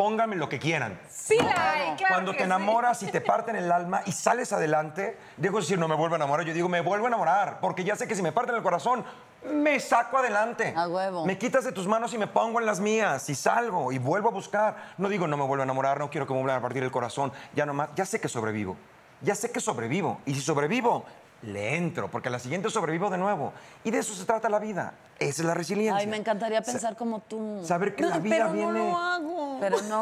pónganme 0.00 0.34
lo 0.34 0.48
que 0.48 0.58
quieran. 0.58 0.98
Sí, 1.10 1.36
la 1.36 1.72
hay, 1.72 1.94
claro 1.96 2.14
Cuando 2.14 2.32
que 2.32 2.38
te 2.38 2.44
sí. 2.44 2.46
enamoras 2.46 3.02
y 3.02 3.08
te 3.08 3.20
parten 3.20 3.54
el 3.54 3.70
alma 3.70 4.00
y 4.06 4.12
sales 4.12 4.50
adelante, 4.50 5.18
dejo 5.36 5.56
de 5.56 5.60
decir 5.60 5.78
no 5.78 5.88
me 5.88 5.94
vuelvo 5.94 6.14
a 6.14 6.16
enamorar, 6.16 6.46
yo 6.46 6.54
digo 6.54 6.70
me 6.70 6.80
vuelvo 6.80 7.04
a 7.04 7.08
enamorar, 7.08 7.60
porque 7.60 7.84
ya 7.84 7.96
sé 7.96 8.08
que 8.08 8.14
si 8.14 8.22
me 8.22 8.32
parten 8.32 8.54
el 8.54 8.62
corazón, 8.62 9.04
me 9.44 9.78
saco 9.78 10.16
adelante. 10.16 10.72
A 10.74 10.88
huevo. 10.88 11.26
Me 11.26 11.36
quitas 11.36 11.64
de 11.64 11.72
tus 11.72 11.86
manos 11.86 12.14
y 12.14 12.18
me 12.18 12.26
pongo 12.26 12.60
en 12.60 12.64
las 12.64 12.80
mías 12.80 13.28
y 13.28 13.34
salgo 13.34 13.92
y 13.92 13.98
vuelvo 13.98 14.30
a 14.30 14.32
buscar. 14.32 14.94
No 14.96 15.10
digo 15.10 15.26
no 15.26 15.36
me 15.36 15.44
vuelvo 15.44 15.60
a 15.60 15.64
enamorar, 15.64 15.98
no 15.98 16.08
quiero 16.08 16.26
que 16.26 16.32
me 16.32 16.40
vuelvan 16.40 16.56
a 16.56 16.62
partir 16.62 16.82
el 16.82 16.90
corazón, 16.90 17.30
ya 17.54 17.66
no 17.66 17.74
más, 17.74 17.90
ya 17.94 18.06
sé 18.06 18.22
que 18.22 18.28
sobrevivo. 18.28 18.78
Ya 19.20 19.34
sé 19.34 19.52
que 19.52 19.60
sobrevivo 19.60 20.22
y 20.24 20.34
si 20.34 20.40
sobrevivo, 20.40 21.04
le 21.42 21.76
entro, 21.76 22.10
porque 22.10 22.28
a 22.28 22.32
la 22.32 22.38
siguiente 22.38 22.68
sobrevivo 22.70 23.08
de 23.10 23.18
nuevo. 23.18 23.52
Y 23.84 23.90
de 23.90 23.98
eso 23.98 24.14
se 24.14 24.24
trata 24.24 24.48
la 24.48 24.58
vida. 24.58 24.94
Esa 25.18 25.42
es 25.42 25.46
la 25.46 25.54
resiliencia. 25.54 25.96
Ay, 25.96 26.06
me 26.06 26.16
encantaría 26.16 26.62
pensar 26.62 26.96
como 26.96 27.20
tú. 27.20 27.62
Saber 27.64 27.94
que 27.94 28.04
la 28.04 28.18
vida 28.18 28.36
pero 28.36 28.52
viene. 28.52 28.72
no 28.72 28.90
lo 28.90 28.96
hago. 28.96 29.58
Pero 29.60 29.82
no. 29.82 30.00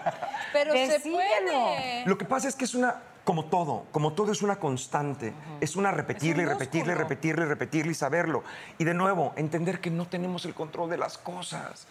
Pero 0.52 0.72
se 0.72 1.00
puede. 1.00 2.04
Lo 2.06 2.16
que 2.16 2.24
pasa 2.24 2.48
es 2.48 2.56
que 2.56 2.64
es 2.64 2.74
una, 2.74 2.96
como 3.24 3.44
todo, 3.44 3.84
como 3.92 4.12
todo 4.12 4.32
es 4.32 4.42
una 4.42 4.56
constante, 4.56 5.34
es 5.60 5.76
una 5.76 5.90
repetirle, 5.90 6.44
Es 6.44 6.48
un 6.48 6.54
repetirle, 6.54 6.92
músculo. 6.92 7.08
repetirle, 7.08 7.46
repetirle 7.46 7.92
y 7.92 7.94
saberlo. 7.94 8.42
Y 8.78 8.84
de 8.84 8.94
nuevo, 8.94 9.32
entender 9.36 9.80
que 9.80 9.90
no 9.90 10.06
tenemos 10.06 10.44
el 10.44 10.54
control 10.54 10.90
de 10.90 10.96
las 10.96 11.18
cosas. 11.18 11.86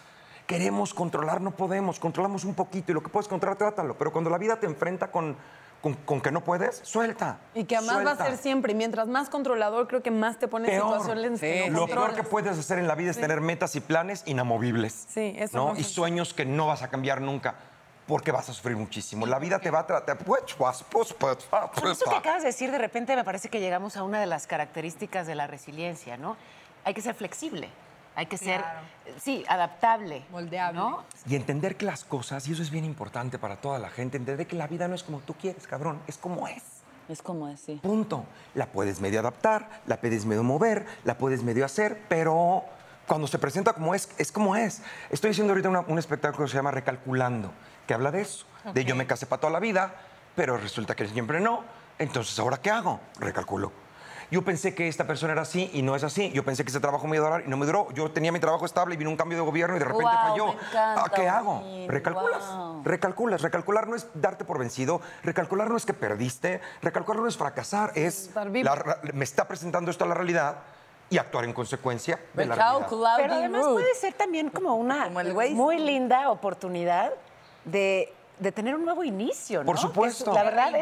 Queremos 0.46 0.94
controlar, 0.94 1.40
no 1.40 1.50
podemos, 1.52 1.98
controlamos 1.98 2.44
un 2.44 2.54
poquito 2.54 2.92
y 2.92 2.94
lo 2.94 3.02
que 3.02 3.08
puedes 3.08 3.28
controlar, 3.28 3.58
trátalo. 3.58 3.96
Pero 3.96 4.12
cuando 4.12 4.30
la 4.30 4.38
vida 4.38 4.58
te 4.58 4.66
enfrenta 4.66 5.10
con, 5.10 5.36
con, 5.86 5.94
con 6.04 6.20
que 6.20 6.32
no 6.32 6.42
puedes, 6.42 6.80
suelta. 6.82 7.38
Y 7.54 7.64
que 7.64 7.76
además 7.76 7.98
va 7.98 8.00
a 8.00 8.04
suelta. 8.16 8.26
ser 8.26 8.36
siempre. 8.38 8.72
Y 8.72 8.74
mientras 8.74 9.06
más 9.06 9.28
controlador, 9.28 9.86
creo 9.86 10.02
que 10.02 10.10
más 10.10 10.38
te 10.38 10.48
pone 10.48 10.68
en 10.68 10.80
Peor. 10.80 11.00
situaciones 11.00 11.40
que 11.40 11.70
no 11.70 11.80
Lo 11.80 11.86
peor 11.86 12.14
que 12.14 12.22
puedes 12.24 12.58
hacer 12.58 12.78
en 12.78 12.88
la 12.88 12.94
vida 12.96 13.10
es 13.12 13.18
tener 13.20 13.40
metas 13.40 13.76
y 13.76 13.80
planes 13.80 14.22
inamovibles. 14.26 15.06
Sí, 15.08 15.34
eso 15.38 15.56
¿no? 15.56 15.74
no 15.74 15.78
Y 15.78 15.84
sueños 15.84 16.34
que 16.34 16.44
no 16.44 16.66
vas 16.66 16.82
a 16.82 16.88
cambiar 16.88 17.20
nunca 17.20 17.54
porque 18.08 18.32
vas 18.32 18.48
a 18.48 18.52
sufrir 18.52 18.76
muchísimo. 18.76 19.26
La 19.26 19.38
vida 19.38 19.58
te 19.60 19.70
va 19.70 19.80
a 19.80 19.86
tratar. 19.86 20.18
pues, 20.18 20.42
Con 21.80 21.90
eso 21.90 22.04
que 22.10 22.16
acabas 22.16 22.42
de 22.42 22.48
decir, 22.48 22.70
de 22.70 22.78
repente 22.78 23.14
me 23.16 23.24
parece 23.24 23.48
que 23.48 23.60
llegamos 23.60 23.96
a 23.96 24.02
una 24.02 24.20
de 24.20 24.26
las 24.26 24.46
características 24.46 25.26
de 25.26 25.34
la 25.34 25.46
resiliencia, 25.46 26.16
¿no? 26.16 26.36
Hay 26.84 26.94
que 26.94 27.00
ser 27.02 27.14
flexible, 27.14 27.68
hay 28.16 28.26
que 28.26 28.36
ser, 28.38 28.64
sí, 29.22 29.44
adaptable. 29.48 30.24
Moldeable. 30.30 30.78
¿no? 30.78 31.04
Y 31.28 31.36
entender 31.36 31.76
que 31.76 31.84
las 31.86 32.02
cosas, 32.04 32.48
y 32.48 32.52
eso 32.52 32.62
es 32.62 32.70
bien 32.70 32.84
importante 32.84 33.38
para 33.38 33.56
toda 33.60 33.78
la 33.78 33.90
gente, 33.90 34.16
entender 34.16 34.46
que 34.46 34.56
la 34.56 34.66
vida 34.66 34.88
no 34.88 34.94
es 34.94 35.02
como 35.04 35.20
tú 35.20 35.34
quieres, 35.34 35.66
cabrón, 35.66 36.00
es 36.08 36.18
como 36.18 36.48
es. 36.48 36.62
Es 37.08 37.22
como 37.22 37.46
así. 37.46 37.76
Punto. 37.82 38.24
La 38.54 38.66
puedes 38.66 39.00
medio 39.00 39.20
adaptar, 39.20 39.68
la 39.86 40.00
puedes 40.00 40.24
medio 40.26 40.42
mover, 40.42 40.86
la 41.04 41.16
puedes 41.18 41.44
medio 41.44 41.64
hacer, 41.64 42.02
pero 42.08 42.64
cuando 43.06 43.28
se 43.28 43.38
presenta 43.38 43.72
como 43.74 43.94
es, 43.94 44.08
es 44.18 44.32
como 44.32 44.56
es. 44.56 44.82
Estoy 45.10 45.30
haciendo 45.30 45.52
ahorita 45.52 45.68
una- 45.68 45.80
un 45.86 46.00
espectáculo 46.00 46.46
que 46.46 46.50
se 46.50 46.56
llama 46.56 46.72
Recalculando, 46.72 47.52
que 47.86 47.94
habla 47.94 48.10
de 48.10 48.22
eso, 48.22 48.44
de 48.74 48.84
yo 48.84 48.96
me 48.96 49.06
casé 49.06 49.26
para 49.26 49.40
toda 49.40 49.52
la 49.52 49.60
vida, 49.60 49.94
pero 50.34 50.56
resulta 50.56 50.96
que 50.96 51.06
siempre 51.06 51.38
no. 51.38 51.62
Entonces, 52.00 52.36
¿ahora 52.40 52.56
qué 52.56 52.70
hago? 52.70 52.98
Recalculo. 53.20 53.70
Yo 54.30 54.42
pensé 54.42 54.74
que 54.74 54.88
esta 54.88 55.06
persona 55.06 55.32
era 55.32 55.42
así 55.42 55.70
y 55.72 55.82
no 55.82 55.94
es 55.94 56.02
así. 56.02 56.30
Yo 56.32 56.44
pensé 56.44 56.64
que 56.64 56.70
ese 56.70 56.80
trabajo 56.80 57.06
me 57.06 57.16
iba 57.16 57.26
a 57.26 57.30
durar 57.30 57.46
y 57.46 57.50
no 57.50 57.56
me 57.56 57.64
duró. 57.66 57.88
Yo 57.94 58.10
tenía 58.10 58.32
mi 58.32 58.40
trabajo 58.40 58.66
estable 58.66 58.94
y 58.94 58.98
vino 58.98 59.10
un 59.10 59.16
cambio 59.16 59.38
de 59.38 59.44
gobierno 59.44 59.76
y 59.76 59.78
de 59.78 59.84
repente 59.84 60.02
Guau, 60.04 60.28
falló. 60.30 60.46
me 60.46 60.52
encanta, 60.52 60.94
Ah, 61.04 61.12
¿Qué 61.14 61.28
hago? 61.28 61.62
Recalculas. 61.88 62.44
Recalculas. 62.84 63.42
Recalcular 63.42 63.86
no 63.88 63.96
es 63.96 64.08
darte 64.14 64.44
por 64.44 64.58
vencido. 64.58 65.00
Recalcular 65.22 65.70
no 65.70 65.76
es 65.76 65.86
que 65.86 65.94
perdiste. 65.94 66.60
Recalcular 66.82 67.22
no 67.22 67.28
es 67.28 67.36
fracasar. 67.36 67.92
Es 67.94 68.28
Estar 68.28 68.50
vivo. 68.50 68.64
la 68.74 68.98
me 69.12 69.24
está 69.24 69.46
presentando 69.46 69.90
esto 69.90 70.04
a 70.04 70.08
la 70.08 70.14
realidad 70.14 70.56
y 71.08 71.18
actuar 71.18 71.44
en 71.44 71.52
consecuencia 71.52 72.18
de 72.34 72.46
la 72.46 72.54
realidad. 72.56 73.16
Pero 73.16 73.34
además 73.34 73.62
puede 73.66 73.94
ser 73.94 74.14
también 74.14 74.50
como 74.50 74.74
una 74.76 75.04
Como 75.04 75.20
el 75.20 75.32
Waze. 75.32 75.50
muy 75.54 75.78
linda 75.78 76.30
oportunidad 76.30 77.12
de, 77.64 78.12
de 78.38 78.52
tener 78.52 78.74
un 78.74 78.84
nuevo 78.84 79.02
inicio, 79.04 79.60
¿no? 79.60 79.66
Por 79.66 79.78
supuesto. 79.78 80.30
es- 80.30 80.36
la 80.36 80.44
verdad, 80.44 80.74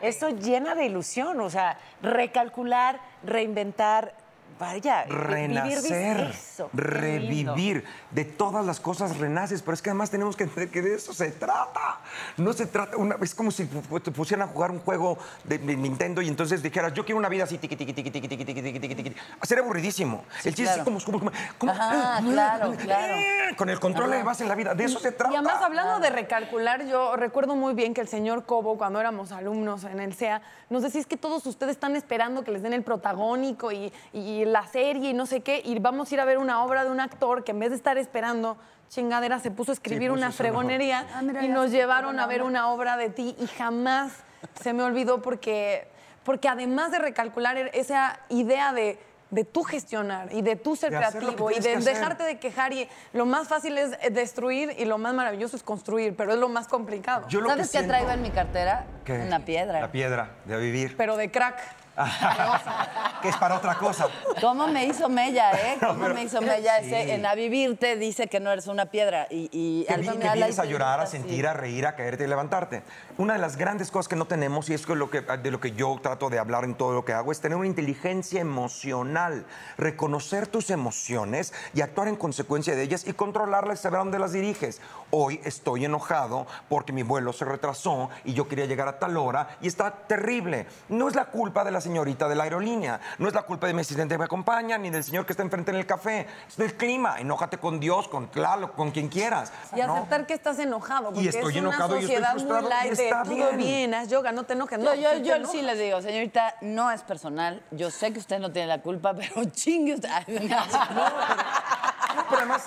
eso 0.00 0.30
llena 0.30 0.74
de 0.74 0.86
ilusión, 0.86 1.40
o 1.40 1.48
sea, 1.50 1.78
recalcular, 2.02 2.98
reinventar, 3.24 4.12
vaya, 4.58 5.04
Renacer, 5.04 6.30
eso, 6.32 6.70
revivir, 6.72 7.84
de 8.10 8.24
todas 8.24 8.64
las 8.64 8.80
cosas 8.80 9.18
renaces, 9.18 9.62
pero 9.62 9.74
es 9.74 9.82
que 9.82 9.90
además 9.90 10.10
tenemos 10.10 10.36
que 10.36 10.44
entender 10.44 10.70
que 10.70 10.82
de 10.82 10.94
eso 10.94 11.12
se 11.12 11.30
trata. 11.30 12.00
No 12.36 12.52
se 12.52 12.66
trata, 12.66 12.96
una, 12.96 13.16
es 13.20 13.34
como 13.34 13.50
si 13.50 13.66
te 13.66 14.10
pusieran 14.10 14.48
a 14.48 14.52
jugar 14.52 14.70
un 14.70 14.80
juego 14.80 15.18
de, 15.44 15.58
Nintendo 15.58 16.22
y 16.22 16.28
entonces 16.28 16.62
dijeras, 16.62 16.92
yo 16.94 17.04
quiero 17.04 17.18
una 17.18 17.28
vida 17.28 17.44
así, 17.44 17.58
tiqui, 17.58 17.76
tiqui, 17.76 17.92
tiqui, 17.92 18.10
tiqui, 18.10 18.28
tiqui, 18.28 18.44
tiqui, 18.44 18.62
tiqui, 18.62 18.80
tiqui, 18.80 18.94
tiqui. 18.94 19.16
Sería 19.42 19.62
aburridísimo. 19.64 20.24
El 20.44 20.54
chiste 20.54 20.78
es 20.78 20.82
como, 20.82 21.00
como, 21.00 21.30
como, 21.58 21.72
Ajá, 21.72 22.20
claro, 22.22 22.74
claro. 22.76 23.16
Con 23.56 23.68
el 23.70 23.78
control 23.80 24.10
de 24.10 24.22
base 24.22 24.42
en 24.42 24.48
la 24.48 24.54
vida, 24.54 24.74
de 24.74 24.84
eso 24.84 24.98
se 24.98 25.12
trata. 25.12 25.32
Y 25.32 25.36
además, 25.36 25.62
hablando 25.62 26.00
de 26.00 26.10
recalcular, 26.10 26.86
yo 26.86 27.16
recuerdo 27.16 27.56
muy 27.56 27.74
bien 27.74 27.94
que 27.94 28.00
el 28.00 28.08
señor 28.08 28.44
Cobo, 28.44 28.76
cuando 28.78 29.00
éramos 29.00 29.32
alumnos 29.32 29.84
en 29.84 30.00
el 30.00 30.14
CEA, 30.14 30.42
nos 30.70 30.82
decía 30.82 31.00
es 31.00 31.06
que 31.06 31.16
todos 31.16 31.46
ustedes 31.46 31.72
están 31.72 31.96
esperando 31.96 32.44
que 32.44 32.50
les 32.50 32.62
den 32.62 32.72
el 32.72 32.82
protagónico 32.82 33.72
y, 33.72 33.92
y 34.12 34.44
la 34.52 34.66
serie 34.66 35.10
y 35.10 35.14
no 35.14 35.26
sé 35.26 35.40
qué, 35.40 35.62
y 35.64 35.78
vamos 35.78 36.10
a 36.10 36.14
ir 36.14 36.20
a 36.20 36.24
ver 36.24 36.38
una 36.38 36.64
obra 36.64 36.84
de 36.84 36.90
un 36.90 37.00
actor 37.00 37.44
que 37.44 37.52
en 37.52 37.58
vez 37.58 37.70
de 37.70 37.76
estar 37.76 37.98
esperando 37.98 38.56
chingadera 38.88 39.38
se 39.38 39.50
puso 39.50 39.72
a 39.72 39.74
escribir 39.74 40.10
puso 40.10 40.18
una 40.18 40.32
fregonería 40.32 41.06
Ah, 41.14 41.22
mira, 41.22 41.44
y 41.44 41.48
nos 41.48 41.70
llevaron 41.70 42.18
a 42.18 42.26
ver 42.26 42.42
una 42.42 42.68
obra 42.70 42.96
de 42.96 43.10
ti 43.10 43.36
y 43.38 43.46
jamás 43.46 44.12
se 44.60 44.72
me 44.72 44.82
olvidó 44.82 45.20
porque, 45.20 45.88
porque 46.24 46.48
además 46.48 46.90
de 46.90 46.98
recalcular 46.98 47.56
er, 47.56 47.70
esa 47.74 48.20
idea 48.28 48.72
de 48.72 48.98
de 49.30 49.44
tú 49.44 49.62
gestionar 49.62 50.32
y 50.32 50.42
de 50.42 50.56
tú 50.56 50.74
ser 50.76 50.90
De 50.90 50.96
lo 50.96 51.10
creativo 51.10 51.50
y 51.50 51.60
de 51.60 51.76
dejarte 51.76 52.22
de 52.24 52.38
quejar 52.38 52.72
y 52.72 52.88
lo 53.12 53.26
más 53.26 53.48
fácil 53.48 53.76
es 53.76 53.92
eh, 54.00 54.10
destruir 54.10 54.74
y 54.78 54.84
lo 54.84 54.98
más 54.98 55.14
maravilloso 55.14 55.56
es 55.56 55.62
construir, 55.62 56.16
pero 56.16 56.32
es 56.32 56.38
lo 56.38 56.48
más 56.48 56.66
complicado. 56.66 57.28
Yo 57.28 57.40
lo 57.40 57.50
¿Sabes 57.50 57.70
que 57.70 57.80
qué 57.80 57.84
traigo 57.84 58.10
en 58.10 58.22
mi 58.22 58.30
cartera? 58.30 58.86
¿Qué? 59.04 59.18
Una 59.18 59.44
piedra. 59.44 59.80
La 59.80 59.92
piedra 59.92 60.30
de 60.46 60.56
vivir. 60.58 60.96
Pero 60.96 61.16
de 61.16 61.30
crack. 61.30 61.60
que 63.22 63.28
es 63.28 63.36
para 63.36 63.56
otra 63.56 63.74
cosa. 63.76 64.06
¿Cómo 64.40 64.68
me 64.68 64.84
hizo 64.86 65.08
Mella, 65.08 65.52
eh? 65.52 65.76
¿Cómo 65.80 66.00
pero- 66.02 66.14
me 66.14 66.22
hizo 66.22 66.40
Mella 66.40 66.78
Sí. 66.80 66.86
ese? 66.86 67.14
En 67.14 67.26
A 67.26 67.34
Vivirte 67.34 67.96
dice 67.96 68.28
que 68.28 68.40
no 68.40 68.50
eres 68.52 68.66
una 68.68 68.86
piedra. 68.86 69.26
Y, 69.30 69.48
y 69.52 69.84
Que, 69.86 69.96
vi- 69.96 70.08
que 70.08 70.30
vienes 70.32 70.58
a 70.58 70.64
llorar, 70.64 71.00
a 71.00 71.06
sentir, 71.06 71.46
a 71.46 71.52
reír, 71.54 71.86
a 71.86 71.96
caerte 71.96 72.24
y 72.24 72.26
levantarte. 72.28 72.82
Una 73.16 73.32
de 73.34 73.38
las 73.40 73.56
grandes 73.56 73.90
cosas 73.90 74.08
que 74.08 74.16
no 74.16 74.26
tenemos, 74.26 74.70
y 74.70 74.74
es 74.74 74.86
lo 74.88 75.10
que, 75.10 75.20
de 75.22 75.50
lo 75.50 75.60
que 75.60 75.72
yo 75.72 75.98
trato 76.02 76.30
de 76.30 76.38
hablar 76.38 76.64
en 76.64 76.74
todo 76.76 76.92
lo 76.92 77.04
que 77.04 77.12
hago, 77.12 77.32
es 77.32 77.40
tener 77.40 77.56
una 77.58 77.66
inteligencia 77.66 78.40
emocional, 78.40 79.44
reconocer 79.76 80.46
tus 80.46 80.70
emociones 80.70 81.52
y 81.74 81.80
actuar 81.80 82.08
en 82.08 82.16
consecuencia 82.16 82.74
de 82.76 82.82
ellas 82.82 83.06
y 83.06 83.12
controlarlas 83.12 83.80
y 83.80 83.82
saber 83.82 83.96
a 84.00 84.04
dónde 84.04 84.18
las 84.18 84.32
diriges. 84.32 84.80
Hoy 85.10 85.40
estoy 85.44 85.84
enojado 85.84 86.46
porque 86.68 86.92
mi 86.92 87.02
vuelo 87.02 87.32
se 87.32 87.44
retrasó 87.44 88.10
y 88.24 88.34
yo 88.34 88.46
quería 88.48 88.66
llegar 88.66 88.88
a 88.88 88.98
tal 88.98 89.16
hora 89.16 89.56
y 89.60 89.66
está 89.68 89.90
terrible. 89.90 90.66
No 90.88 91.08
es 91.08 91.14
la 91.14 91.26
culpa 91.26 91.64
de 91.64 91.70
la 91.70 91.80
señorita 91.88 92.28
de 92.28 92.34
la 92.34 92.44
aerolínea, 92.44 93.00
no 93.18 93.28
es 93.28 93.34
la 93.34 93.42
culpa 93.42 93.66
de 93.66 93.72
mi 93.72 93.80
asistente 93.80 94.14
que 94.14 94.18
me 94.18 94.24
acompaña, 94.26 94.76
ni 94.76 94.90
del 94.90 95.02
señor 95.02 95.24
que 95.24 95.32
está 95.32 95.42
enfrente 95.42 95.70
en 95.70 95.78
el 95.78 95.86
café. 95.86 96.26
Es 96.46 96.56
del 96.56 96.74
clima. 96.74 97.18
Enójate 97.18 97.56
con 97.58 97.80
Dios, 97.80 98.08
con 98.08 98.28
Tlaloc, 98.30 98.74
con 98.74 98.90
quien 98.90 99.08
quieras. 99.08 99.50
Y 99.74 99.80
¿no? 99.80 99.94
aceptar 99.96 100.26
que 100.26 100.34
estás 100.34 100.58
enojado. 100.58 101.12
Porque 101.12 101.28
estoy 101.30 101.52
es 101.52 101.56
enojado 101.58 101.94
una 101.94 102.00
y 102.00 102.04
estoy 102.04 102.16
sociedad 102.16 102.32
frustrado, 102.32 102.62
muy 102.62 102.70
y 102.70 102.74
light 102.74 102.92
de 102.94 103.04
está 103.04 103.22
todo 103.22 103.34
bien. 103.34 103.56
bien, 103.56 103.94
haz 103.94 104.08
yoga, 104.08 104.32
no 104.32 104.44
te 104.44 104.52
enojes. 104.52 104.78
No, 104.78 104.84
No, 104.84 104.94
yo, 104.94 105.10
sí 105.14 105.16
te 105.22 105.24
yo 105.28 105.34
enojas. 105.36 105.52
sí 105.52 105.62
les 105.62 105.78
digo, 105.78 106.02
señorita, 106.02 106.54
no 106.60 106.90
es 106.90 107.02
personal. 107.02 107.62
Yo 107.70 107.90
sé 107.90 108.12
que 108.12 108.18
usted 108.18 108.38
no 108.38 108.52
tiene 108.52 108.68
la 108.68 108.82
culpa, 108.82 109.14
pero 109.14 109.44
chingue 109.52 109.94
usted. 109.94 110.10
No, 110.28 112.24
pero 112.28 112.36
además. 112.36 112.64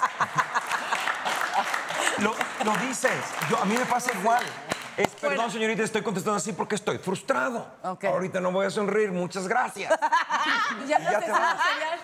Lo, 2.17 2.33
lo 2.65 2.77
dices. 2.87 3.11
Yo, 3.49 3.57
a 3.59 3.65
mí 3.65 3.75
me 3.77 3.85
pasa 3.85 4.11
igual. 4.19 4.43
Es, 5.01 5.09
perdón, 5.15 5.49
señorita, 5.49 5.83
estoy 5.83 6.03
contestando 6.03 6.37
así 6.37 6.53
porque 6.53 6.75
estoy 6.75 6.99
frustrado. 6.99 7.65
Ok. 7.83 8.03
Ahorita 8.05 8.39
no 8.39 8.51
voy 8.51 8.67
a 8.67 8.69
sonreír, 8.69 9.11
muchas 9.11 9.47
gracias. 9.47 9.91
Ya 10.87 10.97
Y 10.99 11.25
te 11.25 11.31
vas. 11.31 11.57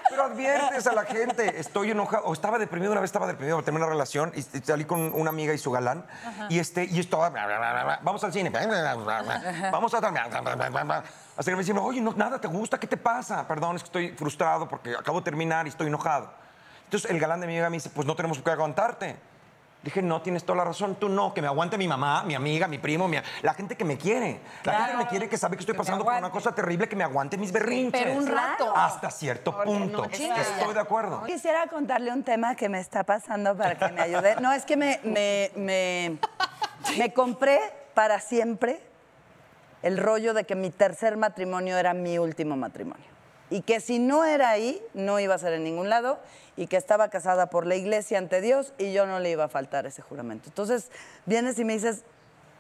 Pero 0.09 0.23
adviertes 0.23 0.87
a 0.87 0.93
la 0.93 1.03
gente, 1.03 1.59
estoy 1.59 1.91
enojado. 1.91 2.25
O 2.25 2.33
estaba 2.33 2.59
deprimido, 2.59 2.91
una 2.91 3.01
vez 3.01 3.09
estaba 3.09 3.27
deprimido, 3.27 3.61
terminé 3.63 3.85
una 3.85 3.91
relación 3.93 4.31
y 4.35 4.41
salí 4.41 4.85
con 4.85 5.13
una 5.13 5.29
amiga 5.29 5.53
y 5.53 5.57
su 5.57 5.71
galán. 5.71 6.05
Y, 6.49 6.59
este, 6.59 6.85
y 6.85 6.99
estaba, 6.99 7.29
bla, 7.29 7.45
bla, 7.45 7.57
bla, 7.57 7.99
vamos 8.03 8.23
al 8.23 8.33
cine, 8.33 8.49
vamos 9.71 9.93
a... 9.93 9.97
Hasta 9.99 11.51
que 11.51 11.55
me 11.55 11.61
decían, 11.61 11.77
oye, 11.77 12.01
no, 12.01 12.13
nada, 12.13 12.39
¿te 12.41 12.47
gusta? 12.47 12.79
¿Qué 12.79 12.87
te 12.87 12.97
pasa? 12.97 13.47
Perdón, 13.47 13.75
es 13.75 13.83
que 13.83 13.87
estoy 13.87 14.09
frustrado 14.09 14.67
porque 14.67 14.95
acabo 14.95 15.19
de 15.19 15.25
terminar 15.25 15.65
y 15.67 15.69
estoy 15.69 15.87
enojado. 15.87 16.31
Entonces 16.85 17.11
el 17.11 17.19
galán 17.19 17.41
de 17.41 17.47
mi 17.47 17.53
amiga 17.53 17.69
me 17.69 17.77
dice, 17.77 17.89
pues 17.89 18.07
no 18.07 18.15
tenemos 18.15 18.39
que 18.39 18.49
aguantarte. 18.49 19.17
Dije, 19.83 20.01
no, 20.01 20.21
tienes 20.21 20.43
toda 20.43 20.57
la 20.57 20.63
razón, 20.65 20.95
tú 20.95 21.07
no, 21.07 21.33
que 21.33 21.41
me 21.41 21.47
aguante 21.47 21.77
mi 21.77 21.87
mamá, 21.87 22.23
mi 22.23 22.35
amiga, 22.35 22.67
mi 22.67 22.77
primo, 22.77 23.07
mi- 23.07 23.19
la 23.41 23.53
gente 23.53 23.77
que 23.77 23.85
me 23.85 23.97
quiere. 23.97 24.39
La 24.63 24.73
gente 24.73 24.91
que 24.91 24.97
me 24.97 25.07
quiere, 25.07 25.29
que 25.29 25.37
sabe 25.37 25.55
que 25.55 25.61
estoy 25.61 25.75
pasando 25.75 26.03
por 26.03 26.13
una 26.13 26.29
cosa 26.31 26.53
terrible, 26.53 26.89
que 26.89 26.95
me 26.95 27.03
aguante 27.03 27.37
mis 27.37 27.51
berrinches. 27.51 28.03
Pero 28.03 28.17
un 28.17 28.27
rato. 28.27 28.75
Hasta 28.75 29.09
cierto 29.11 29.55
punto. 29.63 30.03
Estoy 30.05 30.73
de 30.73 30.79
acuerdo. 30.79 31.23
Quisiera 31.25 31.67
contarle 31.67 32.11
un 32.11 32.23
tema 32.23 32.55
que 32.55 32.67
me 32.69 32.79
está 32.79 33.03
pasando 33.03 33.55
para 33.55 33.75
que 33.77 33.89
me 33.93 34.01
ayude. 34.01 34.35
No, 34.41 34.51
es 34.51 34.65
que 34.65 34.75
me, 34.75 34.99
me, 35.03 35.51
me, 35.55 36.17
me 36.97 37.13
compré 37.13 37.59
para 37.93 38.19
siempre 38.19 38.81
el 39.83 39.97
rollo 39.97 40.33
de 40.33 40.43
que 40.43 40.55
mi 40.55 40.69
tercer 40.71 41.17
matrimonio 41.17 41.77
era 41.77 41.93
mi 41.93 42.17
último 42.17 42.57
matrimonio. 42.57 43.05
Y 43.49 43.61
que 43.61 43.79
si 43.79 43.99
no 43.99 44.25
era 44.25 44.49
ahí, 44.49 44.81
no 44.93 45.19
iba 45.19 45.35
a 45.35 45.37
ser 45.37 45.53
en 45.53 45.63
ningún 45.63 45.89
lado. 45.89 46.19
Y 46.55 46.67
que 46.67 46.77
estaba 46.77 47.09
casada 47.09 47.49
por 47.49 47.65
la 47.65 47.75
iglesia 47.75 48.17
ante 48.17 48.41
Dios 48.41 48.73
y 48.77 48.91
yo 48.91 49.05
no 49.05 49.19
le 49.19 49.29
iba 49.29 49.43
a 49.43 49.47
faltar 49.47 49.85
ese 49.85 50.01
juramento. 50.01 50.49
Entonces, 50.49 50.89
vienes 51.25 51.59
y 51.59 51.65
me 51.65 51.73
dices, 51.73 52.03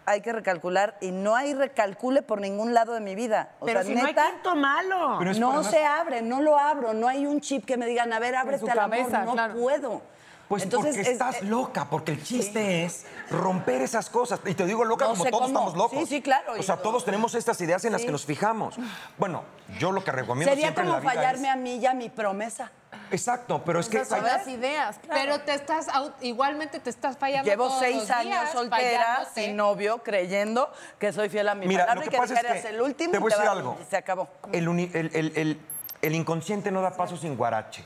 hay 0.05 0.21
que 0.21 0.31
recalcular. 0.31 0.97
Y 1.01 1.11
no 1.11 1.35
hay 1.35 1.53
recalcule 1.53 2.21
por 2.21 2.39
ningún 2.39 2.73
lado 2.73 2.93
de 2.93 3.01
mi 3.01 3.15
vida. 3.15 3.49
O 3.59 3.65
Pero 3.65 3.81
sea, 3.81 3.87
si 3.87 3.95
no 3.95 4.05
hay 4.05 4.15
quinto 4.15 4.55
malo. 4.55 5.19
No 5.21 5.63
se 5.63 5.83
abre, 5.83 6.21
no 6.21 6.41
lo 6.41 6.57
abro, 6.57 6.93
no 6.93 7.07
hay 7.07 7.25
un 7.25 7.41
chip 7.41 7.65
que 7.65 7.75
me 7.75 7.85
digan, 7.85 8.13
a 8.13 8.19
ver, 8.19 8.35
ábrete 8.35 8.69
al 8.69 8.79
amor, 8.79 8.97
cabeza, 8.97 9.25
no 9.25 9.33
claro. 9.33 9.55
puedo. 9.55 10.01
Pues 10.47 10.63
Entonces, 10.63 10.95
porque 10.95 11.01
es- 11.01 11.07
estás 11.13 11.41
eh, 11.41 11.45
loca, 11.45 11.89
porque 11.89 12.13
el 12.13 12.23
chiste 12.23 12.85
es 12.85 13.05
romper 13.29 13.81
esas 13.81 14.09
cosas. 14.09 14.39
Y 14.45 14.53
te 14.53 14.65
digo 14.65 14.85
loca 14.85 15.03
No 15.05 15.11
como 15.11 15.25
todos 15.25 15.33
cómo. 15.33 15.47
estamos 15.47 15.75
locos. 15.75 15.99
Sí, 15.99 16.05
sí, 16.05 16.21
claro. 16.21 16.53
O 16.57 16.63
sea, 16.63 16.77
todos 16.77 17.03
tenemos 17.03 17.35
estas 17.35 17.59
ideas 17.59 17.83
en 17.83 17.91
las 17.91 18.01
que 18.03 18.11
nos 18.13 18.25
fijamos. 18.25 18.75
Bueno, 19.17 19.43
yo 19.77 19.91
lo 19.91 20.03
que 20.05 20.11
recomiendo 20.13 20.49
Sería 20.49 20.67
siempre 20.67 20.83
en 20.85 20.89
como 20.91 21.03
la 21.03 21.09
vida 21.11 21.21
fallarme 21.21 21.47
es- 21.49 21.53
a 21.53 21.57
mí 21.57 21.75
y 21.75 21.85
a 21.85 21.93
mi 21.93 22.09
promesa. 22.09 22.71
Exacto, 23.11 23.61
pero 23.65 23.81
es 23.81 23.89
que... 23.89 24.05
Son 24.05 24.19
hay- 24.19 24.23
las 24.31 24.47
ideas, 24.47 24.97
claro. 24.99 25.21
Pero 25.21 25.39
te 25.41 25.53
estás, 25.53 25.87
igualmente 26.21 26.79
te 26.79 26.89
estás 26.89 27.17
fallando 27.17 27.49
Llevo 27.49 27.67
todos 27.67 27.79
seis 27.79 27.97
los 27.97 28.11
años 28.11 28.23
días, 28.25 28.51
soltera, 28.53 29.03
fallándote. 29.05 29.43
sin 29.43 29.55
novio, 29.57 29.97
creyendo 30.03 30.71
que 30.97 31.11
soy 31.11 31.27
fiel 31.27 31.49
a 31.49 31.55
mi 31.55 31.67
Mira, 31.67 31.85
palabra 31.85 31.95
lo 31.95 32.01
y 32.01 32.09
que 32.09 32.15
que 32.15 32.17
pasa 32.21 32.39
es 32.55 32.63
que 32.63 32.69
el 32.69 32.81
último 32.81 33.11
te 33.11 33.17
voy 33.19 33.31
a 33.33 33.35
decir 33.35 33.49
algo. 33.49 33.77
y 33.81 33.85
se 33.85 33.97
acabó. 33.97 34.29
El, 34.53 34.67
uni- 34.69 34.89
el- 34.93 35.11
el- 35.13 35.33
el- 35.37 35.59
el 36.01 36.15
inconsciente 36.15 36.71
no 36.71 36.81
da 36.81 36.91
paso 36.91 37.17
sin 37.17 37.35
guarache, 37.35 37.83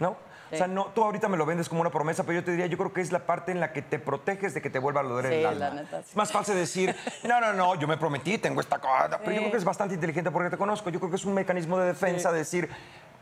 ¿no? 0.00 0.16
O 0.52 0.56
sea, 0.56 0.66
no, 0.66 0.86
tú 0.86 1.02
ahorita 1.04 1.28
me 1.28 1.36
lo 1.36 1.46
vendes 1.46 1.68
como 1.68 1.80
una 1.80 1.90
promesa, 1.90 2.24
pero 2.24 2.40
yo 2.40 2.44
te 2.44 2.50
diría, 2.50 2.66
yo 2.66 2.76
creo 2.76 2.92
que 2.92 3.00
es 3.00 3.12
la 3.12 3.20
parte 3.20 3.52
en 3.52 3.60
la 3.60 3.72
que 3.72 3.82
te 3.82 3.98
proteges 3.98 4.52
de 4.54 4.60
que 4.62 4.70
te 4.70 4.78
vuelva 4.78 5.00
a 5.00 5.04
doler 5.04 5.32
Sí, 5.32 5.38
el 5.38 5.46
alma. 5.46 5.68
la 5.68 5.74
neta, 5.82 6.02
sí. 6.02 6.08
Es 6.10 6.16
más 6.16 6.32
fácil 6.32 6.54
decir, 6.56 6.94
no, 7.24 7.40
no, 7.40 7.52
no, 7.52 7.74
yo 7.76 7.86
me 7.86 7.96
prometí, 7.96 8.38
tengo 8.38 8.60
esta 8.60 8.78
cosa. 8.78 9.18
Pero 9.18 9.32
yo 9.32 9.38
creo 9.38 9.50
que 9.50 9.56
es 9.58 9.64
bastante 9.64 9.94
inteligente 9.94 10.30
porque 10.30 10.50
te 10.50 10.56
conozco. 10.56 10.90
Yo 10.90 10.98
creo 10.98 11.10
que 11.10 11.16
es 11.16 11.24
un 11.24 11.34
mecanismo 11.34 11.78
de 11.78 11.86
defensa 11.86 12.32
de 12.32 12.38
decir, 12.38 12.68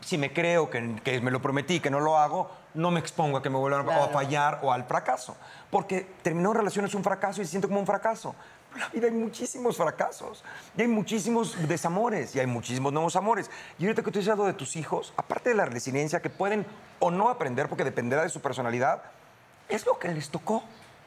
si 0.01 0.17
me 0.17 0.31
creo 0.33 0.69
que, 0.69 0.95
que 1.03 1.19
me 1.21 1.29
lo 1.29 1.41
prometí, 1.41 1.79
que 1.79 1.89
no 1.89 1.99
lo 1.99 2.17
hago, 2.17 2.49
no 2.73 2.89
me 2.89 2.99
expongo 2.99 3.37
a 3.37 3.43
que 3.43 3.49
me 3.49 3.57
vuelvan 3.57 3.87
a- 3.89 4.05
a 4.05 4.07
fallar 4.07 4.59
o 4.63 4.71
al 4.71 4.85
fracaso. 4.85 5.35
Porque 5.69 6.07
terminar 6.21 6.49
una 6.51 6.59
relación 6.59 6.85
es 6.85 6.95
un 6.95 7.03
fracaso 7.03 7.41
y 7.41 7.45
se 7.45 7.51
siente 7.51 7.67
como 7.67 7.79
un 7.79 7.85
fracaso. 7.85 8.33
La 8.77 8.87
vida 8.89 9.07
hay 9.07 9.13
muchísimos 9.13 9.77
fracasos 9.77 10.43
y 10.77 10.81
hay 10.81 10.87
muchísimos 10.87 11.55
desamores 11.67 12.35
y 12.35 12.39
hay 12.39 12.47
muchísimos 12.47 12.93
nuevos 12.93 13.15
amores. 13.15 13.49
Y 13.77 13.85
ahorita 13.85 14.03
que 14.03 14.11
tú 14.11 14.19
dices 14.19 14.31
algo 14.31 14.45
de 14.45 14.53
tus 14.53 14.75
hijos, 14.75 15.13
aparte 15.17 15.49
de 15.49 15.55
la 15.55 15.65
resiliencia 15.65 16.21
que 16.21 16.29
pueden 16.29 16.65
o 16.99 17.11
no 17.11 17.29
aprender 17.29 17.67
porque 17.67 17.83
dependerá 17.83 18.23
de 18.23 18.29
su 18.29 18.41
personalidad, 18.41 19.03
es 19.67 19.85
lo 19.85 19.97
que 19.97 20.09
les 20.09 20.29
tocó. 20.29 20.63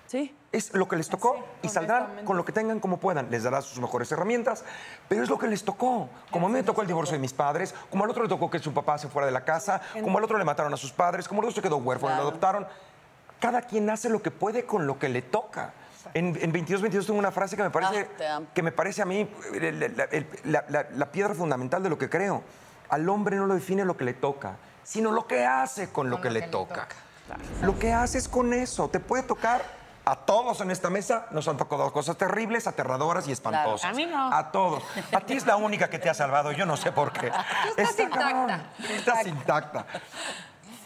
Sí. 0.06 0.34
Es 0.50 0.74
lo 0.74 0.86
que 0.88 0.96
les 0.96 1.08
tocó 1.08 1.42
y 1.62 1.68
saldrán 1.68 2.26
con 2.26 2.36
lo 2.36 2.44
que 2.44 2.52
tengan 2.52 2.80
como 2.80 2.98
puedan. 2.98 3.30
Les 3.30 3.44
darás 3.44 3.64
sus 3.64 3.80
mejores 3.80 4.12
herramientas, 4.12 4.62
pero 5.08 5.22
es 5.22 5.30
lo 5.30 5.38
que 5.38 5.46
les 5.46 5.64
tocó. 5.64 6.10
Como 6.30 6.46
a 6.46 6.48
mí 6.50 6.56
me 6.56 6.62
tocó 6.62 6.82
el 6.82 6.86
divorcio 6.86 7.14
de 7.14 7.18
mis 7.18 7.32
padres, 7.32 7.74
como 7.90 8.04
al 8.04 8.10
otro 8.10 8.22
le 8.22 8.28
tocó 8.28 8.50
que 8.50 8.58
su 8.58 8.74
papá 8.74 8.98
se 8.98 9.08
fuera 9.08 9.24
de 9.24 9.32
la 9.32 9.44
casa, 9.44 9.80
como 10.02 10.18
al 10.18 10.24
otro 10.24 10.36
le 10.36 10.44
mataron 10.44 10.74
a 10.74 10.76
sus 10.76 10.92
padres, 10.92 11.26
como 11.26 11.40
al 11.40 11.46
otro 11.46 11.54
se 11.54 11.62
quedó 11.62 11.78
huérfano 11.78 12.12
y 12.12 12.16
lo 12.16 12.22
adoptaron. 12.22 12.66
Cada 13.40 13.62
quien 13.62 13.88
hace 13.88 14.10
lo 14.10 14.20
que 14.20 14.30
puede 14.30 14.66
con 14.66 14.86
lo 14.86 14.98
que 14.98 15.08
le 15.08 15.22
toca. 15.22 15.72
En, 16.14 16.36
en 16.40 16.52
22, 16.52 16.82
22 16.82 17.06
tengo 17.06 17.18
una 17.18 17.32
frase 17.32 17.56
que 17.56 17.62
me 17.62 17.70
parece, 17.70 18.08
Ah, 18.28 18.40
que 18.54 18.62
me 18.62 18.72
parece 18.72 19.02
a 19.02 19.04
mí 19.04 19.28
la, 19.52 19.70
la- 19.88 20.04
el- 20.04 20.26
la- 20.44 20.64
la- 20.68 20.86
la 20.94 21.12
piedra 21.12 21.34
fundamental 21.34 21.82
de 21.82 21.88
lo 21.90 21.98
que 21.98 22.08
creo. 22.10 22.42
Al 22.88 23.08
hombre 23.08 23.36
no 23.36 23.46
lo 23.46 23.54
define 23.54 23.84
lo 23.84 23.96
que 23.96 24.04
le 24.04 24.14
toca, 24.14 24.56
sino 24.82 25.12
lo 25.12 25.26
que 25.26 25.46
hace 25.46 25.90
con 25.90 26.10
lo 26.10 26.20
que, 26.20 26.30
le, 26.30 26.42
toca. 26.42 26.86
Lo 27.62 27.78
que 27.78 27.92
haces 27.92 28.28
con 28.28 28.52
eso 28.52 28.88
te 28.88 29.00
puede 29.00 29.22
tocar. 29.22 29.82
A 30.04 30.16
todos 30.16 30.60
en 30.60 30.72
esta 30.72 30.90
mesa 30.90 31.26
nos 31.30 31.46
han 31.46 31.56
tocado 31.56 31.92
cosas 31.92 32.16
terribles, 32.18 32.66
aterradoras 32.66 33.28
y 33.28 33.32
espantosas. 33.32 33.88
A 33.88 33.94
mí 33.94 34.04
no. 34.04 34.34
A 34.34 34.50
todos. 34.50 34.82
A 35.14 35.20
ti 35.20 35.34
es 35.34 35.46
la 35.46 35.54
única 35.54 35.88
que 35.88 36.00
te 36.00 36.10
ha 36.10 36.14
salvado, 36.14 36.50
yo 36.50 36.66
no 36.66 36.76
sé 36.76 36.90
por 36.90 37.12
qué. 37.12 37.28
estás 37.76 37.90
Está 38.00 38.10
cabrón. 38.10 38.50
intacta. 38.50 38.92
Estás 38.92 39.26
intacta. 39.28 39.86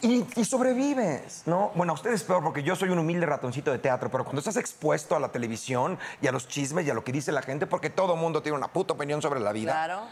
Y, 0.03 0.27
y 0.37 0.45
sobrevives, 0.45 1.43
¿no? 1.47 1.73
Bueno, 1.75 1.93
a 1.93 1.95
ustedes 1.95 2.23
peor 2.23 2.43
porque 2.43 2.63
yo 2.63 2.77
soy 2.77 2.91
un 2.91 2.99
humilde 2.99 3.25
ratoncito 3.27 3.73
de 3.73 3.79
teatro, 3.79 4.11
pero 4.11 4.25
cuando 4.25 4.41
estás 4.41 4.57
expuesto 4.57 5.17
a 5.17 5.21
la 5.21 5.31
televisión 5.31 5.99
y 6.21 6.27
a 6.27 6.33
los 6.33 6.47
chismes 6.49 6.87
y 6.87 6.91
a 6.91 6.95
lo 6.95 7.03
que 7.03 7.13
dice 7.13 7.33
la 7.33 7.43
gente, 7.43 7.67
porque 7.67 7.89
todo 7.91 8.15
el 8.15 8.21
mundo 8.21 8.43
tiene 8.43 8.59
una 8.59 8.69
puta 8.69 8.95
opinión 8.95 9.23
sobre 9.23 9.41
la 9.41 9.53
vida, 9.53 9.73
Claro. 9.73 10.03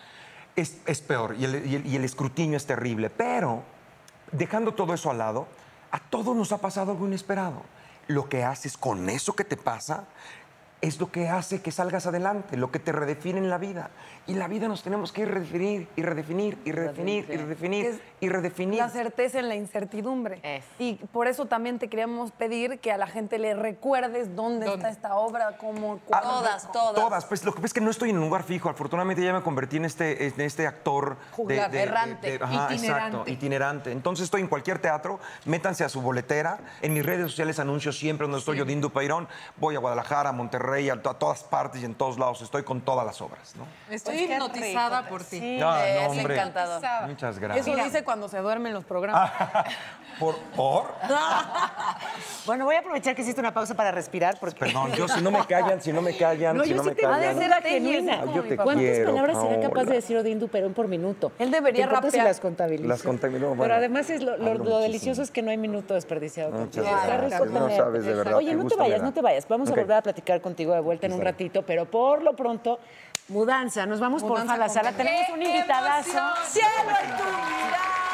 es, 0.56 0.78
es 0.86 1.00
peor 1.00 1.34
y 1.38 1.44
el, 1.44 1.66
y 1.66 1.74
el- 1.76 1.86
y 1.86 1.96
el 1.96 2.04
escrutinio 2.04 2.56
es 2.56 2.64
terrible. 2.66 3.10
Pero, 3.10 3.62
dejando 4.32 4.72
todo 4.74 4.94
eso 4.94 5.10
al 5.10 5.18
lado, 5.18 5.46
a 5.90 5.98
todos 6.00 6.34
nos 6.34 6.50
ha 6.52 6.58
pasado 6.58 6.92
algo 6.92 7.06
inesperado. 7.06 7.62
Lo 8.08 8.28
que 8.28 8.42
haces 8.42 8.76
con 8.76 9.08
eso 9.10 9.34
que 9.36 9.44
te 9.44 9.56
pasa 9.56 10.04
es 10.80 10.98
lo 11.00 11.10
que 11.12 11.28
hace 11.28 11.62
que 11.62 11.72
salgas 11.72 12.06
adelante, 12.06 12.56
lo 12.56 12.70
que 12.70 12.78
te 12.78 12.92
redefine 12.92 13.38
en 13.38 13.48
la 13.48 13.58
vida. 13.58 13.90
Y 14.26 14.34
la 14.34 14.48
vida 14.48 14.68
nos 14.68 14.82
tenemos 14.82 15.12
que 15.12 15.26
redefinir 15.26 15.86
y 15.96 16.02
redefinir 16.02 16.58
y 16.64 16.72
redefinir 16.72 17.26
y 17.28 17.36
redefinir 17.36 17.86
Es 17.86 17.96
y 18.20 18.28
redefinir. 18.30 18.78
La 18.78 18.88
certeza 18.88 19.38
en 19.38 19.48
la 19.50 19.54
incertidumbre. 19.54 20.40
Es. 20.42 20.64
Y 20.78 20.94
por 21.12 21.26
eso 21.26 21.44
también 21.44 21.78
te 21.78 21.88
queríamos 21.88 22.30
pedir 22.32 22.78
que 22.78 22.90
a 22.90 22.96
la 22.96 23.06
gente 23.06 23.38
le 23.38 23.52
recuerdes 23.54 24.34
dónde, 24.34 24.64
¿Dónde? 24.64 24.76
está 24.76 24.88
esta 24.88 25.16
obra, 25.16 25.58
cómo... 25.58 26.00
Ah. 26.10 26.20
Todas, 26.22 26.72
todas. 26.72 26.94
Todas. 26.94 27.24
Pues 27.26 27.44
lo 27.44 27.52
que 27.52 27.56
pasa 27.56 27.66
es 27.66 27.74
que 27.74 27.80
no 27.82 27.90
estoy 27.90 28.10
en 28.10 28.16
un 28.16 28.24
lugar 28.24 28.44
fijo. 28.44 28.70
Afortunadamente 28.70 29.22
ya 29.22 29.34
me 29.34 29.42
convertí 29.42 29.76
en 29.76 29.84
este, 29.84 30.26
en 30.26 30.40
este 30.40 30.66
actor 30.66 31.18
Juglar, 31.32 31.74
errante, 31.76 32.38
ajá, 32.40 32.72
itinerante. 32.72 33.16
Exacto, 33.16 33.30
itinerante. 33.30 33.92
Entonces 33.92 34.24
estoy 34.24 34.40
en 34.40 34.48
cualquier 34.48 34.78
teatro, 34.78 35.20
métanse 35.44 35.84
a 35.84 35.90
su 35.90 36.00
boletera. 36.00 36.60
En 36.80 36.94
mis 36.94 37.04
redes 37.04 37.30
sociales 37.30 37.58
anuncio 37.58 37.92
siempre 37.92 38.24
donde 38.26 38.38
estoy 38.38 38.58
Odín 38.58 38.80
Dupeirón. 38.80 39.28
Voy 39.58 39.76
a 39.76 39.80
Guadalajara, 39.80 40.30
a 40.30 40.32
Monterrey, 40.32 40.88
a, 40.88 41.02
to- 41.02 41.10
a 41.10 41.18
todas 41.18 41.44
partes 41.44 41.82
y 41.82 41.84
en 41.84 41.94
todos 41.94 42.18
lados. 42.18 42.40
Estoy 42.40 42.62
con 42.62 42.80
todas 42.80 43.04
las 43.04 43.20
obras. 43.20 43.54
¿no? 43.56 43.66
Estoy 43.94 44.13
Qué 44.16 44.32
hipnotizada 44.34 44.98
rico, 45.00 45.10
por 45.10 45.24
ti. 45.24 45.38
Sí, 45.38 45.56
No, 45.58 45.70
no, 45.72 45.84
es 45.84 46.08
hombre. 46.08 46.34
encantador. 46.34 46.82
Muchas 47.08 47.36
Eso 47.36 47.40
gracias. 47.40 47.76
dice 47.84 48.04
cuando 48.04 48.28
se 48.28 48.38
duermen 48.38 48.72
los 48.72 48.84
programas. 48.84 49.30
¿Por 50.18 50.36
or? 50.56 50.86
Bueno, 52.46 52.66
voy 52.66 52.76
a 52.76 52.80
aprovechar 52.80 53.14
que 53.14 53.22
hiciste 53.22 53.40
una 53.40 53.54
pausa 53.54 53.74
para 53.74 53.90
respirar 53.90 54.36
porque... 54.38 54.58
Perdón, 54.60 54.92
yo 54.96 55.08
si 55.08 55.22
no 55.22 55.30
me 55.30 55.44
callan, 55.46 55.80
si 55.80 55.92
no 55.92 56.02
me 56.02 56.14
callan, 56.16 56.62
si 56.62 56.74
no 56.74 56.82
me 56.82 56.94
callan. 56.94 57.38
genuina. 57.62 58.20
Ay, 58.22 58.32
yo 58.34 58.42
te 58.42 58.56
¿Cuántas 58.56 58.76
quiero, 58.84 59.10
palabras 59.14 59.40
será 59.42 59.60
capaz 59.62 59.84
de 59.84 59.94
decir 59.94 60.16
Odín 60.18 60.38
Duperón 60.38 60.74
por 60.74 60.86
minuto? 60.86 61.32
Él 61.38 61.50
debería 61.50 61.84
¿Te 61.86 61.90
importa 61.94 62.10
si 62.10 62.16
rapear. 62.18 62.26
las 62.26 62.40
contabiliza? 62.40 62.88
Las 62.88 63.02
contabilizo, 63.02 63.46
bueno, 63.48 63.62
Pero 63.62 63.74
además 63.76 64.10
es 64.10 64.22
lo, 64.22 64.36
lo- 64.36 64.54
lo 64.54 64.78
delicioso 64.78 65.22
es 65.22 65.30
que 65.30 65.40
no 65.42 65.50
hay 65.50 65.56
minuto 65.56 65.94
desperdiciado. 65.94 66.50
Contigo. 66.50 66.84
gracias. 66.84 67.46
No 67.50 67.70
sabes 67.70 68.04
de 68.04 68.14
verdad 68.14 68.34
Oye, 68.34 68.54
no 68.54 68.66
te 68.66 68.76
vayas, 68.76 69.02
no 69.02 69.12
te 69.12 69.22
vayas. 69.22 69.48
Vamos 69.48 69.68
a 69.70 69.74
volver 69.74 69.92
a 69.96 70.02
platicar 70.02 70.40
contigo 70.40 70.74
de 70.74 70.80
vuelta 70.80 71.06
en 71.06 71.14
un 71.14 71.22
ratito, 71.22 71.62
pero 71.62 71.86
por 71.90 72.22
lo 72.22 72.36
pronto, 72.36 72.78
Mudanza, 73.28 73.86
nos 73.86 74.00
vamos 74.00 74.22
por 74.22 74.32
Mudanza 74.32 74.54
a 74.54 74.56
la 74.58 74.66
con 74.66 74.74
sala. 74.74 74.92
Tenemos 74.92 75.28
un 75.30 75.40
¡Qué 75.40 75.48
invitadazo. 75.56 76.20
¡Cielo 76.46 76.68
en 77.02 77.16
tu 77.16 77.24
mirada! 77.24 78.04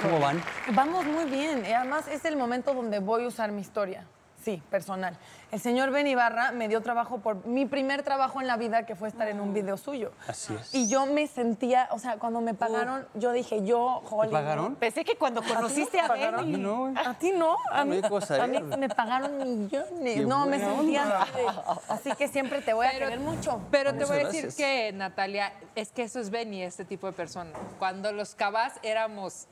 ¿Cómo 0.00 0.20
van? 0.20 0.42
Vamos 0.72 1.04
muy 1.04 1.24
bien. 1.26 1.64
Y 1.66 1.72
además 1.72 2.08
es 2.08 2.24
el 2.24 2.36
momento 2.36 2.72
donde 2.72 2.98
voy 3.00 3.24
a 3.24 3.28
usar 3.28 3.52
mi 3.52 3.60
historia. 3.60 4.06
Sí, 4.44 4.62
personal. 4.70 5.16
El 5.52 5.60
señor 5.60 5.90
Ben 5.90 6.06
Ibarra 6.06 6.50
me 6.52 6.68
dio 6.68 6.82
trabajo 6.82 7.18
por 7.18 7.46
mi 7.46 7.64
primer 7.64 8.02
trabajo 8.02 8.40
en 8.40 8.46
la 8.46 8.56
vida, 8.56 8.84
que 8.84 8.94
fue 8.96 9.08
estar 9.08 9.26
en 9.28 9.40
un 9.40 9.54
video 9.54 9.76
suyo. 9.76 10.10
Así 10.26 10.54
es. 10.54 10.74
Y 10.74 10.88
yo 10.88 11.06
me 11.06 11.26
sentía, 11.28 11.88
o 11.92 11.98
sea, 11.98 12.18
cuando 12.18 12.40
me 12.40 12.54
pagaron, 12.54 13.06
yo 13.14 13.32
dije, 13.32 13.64
yo, 13.64 14.02
Hollywood. 14.10 14.32
pagaron? 14.32 14.74
Pensé 14.74 15.04
que 15.04 15.16
cuando 15.16 15.42
conociste 15.42 16.00
a? 16.00 16.08
Benny. 16.08 16.24
A 16.26 16.42
mí 16.42 16.56
no. 16.58 16.92
¿A 17.06 17.14
ti 17.14 17.30
no? 17.32 17.56
A 17.70 17.84
mí, 17.84 18.00
a 18.04 18.46
mí 18.46 18.60
me 18.76 18.88
pagaron 18.88 19.38
millones. 19.38 20.14
Qué 20.14 20.26
no, 20.26 20.44
me 20.46 20.58
sentía 20.58 21.02
onda. 21.04 21.22
así, 21.22 21.32
de- 21.32 21.94
así 21.94 22.12
que 22.18 22.28
siempre 22.28 22.60
te 22.60 22.72
voy 22.72 22.86
a 22.86 22.90
Pero- 22.90 23.06
querer 23.06 23.20
mucho. 23.20 23.60
Pero 23.70 23.90
te 23.90 23.96
Muchas 23.96 24.08
voy 24.10 24.18
a 24.18 24.24
decir 24.26 24.42
gracias. 24.42 24.56
que, 24.56 24.92
Natalia, 24.92 25.52
es 25.76 25.90
que 25.92 26.02
eso 26.02 26.18
es 26.20 26.30
Benny, 26.30 26.62
este 26.62 26.84
tipo 26.84 27.06
de 27.06 27.12
persona. 27.12 27.50
Cuando 27.78 28.12
los 28.12 28.34
cabas 28.34 28.74
éramos. 28.82 29.46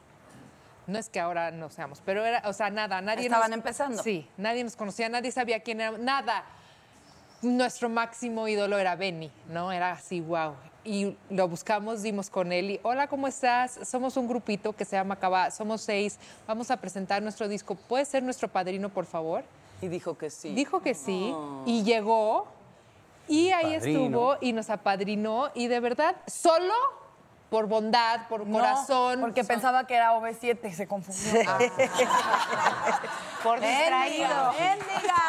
No 0.87 0.99
es 0.99 1.09
que 1.09 1.21
ahora 1.21 1.51
no 1.51 1.71
seamos, 1.71 2.03
pero 2.05 2.25
era, 2.25 2.43
o 2.49 2.53
sea, 2.53 2.69
nada, 2.71 3.01
nadie 3.01 3.25
Estaban 3.27 3.51
nos- 3.51 3.59
empezando. 3.59 4.03
Sí, 4.03 4.27
nadie 4.37 4.65
nos 4.65 4.75
conocía, 4.77 5.09
nadie 5.09 5.31
sabía 5.31 5.61
quién 5.61 5.81
era, 5.81 5.97
nada. 5.99 6.45
Nuestro 7.43 7.89
máximo 7.89 8.47
ídolo 8.47 8.79
era 8.79 8.95
Benny, 8.95 9.31
¿no? 9.49 9.73
Era 9.73 9.93
así, 9.93 10.21
wow. 10.21 10.55
Y 10.85 11.17
lo 11.31 11.49
buscamos, 11.49 12.03
dimos 12.03 12.31
con 12.31 12.53
él 12.53 12.71
y, 12.73 12.81
hola, 12.85 13.07
¿cómo 13.09 13.27
estás? 13.29 13.79
Somos 13.85 14.17
un 14.17 14.29
grupito 14.29 14.73
que 14.73 14.85
se 14.85 14.97
llama 14.97 15.17
Cava, 15.17 15.51
somos 15.51 15.81
seis, 15.83 16.19
vamos 16.47 16.71
a 16.71 16.77
presentar 16.77 17.21
nuestro 17.23 17.49
disco. 17.49 17.75
¿Puedes 17.75 18.09
ser 18.09 18.23
nuestro 18.23 18.49
padrino, 18.49 18.89
por 18.89 19.07
favor? 19.07 19.43
Y 19.81 19.89
dijo 19.89 20.17
que 20.17 20.31
sí. 20.31 20.53
Dijo 20.55 20.81
que 20.83 20.95
sí 20.95 21.35
y 21.67 21.83
llegó 21.83 22.47
y 23.29 23.51
ahí 23.51 23.75
Padrino. 23.77 24.03
estuvo 24.05 24.37
y 24.41 24.53
nos 24.53 24.71
apadrinó 24.71 25.51
y 25.55 25.67
de 25.69 25.81
verdad 25.81 26.17
solo 26.27 26.75
por 27.53 27.67
bondad, 27.67 28.29
por 28.29 28.51
corazón. 28.51 29.21
Porque 29.21 29.45
pensaba 29.45 29.87
que 29.87 29.95
era 29.95 30.15
OV7, 30.15 30.73
se 30.73 30.87
confundió. 30.87 31.43
Ah. 31.47 31.59
Por 33.43 33.61
distraído. 33.61 34.53
¡Mendiga! 34.59 35.23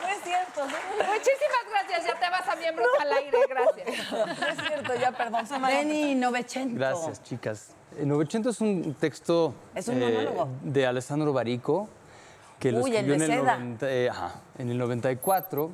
No 0.00 0.06
es 0.06 0.22
cierto, 0.22 0.60
no 0.60 1.12
Muchísimas 1.12 1.64
gracias, 1.68 2.06
ya 2.06 2.20
te 2.20 2.30
vas 2.30 2.48
a 2.48 2.54
miembros 2.54 2.86
al 3.00 3.12
aire, 3.14 3.38
gracias. 3.48 4.12
no 4.40 4.46
es 4.46 4.68
cierto, 4.68 4.94
ya 4.94 5.10
perdón. 5.10 5.44
Benny 5.66 6.14
Novecento. 6.14 6.78
Gracias, 6.78 7.20
chicas. 7.24 7.70
El 7.98 8.06
900 8.06 8.54
es 8.54 8.60
un 8.60 8.94
texto 8.94 9.52
Es 9.74 9.88
un 9.88 9.98
monólogo. 9.98 10.48
de 10.62 10.86
Alessandro 10.86 11.32
Barico, 11.32 11.88
que 12.60 12.70
lo 12.70 12.82
Uy, 12.82 12.94
el 12.94 13.10
escribió 13.10 13.18
de 13.18 13.24
en, 13.24 13.30
el 13.32 13.38
Seda. 13.40 13.56
90 13.56 13.90
eh, 13.90 14.08
ajá, 14.08 14.34
en 14.56 14.70
el 14.70 14.78
94 14.78 15.72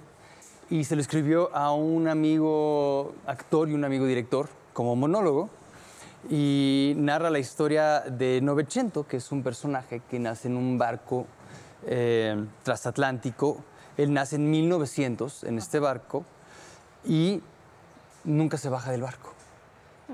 y 0.70 0.84
se 0.84 0.94
lo 0.94 1.02
escribió 1.02 1.54
a 1.54 1.72
un 1.72 2.08
amigo 2.08 3.14
actor 3.26 3.68
y 3.68 3.74
un 3.74 3.84
amigo 3.84 4.06
director 4.06 4.48
como 4.72 4.96
monólogo 4.96 5.50
y 6.30 6.94
narra 6.96 7.30
la 7.30 7.38
historia 7.38 8.00
de 8.00 8.40
Novecento, 8.40 9.06
que 9.06 9.18
es 9.18 9.30
un 9.32 9.42
personaje 9.42 10.00
que 10.10 10.18
nace 10.18 10.48
en 10.48 10.56
un 10.56 10.78
barco 10.78 11.26
eh, 11.86 12.44
transatlántico. 12.62 13.58
Él 13.96 14.12
nace 14.12 14.36
en 14.36 14.50
1900 14.50 15.44
en 15.44 15.58
este 15.58 15.78
barco 15.78 16.24
y 17.04 17.40
nunca 18.24 18.56
se 18.58 18.68
baja 18.68 18.90
del 18.90 19.02
barco. 19.02 19.32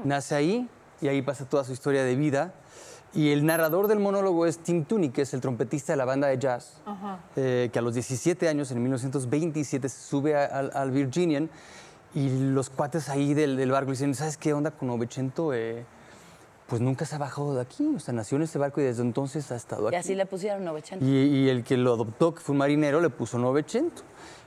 Nace 0.05 0.35
ahí 0.35 0.69
y 1.01 1.09
ahí 1.09 1.23
pasa 1.23 1.45
toda 1.47 1.65
su 1.65 1.73
historia 1.73 2.05
de 2.05 2.15
vida. 2.17 2.53
Y 3.15 3.31
el 3.33 3.45
narrador 3.45 3.89
del 3.89 3.99
monólogo 3.99 4.47
es 4.47 4.59
Tim 4.59 4.85
Tooney, 4.87 5.11
que 5.11 5.23
es 5.23 5.35
el 5.35 5.41
trompetista 5.43 5.93
de 5.93 5.99
la 5.99 6.07
banda 6.07 6.29
de 6.29 6.39
jazz, 6.39 6.81
eh, 7.37 7.69
que 7.71 7.79
a 7.79 7.83
los 7.83 7.93
17 7.93 8.49
años, 8.49 8.71
en 8.71 8.83
1927, 8.83 9.89
se 9.91 10.01
sube 10.09 10.35
a- 10.35 10.47
al, 10.47 10.71
al 10.75 10.91
Virginian 10.91 11.51
y 12.15 12.31
los 12.53 12.71
cuates 12.71 13.11
ahí 13.11 13.35
del, 13.35 13.57
del 13.59 13.71
barco 13.71 13.87
le 13.91 13.93
dicen, 13.93 14.15
¿sabes 14.15 14.39
qué 14.39 14.55
onda 14.55 14.71
con 14.71 14.89
Novecento? 14.89 15.53
Eh, 15.53 15.85
pues 16.73 16.81
nunca 16.81 17.05
se 17.05 17.17
ha 17.17 17.19
bajado 17.19 17.55
de 17.55 17.61
aquí, 17.61 17.87
o 17.95 18.01
sea, 18.01 18.15
nació 18.15 18.37
en 18.37 18.45
este 18.45 18.59
barco 18.59 18.81
y 18.81 18.85
desde 18.85 19.03
entonces 19.03 19.53
ha 19.53 19.57
estado 19.57 19.89
aquí. 19.89 19.95
Y 19.95 19.99
así 19.99 20.15
le 20.15 20.25
pusieron 20.25 20.65
Novecento. 20.65 21.05
Y, 21.05 21.11
y 21.11 21.49
el 21.51 21.65
que 21.65 21.77
lo 21.77 21.93
adoptó, 21.93 22.35
que 22.35 22.41
fue 22.41 22.55
un 22.55 22.61
marinero, 22.61 22.99
le 23.03 23.11
puso 23.11 23.39
Novecento. 23.39 24.01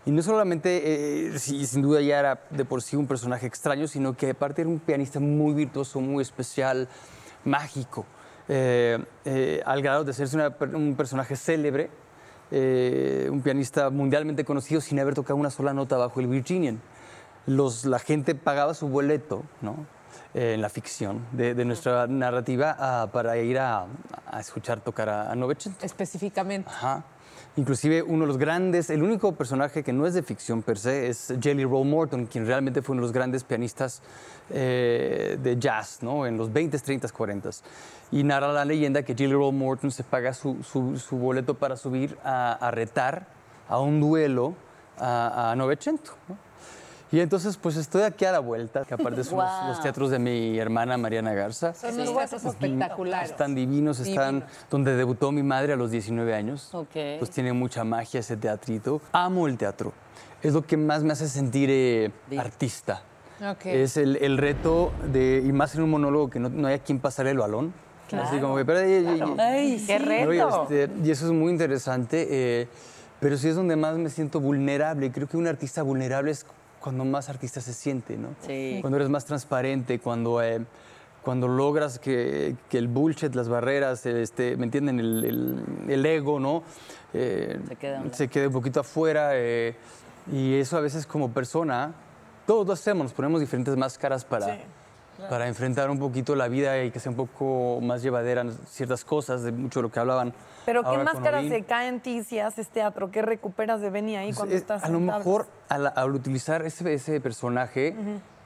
Y 0.07 0.11
no 0.11 0.23
solamente, 0.23 1.27
eh, 1.27 1.37
sí, 1.37 1.67
sin 1.67 1.83
duda 1.83 2.01
ya 2.01 2.17
era 2.17 2.41
de 2.49 2.65
por 2.65 2.81
sí 2.81 2.95
un 2.95 3.05
personaje 3.05 3.45
extraño, 3.45 3.87
sino 3.87 4.17
que 4.17 4.31
aparte 4.31 4.63
era 4.63 4.71
un 4.71 4.79
pianista 4.79 5.19
muy 5.19 5.53
virtuoso, 5.53 6.01
muy 6.01 6.23
especial, 6.23 6.87
mágico, 7.43 8.07
eh, 8.47 9.05
eh, 9.23 9.61
al 9.63 9.83
grado 9.83 10.03
de 10.03 10.09
hacerse 10.09 10.35
una 10.35 10.51
un 10.73 10.95
personaje 10.95 11.35
célebre, 11.35 11.91
eh, 12.49 13.29
un 13.31 13.43
pianista 13.43 13.91
mundialmente 13.91 14.43
conocido 14.45 14.81
sin 14.81 14.99
haber 14.99 15.13
tocado 15.13 15.37
una 15.37 15.51
sola 15.51 15.75
nota 15.75 15.95
bajo 15.97 16.19
el 16.21 16.25
Virginian. 16.25 16.81
Los, 17.45 17.85
la 17.85 17.99
gente 17.99 18.33
pagaba 18.33 18.73
su 18.73 18.87
boleto, 18.87 19.43
¿no? 19.61 19.85
Eh, 20.37 20.53
en 20.55 20.61
la 20.61 20.67
ficción 20.67 21.25
de, 21.31 21.55
de 21.55 21.63
nuestra 21.63 22.07
narrativa 22.07 22.75
ah, 22.77 23.07
para 23.09 23.37
ir 23.37 23.57
a, 23.57 23.85
a 24.29 24.39
escuchar 24.41 24.81
tocar 24.81 25.07
a, 25.07 25.31
a 25.31 25.35
Novecento. 25.35 25.85
Específicamente. 25.85 26.69
Ajá. 26.69 27.03
Inclusive 27.55 28.03
uno 28.03 28.21
de 28.23 28.27
los 28.27 28.37
grandes, 28.37 28.89
el 28.89 29.01
único 29.01 29.31
personaje 29.33 29.81
que 29.81 29.93
no 29.93 30.05
es 30.05 30.13
de 30.13 30.23
ficción 30.23 30.61
per 30.61 30.77
se 30.77 31.07
es 31.07 31.33
Jelly 31.41 31.63
Roll 31.63 31.87
Morton, 31.87 32.25
quien 32.25 32.45
realmente 32.45 32.81
fue 32.81 32.91
uno 32.95 33.01
de 33.03 33.07
los 33.07 33.13
grandes 33.13 33.45
pianistas 33.45 34.01
eh, 34.49 35.37
de 35.41 35.57
jazz, 35.57 35.99
¿no? 36.01 36.25
En 36.25 36.35
los 36.37 36.49
20s, 36.51 36.83
30s, 36.83 37.13
40s. 37.13 37.61
Y 38.11 38.23
narra 38.25 38.51
la 38.51 38.65
leyenda 38.65 39.03
que 39.03 39.15
Jelly 39.15 39.31
Roll 39.33 39.53
Morton 39.55 39.89
se 39.89 40.03
paga 40.03 40.33
su, 40.33 40.61
su- 40.63 40.97
su 40.99 41.17
boleto 41.17 41.53
para 41.53 41.77
subir 41.77 42.17
a, 42.25 42.53
a 42.53 42.71
retar 42.71 43.27
a 43.69 43.79
un 43.79 44.01
duelo 44.01 44.53
a, 44.99 45.51
a 45.51 45.55
Novecento, 45.55 46.11
¿no? 46.27 46.37
Y 47.11 47.19
entonces, 47.19 47.55
pues 47.57 47.77
estoy 47.77 48.01
aquí 48.01 48.25
a 48.25 48.31
la 48.31 48.39
vuelta, 48.39 48.83
que 48.83 48.93
aparte 48.93 49.23
son 49.23 49.37
los- 49.67 49.81
teatros 49.81 50.09
de 50.09 50.19
mi 50.19 50.57
hermana 50.57 50.97
Mariana 50.97 51.33
Garza. 51.33 51.73
Son 51.73 51.93
unos 51.93 52.09
huesos 52.09 52.43
espectaculares. 52.43 53.29
Están 53.31 53.55
divinos, 53.55 53.99
están 53.99 54.39
Divinos. 54.41 54.57
donde 54.69 54.95
debutó 54.95 55.31
mi 55.31 55.43
madre 55.43 55.73
a 55.73 55.75
los 55.75 55.91
19 55.91 56.33
años. 56.33 56.73
Ok. 56.73 56.95
Pues 57.19 57.29
tiene 57.29 57.53
mucha 57.53 57.83
magia 57.83 58.19
ese 58.19 58.35
teatrito. 58.37 59.01
Amo 59.11 59.47
el 59.47 59.57
teatro. 59.57 59.93
Es 60.41 60.53
lo 60.53 60.65
que 60.65 60.77
más 60.77 61.03
me 61.03 61.13
hace 61.13 61.27
sentir 61.29 61.69
eh, 61.71 62.11
artista. 62.37 63.03
Ok. 63.39 63.65
Es 63.67 63.97
el, 63.97 64.15
el 64.17 64.37
reto 64.37 64.91
de, 65.11 65.43
y 65.45 65.51
más 65.51 65.75
en 65.75 65.83
un 65.83 65.91
monólogo 65.91 66.29
que 66.29 66.39
no, 66.39 66.49
no 66.49 66.67
hay 66.67 66.75
a 66.75 66.79
quien 66.79 66.99
pasarle 66.99 67.31
el 67.31 67.37
balón. 67.37 67.73
Así 68.11 68.39
como 68.39 68.55
que, 68.55 68.63
pero, 68.65 68.79
Ay, 69.39 69.83
¡Qué 69.85 69.97
reto! 69.97 70.63
Este, 70.69 70.89
y 71.03 71.09
eso 71.09 71.25
es 71.25 71.31
muy 71.31 71.51
interesante, 71.51 72.27
eh, 72.29 72.67
pero 73.19 73.35
sí 73.37 73.47
es 73.47 73.55
donde 73.55 73.75
más 73.75 73.97
me 73.97 74.09
siento 74.11 74.39
vulnerable. 74.39 75.11
Creo 75.11 75.27
que 75.27 75.37
un 75.37 75.47
artista 75.47 75.81
vulnerable 75.81 76.29
es 76.31 76.45
cuando 76.85 77.03
más 77.03 77.29
artista 77.29 77.59
se 77.61 77.73
siente, 77.73 78.15
¿no? 78.15 78.29
Sí. 78.45 78.77
Cuando 78.79 78.97
eres 78.97 79.09
más 79.09 79.25
transparente, 79.25 79.97
cuando, 79.99 80.41
eh, 80.43 80.61
cuando 81.23 81.47
logras 81.47 81.97
que, 81.97 82.55
que 82.69 82.77
el 82.77 82.87
bullshit, 82.87 83.33
las 83.33 83.49
barreras, 83.49 84.05
este, 84.05 84.55
¿me 84.55 84.65
entienden? 84.65 84.99
El, 84.99 85.25
el- 85.25 85.63
el 85.91 86.05
ego, 86.05 86.39
¿no? 86.39 86.61
Eh, 87.13 87.59
Se 87.67 87.75
queda 87.75 88.01
un 88.01 88.13
se 88.13 88.27
quede 88.27 88.47
un 88.47 88.53
poquito 88.53 88.81
afuera. 88.81 89.31
eh, 89.33 89.75
y 90.31 90.53
eso 90.59 90.77
a 90.77 90.81
veces 90.81 91.07
como 91.07 91.31
persona, 91.31 91.93
todos 92.45 92.67
lo 92.67 92.73
hacemos, 92.73 93.05
nos 93.05 93.13
ponemos 93.13 93.41
diferentes 93.41 93.75
máscaras 93.75 94.23
para, 94.23 94.45
para 95.29 95.47
enfrentar 95.47 95.89
un 95.89 95.99
poquito 95.99 96.35
la 96.35 96.47
vida 96.47 96.81
y 96.83 96.91
que 96.91 96.99
sea 96.99 97.09
un 97.11 97.15
poco 97.15 97.79
más 97.81 98.01
llevadera 98.01 98.41
en 98.41 98.51
ciertas 98.67 99.03
cosas, 99.05 99.43
de 99.43 99.51
mucho 99.51 99.79
de 99.79 99.83
lo 99.83 99.91
que 99.91 99.99
hablaban. 99.99 100.33
Pero 100.65 100.81
¿qué 100.81 100.87
ahora 100.89 101.03
con 101.05 101.13
máscara 101.13 101.39
Odín. 101.39 101.49
se 101.49 101.63
cae 101.63 101.87
en 101.87 101.99
ti 101.99 102.23
si 102.23 102.39
haces 102.39 102.67
teatro? 102.69 103.11
¿Qué 103.11 103.21
recuperas 103.21 103.81
de 103.81 103.89
Benny 103.89 104.15
ahí 104.15 104.33
cuando 104.33 104.55
Es- 104.55 104.61
estás 104.61 104.83
a 104.83 104.89
lo 104.89 104.97
tablas? 104.99 105.17
mejor 105.19 105.47
al, 105.69 105.93
al 105.95 106.11
utilizar 106.15 106.63
ese, 106.65 106.91
ese 106.93 107.21
personaje 107.21 107.95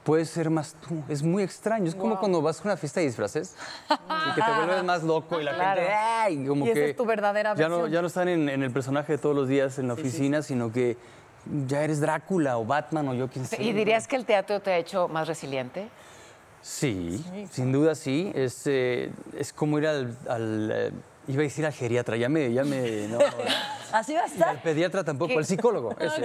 puedes 0.04 0.30
ser 0.30 0.50
más 0.50 0.74
tú. 0.86 1.02
Es 1.08 1.22
muy 1.22 1.42
extraño. 1.42 1.86
Es 1.86 1.94
como 1.94 2.18
cuando 2.18 2.40
vas 2.42 2.60
a 2.60 2.64
una 2.64 2.76
fiesta 2.76 3.00
de 3.00 3.06
disfraces 3.06 3.54
y 3.90 4.34
que 4.34 4.42
te 4.42 4.50
vuelves 4.56 4.82
más 4.84 5.02
loco 5.02 5.40
y 5.40 5.44
la 5.44 5.52
gente 5.54 5.88
¡ay! 5.92 6.46
como 6.46 6.64
Y 6.66 6.70
esa 6.70 6.74
que 6.80 6.90
es 6.90 6.96
tu 6.96 7.04
verdadera 7.04 7.54
ya 7.54 7.68
no, 7.68 7.76
versión. 7.76 7.92
ya 7.92 8.00
no 8.02 8.06
están 8.08 8.28
en, 8.28 8.48
en 8.48 8.62
el 8.62 8.70
personaje 8.70 9.12
de 9.12 9.18
todos 9.18 9.34
los 9.36 9.48
días 9.48 9.78
en 9.78 9.88
la 9.88 9.94
oficina, 9.94 10.42
sino 10.42 10.72
que 10.72 10.96
ya 11.66 11.82
eres 11.82 12.00
Drácula 12.00 12.58
o 12.58 12.64
Batman 12.66 13.08
o 13.08 13.14
yo 13.14 13.28
quién 13.28 13.46
sé. 13.46 13.62
¿Y 13.62 13.72
dirías 13.72 14.06
que 14.06 14.16
el 14.16 14.26
teatro 14.26 14.60
te 14.60 14.72
ha 14.72 14.76
hecho 14.78 15.08
más 15.08 15.26
resiliente? 15.26 15.88
Sí, 16.62 17.24
sin 17.50 17.72
duda 17.72 17.94
sí. 17.94 18.30
Es, 18.34 18.62
eh, 18.66 19.10
es 19.36 19.52
como 19.52 19.78
ir 19.78 19.86
al, 19.86 20.16
al, 20.28 20.70
eh, 20.72 20.90
iba 21.28 21.40
a 21.40 21.44
decir 21.44 21.64
al 21.66 21.72
geriatra, 21.72 22.16
ya 22.16 22.28
me, 22.28 22.52
ya 22.52 22.64
me, 22.64 23.08
no, 23.08 23.18
Así 23.92 24.14
va 24.14 24.20
a 24.20 24.26
Y 24.28 24.30
estar. 24.30 24.48
al 24.50 24.62
pediatra 24.62 25.02
tampoco, 25.02 25.36
al 25.36 25.44
psicólogo. 25.44 25.96
ese. 25.98 26.22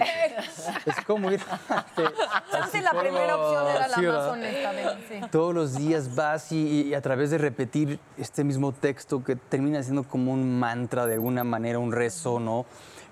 Es 0.86 1.04
como 1.08 1.32
ir. 1.32 1.40
Chance 2.52 2.82
la 2.82 2.92
primera 2.92 3.36
opción 3.38 3.68
era 3.76 3.88
la 3.88 3.96
sí, 3.96 4.02
más 4.02 4.14
¿verdad? 4.14 4.30
honesta, 4.30 4.72
Beni, 4.72 4.90
sí. 5.10 5.22
Todos 5.32 5.56
los 5.56 5.76
días 5.76 6.14
vas 6.16 6.52
y, 6.52 6.84
y 6.84 6.94
a 6.94 7.02
través 7.02 7.32
de 7.32 7.40
repetir 7.40 8.00
este 8.18 8.44
mismo 8.44 8.72
texto 8.72 9.24
que 9.24 9.36
termina 9.36 9.82
siendo 9.82 10.04
como 10.04 10.32
un 10.32 10.60
mantra 10.60 11.08
de 11.08 11.14
alguna 11.16 11.44
manera, 11.44 11.80
un 11.80 11.92
rezo, 11.92 12.40
¿no? 12.40 12.66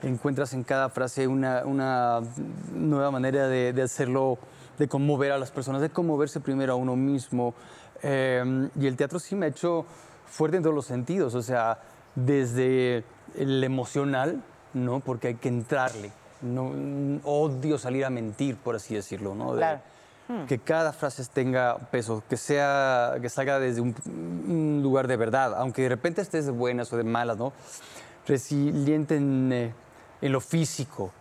Encuentras 0.03 0.53
en 0.53 0.63
cada 0.63 0.89
frase 0.89 1.27
una, 1.27 1.63
una 1.65 2.19
nueva 2.73 3.09
manera 3.09 3.47
de, 3.47 3.73
de 3.73 3.81
hacerlo, 3.81 4.37
de 4.79 4.87
conmover 4.87 5.31
a 5.31 5.37
las 5.37 5.51
personas, 5.51 5.81
de 5.81 5.89
conmoverse 5.89 6.39
primero 6.39 6.73
a 6.73 6.75
uno 6.75 6.95
mismo. 6.95 7.53
Eh, 8.01 8.69
y 8.79 8.87
el 8.87 8.95
teatro 8.97 9.19
sí 9.19 9.35
me 9.35 9.45
ha 9.45 9.49
hecho 9.49 9.85
fuerte 10.25 10.57
en 10.57 10.63
todos 10.63 10.75
los 10.75 10.85
sentidos, 10.85 11.35
o 11.35 11.41
sea, 11.41 11.79
desde 12.15 13.03
el 13.37 13.63
emocional, 13.63 14.41
¿no? 14.73 14.99
Porque 14.99 15.29
hay 15.29 15.35
que 15.35 15.49
entrarle. 15.49 16.11
No, 16.41 16.71
odio 17.23 17.77
salir 17.77 18.03
a 18.03 18.09
mentir, 18.09 18.57
por 18.57 18.75
así 18.75 18.95
decirlo, 18.95 19.33
¿no? 19.35 19.53
De- 19.53 19.59
Claro. 19.61 19.79
que 20.47 20.57
cada 20.57 20.93
frase 20.93 21.23
tenga 21.31 21.77
peso, 21.91 22.23
que 22.29 22.37
sea, 22.37 23.15
que 23.21 23.29
salga 23.29 23.59
desde 23.59 23.81
un, 23.81 23.93
un 24.05 24.79
lugar 24.81 25.07
de 25.07 25.15
verdad, 25.17 25.53
aunque 25.57 25.83
de 25.83 25.89
repente 25.89 26.21
estés 26.21 26.45
de 26.45 26.51
buenas 26.51 26.91
o 26.93 26.97
de 26.97 27.03
malas, 27.03 27.37
¿no? 27.37 27.51
Resiliente 28.27 29.15
en, 29.17 29.51
eh, 29.51 29.73
en 30.21 30.31
lo 30.31 30.39
físico. 30.41 31.11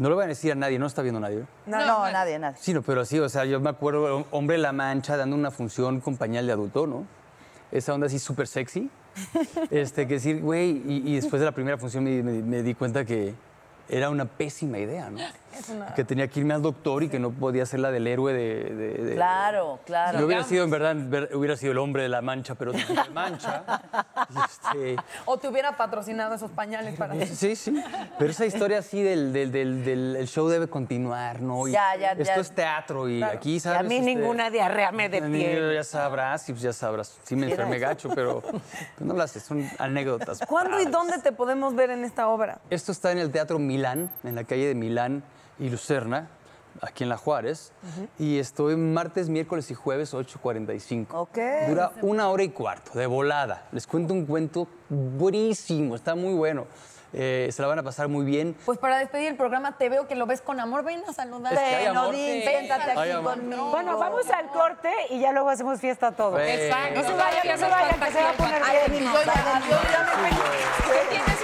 No 0.00 0.08
lo 0.08 0.14
voy 0.16 0.24
a 0.24 0.28
decir 0.28 0.50
a 0.52 0.54
nadie, 0.54 0.78
no 0.78 0.86
está 0.86 1.02
viendo 1.02 1.20
nadie. 1.20 1.40
¿eh? 1.40 1.44
No, 1.66 1.84
no, 1.86 2.10
nadie, 2.10 2.38
nadie. 2.38 2.56
Sí, 2.58 2.72
no, 2.72 2.82
pero 2.82 3.04
sí, 3.04 3.18
o 3.18 3.28
sea, 3.28 3.44
yo 3.44 3.60
me 3.60 3.68
acuerdo, 3.70 4.24
Hombre 4.30 4.56
La 4.58 4.72
Mancha 4.72 5.16
dando 5.16 5.36
una 5.36 5.50
función 5.50 6.00
con 6.00 6.16
pañal 6.16 6.46
de 6.46 6.52
adulto, 6.54 6.86
¿no? 6.86 7.04
Esa 7.70 7.92
onda 7.94 8.06
así 8.06 8.18
súper 8.18 8.46
sexy. 8.48 8.90
Este, 9.70 10.06
que 10.08 10.14
decir, 10.14 10.40
güey, 10.40 10.82
y, 10.86 11.02
y 11.12 11.16
después 11.16 11.38
de 11.40 11.46
la 11.46 11.52
primera 11.52 11.76
función 11.76 12.02
me, 12.04 12.22
me- 12.22 12.42
me 12.42 12.62
di 12.62 12.74
cuenta 12.74 13.04
que 13.04 13.34
era 13.88 14.08
una 14.08 14.24
pésima 14.24 14.78
idea, 14.78 15.10
¿no? 15.10 15.18
Que 15.96 16.04
tenía 16.04 16.28
que 16.28 16.40
irme 16.40 16.54
al 16.54 16.62
doctor 16.62 17.02
y 17.02 17.08
que 17.08 17.18
no 17.18 17.30
podía 17.30 17.66
ser 17.66 17.80
la 17.80 17.90
del 17.90 18.06
héroe 18.06 18.32
de... 18.32 18.64
de- 18.74 18.92
de- 19.04 19.14
Claro, 19.14 19.80
claro. 19.84 20.18
Yo 20.18 20.26
hubiera 20.26 20.44
sido, 20.44 20.64
en 20.64 20.70
verdad, 20.70 20.94
ver- 20.96 21.30
hubiera 21.34 21.56
sido 21.56 21.72
el 21.72 21.78
hombre 21.78 22.02
de 22.02 22.08
la 22.08 22.22
mancha, 22.22 22.54
pero 22.54 22.72
de 22.72 22.84
mancha. 23.12 23.64
Y, 24.30 24.38
este, 24.94 24.96
O 25.24 25.36
te 25.38 25.48
hubiera 25.48 25.76
patrocinado 25.76 26.34
esos 26.34 26.50
pañales 26.50 26.96
para 26.96 27.14
ti. 27.14 27.26
Sí, 27.26 27.56
sí. 27.56 27.82
Pero 28.18 28.30
esa 28.30 28.46
historia 28.46 28.78
así 28.78 29.02
del, 29.02 29.32
del, 29.32 29.52
del, 29.52 29.84
del- 29.84 30.16
el 30.16 30.28
show 30.28 30.48
debe 30.48 30.68
continuar, 30.68 31.40
¿no? 31.42 31.66
Y 31.68 31.72
Ya, 31.72 31.96
ya, 31.96 32.12
Esto 32.12 32.24
ya. 32.24 32.34
es 32.40 32.54
teatro 32.54 33.08
y 33.08 33.22
aquí, 33.22 33.56
Y 33.56 33.60
¿sabes? 33.60 33.80
a 33.80 33.82
mí 33.82 33.96
Este, 33.96 34.06
ninguna 34.14 34.50
diarrea 34.50 34.92
me 34.92 35.08
detiene. 35.08 35.74
Ya 35.74 35.84
sabrás, 35.84 36.48
y 36.48 36.52
pues 36.52 36.62
ya 36.62 36.72
sabrás. 36.72 37.18
Sí 37.24 37.36
me 37.36 37.50
enfermé 37.50 37.78
gacho, 37.78 38.08
pero 38.14 38.40
pues 38.40 38.62
no 39.00 39.14
las 39.14 39.32
son 39.32 39.68
anécdotas. 39.78 40.40
¿Cuándo 40.46 40.80
y 40.80 40.84
dónde 40.86 41.18
te 41.18 41.32
podemos 41.32 41.74
ver 41.74 41.90
en 41.90 42.04
esta 42.04 42.28
obra? 42.28 42.58
Esto 42.70 42.92
está 42.92 43.12
en 43.12 43.18
el 43.18 43.30
Teatro 43.30 43.58
Milán, 43.58 44.10
en 44.24 44.34
la 44.34 44.44
calle 44.44 44.66
de 44.66 44.74
Milán 44.74 45.22
y 45.60 45.70
Lucerna, 45.70 46.28
aquí 46.82 47.04
en 47.04 47.08
La 47.10 47.16
Juárez. 47.16 47.72
Y 48.18 48.38
estoy 48.38 48.76
martes, 48.76 49.28
miércoles 49.28 49.70
y 49.70 49.74
jueves, 49.74 50.14
8.45. 50.14 51.06
Ok. 51.12 51.38
Dura 51.68 51.92
una 52.02 52.28
hora 52.30 52.42
y 52.42 52.48
cuarto, 52.48 52.98
de 52.98 53.06
volada. 53.06 53.64
Les 53.72 53.86
cuento 53.86 54.14
un 54.14 54.26
cuento 54.26 54.66
buenísimo, 54.88 55.94
está 55.94 56.14
muy 56.14 56.34
bueno. 56.34 56.66
Eh, 57.12 57.48
se 57.52 57.60
la 57.60 57.66
van 57.66 57.80
a 57.80 57.82
pasar 57.82 58.06
muy 58.06 58.24
bien. 58.24 58.56
Pues 58.64 58.78
para 58.78 58.98
despedir 58.98 59.26
el 59.30 59.36
programa, 59.36 59.76
te 59.76 59.88
veo 59.88 60.06
que 60.06 60.14
lo 60.14 60.26
ves 60.26 60.40
con 60.42 60.60
amor. 60.60 60.84
Ven 60.84 61.02
a 61.08 61.12
saludar. 61.12 61.52
Es 61.54 61.58
que 61.58 62.42
siéntate 62.48 62.92
aquí 62.92 63.10
amor. 63.10 63.34
conmigo. 63.34 63.70
Bueno, 63.70 63.98
vamos 63.98 64.30
al 64.30 64.48
corte 64.50 64.90
y 65.10 65.18
ya 65.18 65.32
luego 65.32 65.48
hacemos 65.50 65.80
fiesta 65.80 66.12
todos. 66.12 66.40
Exacto. 66.40 67.02
No 67.02 67.08
se 67.08 67.14
vayan, 67.14 67.46
no 67.48 67.56
se 67.56 67.68
vayan, 67.68 68.00
que 68.00 68.12
se 68.12 68.22
va 68.22 68.30
a 68.30 68.32
poner 68.34 68.62
Ay, 68.64 68.90
bien. 68.90 69.04
yo 69.04 69.22
ya- 69.24 69.32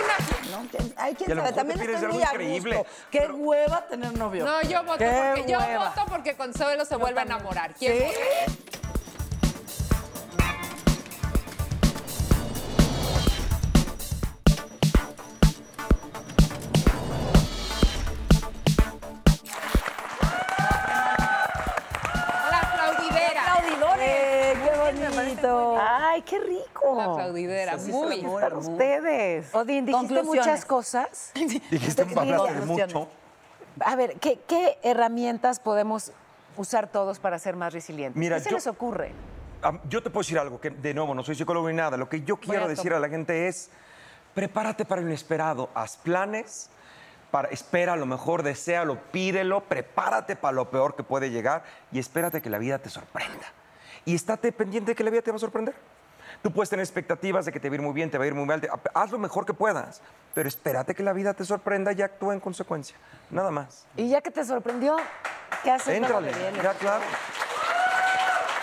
una... 0.04 0.25
¿no? 0.50 0.68
Que- 0.70 0.78
Ay, 0.96 1.14
quién 1.14 1.30
Y 1.30 1.32
a 1.32 1.36
lo 1.36 1.42
sabe, 1.42 1.54
también 1.54 1.80
estoy 1.80 2.08
muy 2.12 2.22
a 2.22 2.26
increíble, 2.26 2.76
gusto. 2.78 2.92
Qué 3.10 3.26
hueva 3.28 3.86
tener 3.86 4.16
novio. 4.16 4.44
No, 4.44 4.62
yo 4.62 4.82
voto 4.84 4.98
Qué 4.98 5.32
porque 5.36 5.52
yo 5.52 5.58
voto 5.58 6.06
porque 6.08 6.36
Consuelo 6.36 6.84
se 6.84 6.96
vuelve 6.96 7.20
a 7.20 7.24
enamorar. 7.24 7.74
¿Quién 7.74 7.92
¿Sí? 7.98 8.04
Qué 26.38 26.44
rico. 26.46 26.96
La 26.96 27.04
aplaudidera, 27.04 27.76
muy. 27.76 28.22
Para 28.22 28.56
ustedes. 28.56 29.54
Odín, 29.54 29.86
dijiste 29.86 30.22
muchas 30.22 30.64
cosas. 30.64 31.32
Dijiste 31.34 32.02
hablaste 32.02 32.60
mucho. 32.66 33.08
A 33.80 33.94
ver, 33.94 34.14
¿qué, 34.18 34.40
qué 34.46 34.78
herramientas 34.82 35.60
podemos 35.60 36.12
usar 36.56 36.88
todos 36.90 37.18
para 37.18 37.38
ser 37.38 37.56
más 37.56 37.72
resilientes? 37.72 38.18
Mira, 38.18 38.36
¿Qué 38.38 38.44
se 38.44 38.50
yo- 38.50 38.56
les 38.56 38.66
ocurre? 38.66 39.12
Am, 39.62 39.80
Yo 39.88 40.02
te 40.02 40.10
puedo 40.10 40.22
decir 40.22 40.38
algo, 40.38 40.60
que 40.60 40.70
de 40.70 40.94
nuevo 40.94 41.14
no 41.14 41.22
soy 41.22 41.34
psicólogo 41.34 41.68
ni 41.68 41.74
nada. 41.74 41.96
Lo 41.96 42.08
que 42.08 42.22
yo 42.22 42.36
quiero 42.36 42.68
decir 42.68 42.92
a 42.92 43.00
la 43.00 43.08
gente 43.08 43.48
es, 43.48 43.70
prepárate 44.34 44.84
para 44.84 45.00
lo 45.00 45.08
inesperado, 45.08 45.70
haz 45.74 45.96
planes, 45.96 46.70
para, 47.30 47.48
espera 47.48 47.96
lo 47.96 48.06
mejor, 48.06 48.42
deséalo, 48.42 48.98
pídelo, 49.10 49.64
prepárate 49.64 50.36
para 50.36 50.54
lo 50.54 50.70
peor 50.70 50.94
que 50.94 51.02
puede 51.02 51.30
llegar 51.30 51.64
y 51.90 51.98
espérate 51.98 52.40
que 52.40 52.50
la 52.50 52.58
vida 52.58 52.78
te 52.78 52.90
sorprenda. 52.90 53.52
Y 54.04 54.14
estate 54.14 54.52
pendiente 54.52 54.92
de 54.92 54.94
que 54.94 55.04
la 55.04 55.10
vida 55.10 55.22
te 55.22 55.30
va 55.32 55.36
a 55.36 55.40
sorprender. 55.40 55.74
Tú 56.46 56.52
puedes 56.52 56.70
tener 56.70 56.84
expectativas 56.84 57.44
de 57.44 57.50
que 57.50 57.58
te 57.58 57.68
va 57.68 57.72
a 57.72 57.74
ir 57.74 57.82
muy 57.82 57.92
bien, 57.92 58.08
te 58.08 58.18
va 58.18 58.22
a 58.22 58.26
ir 58.28 58.32
muy 58.36 58.44
mal, 58.44 58.60
te- 58.60 58.70
haz 58.94 59.10
lo 59.10 59.18
mejor 59.18 59.44
que 59.44 59.52
puedas, 59.52 60.00
pero 60.32 60.48
espérate 60.48 60.94
que 60.94 61.02
la 61.02 61.12
vida 61.12 61.34
te 61.34 61.44
sorprenda 61.44 61.90
y 61.92 62.00
actúa 62.02 62.34
en 62.34 62.38
consecuencia. 62.38 62.96
Nada 63.30 63.50
más. 63.50 63.84
Y 63.96 64.08
ya 64.10 64.20
que 64.20 64.30
te 64.30 64.44
sorprendió, 64.44 64.96
¿qué 65.64 65.72
haces? 65.72 65.96
Éntrale, 65.96 66.30
ya 66.62 66.72
claro. 66.74 67.02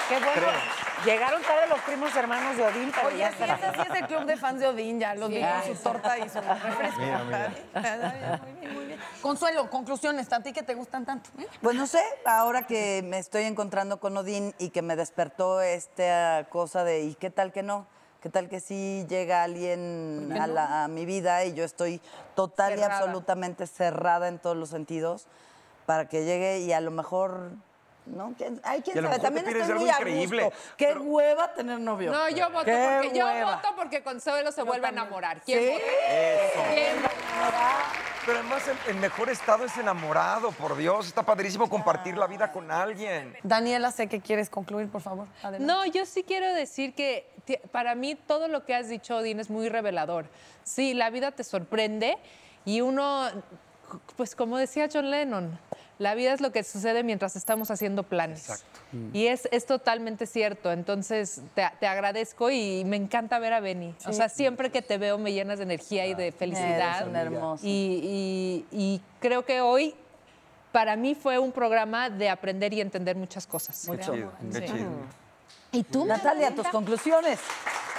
Qué 0.08 0.16
bueno. 0.16 0.32
Creo. 0.34 0.84
Llegaron 1.04 1.42
tarde 1.42 1.68
los 1.68 1.80
primos 1.82 2.16
hermanos 2.16 2.56
de 2.56 2.64
Odín, 2.64 2.90
pero 2.96 3.08
Oye, 3.10 3.18
ya 3.18 3.32
sí, 3.34 3.44
ese 3.44 3.74
sí 3.74 3.82
es 3.92 4.00
el 4.02 4.08
club 4.08 4.24
de 4.24 4.38
fans 4.38 4.62
de 4.62 4.68
Odín, 4.70 5.00
ya 5.02 5.16
los 5.16 5.28
vi 5.30 5.42
con 5.42 5.76
su 5.76 5.84
torta 5.84 6.18
y 6.18 6.30
su 6.30 6.40
refresco. 6.64 7.00
Muy 7.00 7.06
bien, 7.06 7.18
muy 7.26 7.34
bien. 7.34 8.63
Consuelo, 9.24 9.70
conclusiones, 9.70 10.32
a 10.34 10.42
ti 10.44 10.52
que 10.52 10.64
te 10.64 10.76
gustan 10.76 11.06
tanto. 11.06 11.30
¿eh? 11.40 11.48
Pues 11.62 11.78
no 11.78 11.88
sé, 11.88 12.02
ahora 12.26 12.68
que 12.68 13.02
me 13.06 13.20
estoy 13.20 13.44
encontrando 13.46 13.98
con 14.02 14.18
Odín 14.18 14.54
y 14.60 14.70
que 14.70 14.82
me 14.82 14.98
despertó 14.98 15.62
esta 15.62 16.46
cosa 16.50 16.84
de 16.84 17.04
¿y 17.04 17.16
qué 17.16 17.30
tal 17.30 17.54
que 17.54 17.64
no? 17.64 17.88
¿Qué 18.22 18.30
tal 18.30 18.50
que 18.50 18.60
sí 18.60 19.06
llega 19.08 19.44
alguien 19.44 20.30
a, 20.38 20.46
la- 20.48 20.84
a 20.84 20.88
mi 20.90 21.06
vida 21.06 21.46
y 21.46 21.54
yo 21.54 21.64
estoy 21.64 22.02
total 22.36 22.78
y 22.78 22.82
absolutamente 22.84 23.66
cerrada 23.66 24.28
en 24.28 24.40
todos 24.40 24.58
los 24.58 24.70
sentidos 24.70 25.26
para 25.86 26.10
que 26.10 26.26
llegue 26.26 26.60
y 26.60 26.74
a 26.74 26.82
lo 26.82 26.92
mejor, 26.92 27.52
¿no? 28.06 28.34
¿Quién- 28.38 28.60
Ay, 28.66 28.82
quién 28.82 28.98
Y 28.98 29.00
a 29.00 29.02
lo 29.04 29.08
sabe, 29.10 29.22
también 29.22 29.48
estoy 29.48 29.62
algo 29.62 29.80
muy 29.80 29.90
a 29.90 29.94
increíble, 29.94 30.44
gusto. 30.44 30.60
Qué 30.76 30.94
hueva 30.98 31.54
tener 31.54 31.80
novio. 31.80 32.12
No, 32.12 32.28
yo 32.28 32.50
voto 32.50 32.66
Qué 32.66 33.00
porque 33.04 33.18
yo 33.18 33.26
voto 33.26 33.68
porque 33.78 34.04
Consuelo 34.04 34.52
se 34.52 34.64
vuelve 34.64 34.88
a 34.88 34.90
enamorar. 34.90 35.42
¿Quién 35.44 35.60
¿Sí? 35.62 35.70
vota? 35.72 36.74
¿Quién 36.74 36.96
vota? 37.02 38.13
Pero 38.26 38.40
además 38.40 38.64
el, 38.68 38.96
el 38.96 39.02
mejor 39.02 39.30
estado 39.30 39.66
es 39.66 39.78
enamorado, 39.78 40.52
por 40.52 40.78
Dios. 40.78 41.08
Está 41.08 41.24
padrísimo 41.24 41.70
compartir 41.70 42.18
la 42.18 42.28
vida 42.28 42.52
con 42.52 42.72
alguien. 42.72 43.36
Daniela, 43.44 43.92
sé 43.92 44.08
que 44.08 44.22
quieres 44.22 44.50
concluir, 44.50 44.88
por 44.90 45.02
favor. 45.02 45.28
Adelante. 45.42 45.66
No, 45.66 45.86
yo 45.86 46.06
sí 46.06 46.24
quiero 46.24 46.54
decir 46.54 46.94
que 46.96 47.30
para 47.72 47.96
mí 47.96 48.16
todo 48.16 48.48
lo 48.48 48.66
que 48.66 48.76
has 48.76 48.88
dicho, 48.88 49.18
Odín, 49.18 49.40
es 49.40 49.50
muy 49.50 49.68
revelador. 49.70 50.26
Sí, 50.64 50.94
la 50.94 51.10
vida 51.10 51.32
te 51.32 51.44
sorprende 51.44 52.18
y 52.66 52.82
uno, 52.82 53.28
pues 54.16 54.36
como 54.36 54.58
decía 54.58 54.88
John 54.92 55.12
Lennon, 55.12 55.60
la 56.00 56.16
vida 56.16 56.34
es 56.34 56.42
lo 56.42 56.52
que 56.52 56.64
sucede 56.64 57.04
mientras 57.04 57.36
estamos 57.36 57.70
haciendo 57.72 58.04
planes. 58.04 58.48
Y 59.14 59.28
es, 59.28 59.48
es 59.52 59.66
totalmente 59.66 60.26
cierto. 60.26 60.72
Entonces, 60.72 61.42
te, 61.56 61.64
te 61.80 61.88
agradezco 61.88 62.50
y 62.52 62.84
me 62.86 62.96
encanta 62.98 63.40
ver 63.40 63.54
a 63.54 63.60
Benny. 63.60 63.96
O 64.06 64.14
sea, 64.14 64.30
siempre 64.30 64.70
que 64.72 64.82
te 64.82 64.98
veo 64.98 65.18
me 65.18 65.32
llenas 65.34 65.58
de 65.60 65.64
energía 65.64 66.06
y 66.08 66.14
de 66.16 66.32
felicidad. 66.32 67.02
Hermosa. 67.36 67.66
Y, 67.66 68.66
y- 68.72 68.78
y 68.78 69.02
creo 69.20 69.46
que 69.46 69.62
hoy, 69.62 69.94
para 70.72 70.96
mí, 70.96 71.16
fue 71.16 71.38
un 71.40 71.52
programa 71.52 72.10
de 72.10 72.30
aprender 72.30 72.74
y 72.74 72.82
entender 72.82 73.16
muchas 73.16 73.46
cosas. 73.48 73.84
Qué 73.86 73.92
chido, 74.16 74.32
qué 74.60 74.66
chido. 74.66 75.23
¿Y 75.74 75.84
tú, 75.84 76.06
Natalia, 76.06 76.54
tus 76.54 76.68
conclusiones? 76.68 77.40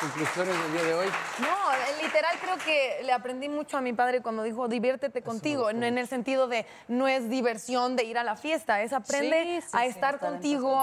Conclusiones 0.00 0.54
del 0.62 0.72
día 0.72 0.82
de 0.84 0.94
hoy. 0.94 1.06
No, 1.40 1.46
eh, 1.46 2.02
literal 2.04 2.36
creo 2.40 2.56
que 2.58 3.02
le 3.04 3.12
aprendí 3.12 3.48
mucho 3.48 3.76
a 3.78 3.80
mi 3.80 3.92
padre 3.92 4.20
cuando 4.22 4.42
dijo 4.44 4.68
diviértete 4.68 5.22
contigo, 5.22 5.70
en, 5.70 5.82
en 5.82 5.98
el 5.98 6.06
sentido 6.06 6.46
de 6.46 6.66
no 6.88 7.08
es 7.08 7.28
diversión 7.30 7.96
de 7.96 8.04
ir 8.04 8.18
a 8.18 8.22
la 8.24 8.36
fiesta, 8.36 8.82
es 8.82 8.92
aprende 8.92 9.42
Sí, 9.44 9.60
sí, 9.62 9.68
a 9.76 9.80
sí, 9.82 9.86
estar 9.88 10.18
contigo 10.20 10.76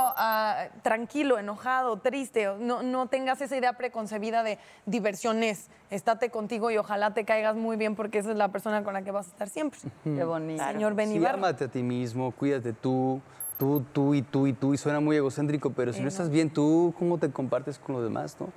tranquilo, 0.81 1.37
enojado, 1.39 1.97
triste, 1.99 2.49
no, 2.59 2.83
no 2.83 3.07
tengas 3.07 3.39
esa 3.41 3.55
idea 3.55 3.73
preconcebida 3.73 4.43
de 4.43 4.57
diversión 4.85 5.43
es, 5.43 5.67
estate 5.91 6.29
contigo 6.29 6.71
y 6.71 6.77
ojalá 6.77 7.13
te 7.13 7.23
caigas 7.23 7.55
muy 7.55 7.77
bien 7.77 7.95
porque 7.95 8.19
esa 8.19 8.31
es 8.31 8.37
la 8.37 8.49
persona 8.49 8.83
con 8.83 8.93
la 8.93 9.01
que 9.03 9.11
vas 9.11 9.27
a 9.27 9.29
estar 9.29 9.49
siempre. 9.49 9.79
Qué 10.03 10.23
bonito. 10.23 10.63
Señor 10.65 10.91
Sí, 10.93 10.97
Benibar. 10.97 11.35
ámate 11.35 11.65
a 11.65 11.67
ti 11.67 11.83
mismo, 11.83 12.31
cuídate 12.31 12.73
tú, 12.73 13.21
tú, 13.62 13.86
tú 13.93 14.16
y 14.16 14.24
tú 14.24 14.47
y 14.47 14.53
tú. 14.53 14.74
Y 14.74 14.78
suena 14.80 14.99
muy 14.99 15.16
egocéntrico, 15.16 15.70
pero 15.70 15.93
si 15.93 16.01
no 16.01 16.07
estás 16.07 16.32
bien 16.32 16.49
tú, 16.49 16.95
¿cómo 16.97 17.20
te 17.20 17.30
compartes 17.30 17.78
con 17.78 17.93
los 17.93 18.03
demás, 18.03 18.36
no? 18.39 18.49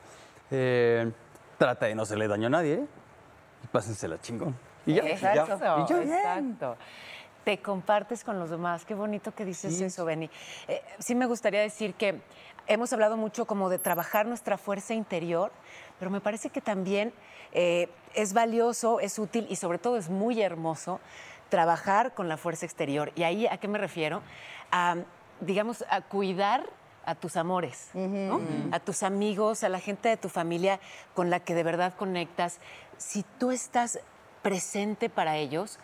Eh, 0.51 1.13
trata 1.59 1.85
de 1.85 1.95
no 1.95 2.05
hacerle 2.05 2.27
daño 2.27 2.47
a 2.47 2.51
nadie, 2.51 2.75
¿eh? 2.77 2.87
Y 3.63 3.67
pásensela 3.67 4.19
chingón. 4.23 4.57
Y 4.87 4.95
ya. 4.95 5.03
Exacto, 5.03 5.59
Y 5.83 5.93
yo, 5.93 6.01
exacto. 6.01 6.77
Te 7.45 7.59
compartes 7.59 8.25
con 8.25 8.39
los 8.39 8.49
demás. 8.49 8.87
Qué 8.87 8.95
bonito 8.95 9.35
que 9.35 9.45
dices 9.45 9.79
eso, 9.79 10.07
Benny. 10.07 10.31
Eh, 10.69 10.83
sí 10.99 11.15
me 11.15 11.27
gustaría 11.27 11.61
decir 11.61 11.93
que 11.93 12.23
hemos 12.67 12.91
hablado 12.95 13.19
mucho 13.19 13.45
como 13.45 13.69
de 13.69 13.79
trabajar 13.79 14.25
nuestra 14.25 14.57
fuerza 14.57 14.95
interior, 14.95 15.53
pero 15.99 16.11
me 16.11 16.23
parece 16.23 16.49
que 16.49 16.63
también 16.63 17.13
eh, 17.53 17.91
es 18.15 18.33
valioso, 18.33 19.01
es 19.01 19.19
útil 19.19 19.47
y 19.51 19.57
sobre 19.57 19.77
todo 19.77 19.99
es 19.99 20.09
muy 20.09 20.41
hermoso 20.41 20.99
trabajar 21.49 22.15
con 22.15 22.29
la 22.29 22.37
fuerza 22.37 22.67
exterior. 22.67 23.13
¿Y 23.15 23.23
ahí 23.23 23.47
a 23.47 23.59
qué 23.59 23.69
me 23.69 23.79
refiero? 23.79 24.23
A, 24.71 24.97
digamos, 25.41 25.85
a 25.89 26.01
cuidar 26.01 26.65
a 27.07 27.15
tus 27.15 27.37
amores, 27.37 27.91
¿no? 27.93 28.41
a 28.73 28.81
tus 28.81 29.03
amigos, 29.03 29.63
a 29.63 29.69
la 29.69 29.79
gente 29.79 30.09
de 30.09 30.17
tu 30.17 30.29
familia 30.29 30.81
con 31.15 31.29
la 31.29 31.41
que 31.41 31.55
de 31.55 31.63
verdad 31.63 31.95
conectas. 31.95 32.59
Si 32.97 33.25
tú 33.39 33.51
estás 33.51 34.01
presente 34.43 35.11
para 35.11 35.37
ellos, 35.37 35.79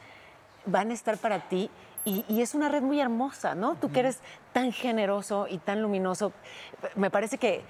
van 0.64 0.90
a 0.90 0.94
estar 0.94 1.18
para 1.18 1.48
ti 1.48 1.70
y, 2.04 2.24
y 2.28 2.40
es 2.40 2.54
una 2.54 2.68
red 2.68 2.82
muy 2.82 3.00
hermosa, 3.00 3.54
¿no? 3.54 3.74
Tú 3.74 3.92
que 3.92 4.00
eres 4.00 4.20
tan 4.52 4.72
generoso 4.72 5.46
y 5.48 5.58
tan 5.58 5.82
luminoso, 5.82 6.32
me 6.94 7.10
parece 7.10 7.36
que 7.36 7.62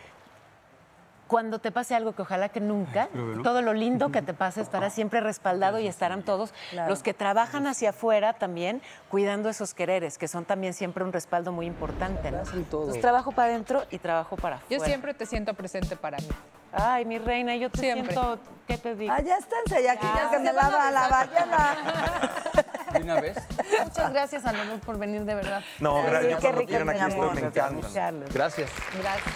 cuando 1.30 1.60
te 1.60 1.70
pase 1.70 1.94
algo 1.94 2.12
que 2.12 2.22
ojalá 2.22 2.48
que 2.48 2.58
nunca, 2.58 3.08
todo 3.44 3.62
lo 3.62 3.72
lindo 3.72 4.10
que 4.10 4.20
te 4.20 4.34
pase 4.34 4.62
estará 4.62 4.90
siempre 4.90 5.20
respaldado 5.20 5.78
y 5.78 5.86
estarán 5.86 6.24
todos 6.24 6.52
los 6.88 7.04
que 7.04 7.14
trabajan 7.14 7.68
hacia 7.68 7.90
afuera 7.90 8.32
también 8.32 8.82
cuidando 9.08 9.48
esos 9.48 9.72
quereres, 9.72 10.18
que 10.18 10.26
son 10.26 10.44
también 10.44 10.74
siempre 10.74 11.04
un 11.04 11.12
respaldo 11.12 11.52
muy 11.52 11.66
importante. 11.66 12.32
¿no? 12.32 12.42
Entonces, 12.52 13.00
trabajo 13.00 13.30
para 13.30 13.50
adentro 13.50 13.84
y 13.92 13.98
trabajo 13.98 14.34
para 14.34 14.56
afuera. 14.56 14.76
Yo 14.76 14.84
siempre 14.84 15.14
te 15.14 15.24
siento 15.24 15.54
presente 15.54 15.94
para 15.94 16.18
mí. 16.18 16.26
Ay, 16.72 17.04
mi 17.04 17.18
reina, 17.18 17.54
yo 17.54 17.70
te 17.70 17.78
Siempre. 17.78 18.12
siento, 18.12 18.38
¿qué 18.66 18.78
te 18.78 18.96
digo? 18.96 19.12
Ah, 19.16 19.20
ya 19.20 19.36
esténse, 19.38 19.84
ya 19.84 19.96
que 19.96 20.06
ya 20.06 20.30
que 20.30 20.38
me 20.40 20.52
la 20.52 20.68
va 20.68 20.88
a 20.88 20.90
lavar, 20.90 21.30
ya 21.32 21.46
la. 21.46 22.64
De 23.01 23.05
una 23.05 23.20
vez. 23.20 23.36
Muchas 23.84 24.12
gracias 24.12 24.44
a 24.44 24.53
los 24.53 24.66
dos 24.68 24.80
por 24.80 24.98
venir, 24.98 25.22
de 25.24 25.34
verdad. 25.34 25.62
No, 25.78 26.03
gracias. 26.03 26.34
qué 26.34 26.40
Cuando 26.40 26.61
rico, 26.61 26.68
quieran 26.68 26.86
mi 26.88 26.92
aquí 26.94 27.03
estoy, 27.09 27.20
amor. 27.22 27.34
me 27.34 27.40
encanta. 27.46 28.26
Gracias. 28.34 28.70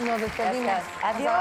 Nos 0.00 0.20
despedimos. 0.20 0.80
Adiós. 1.02 1.32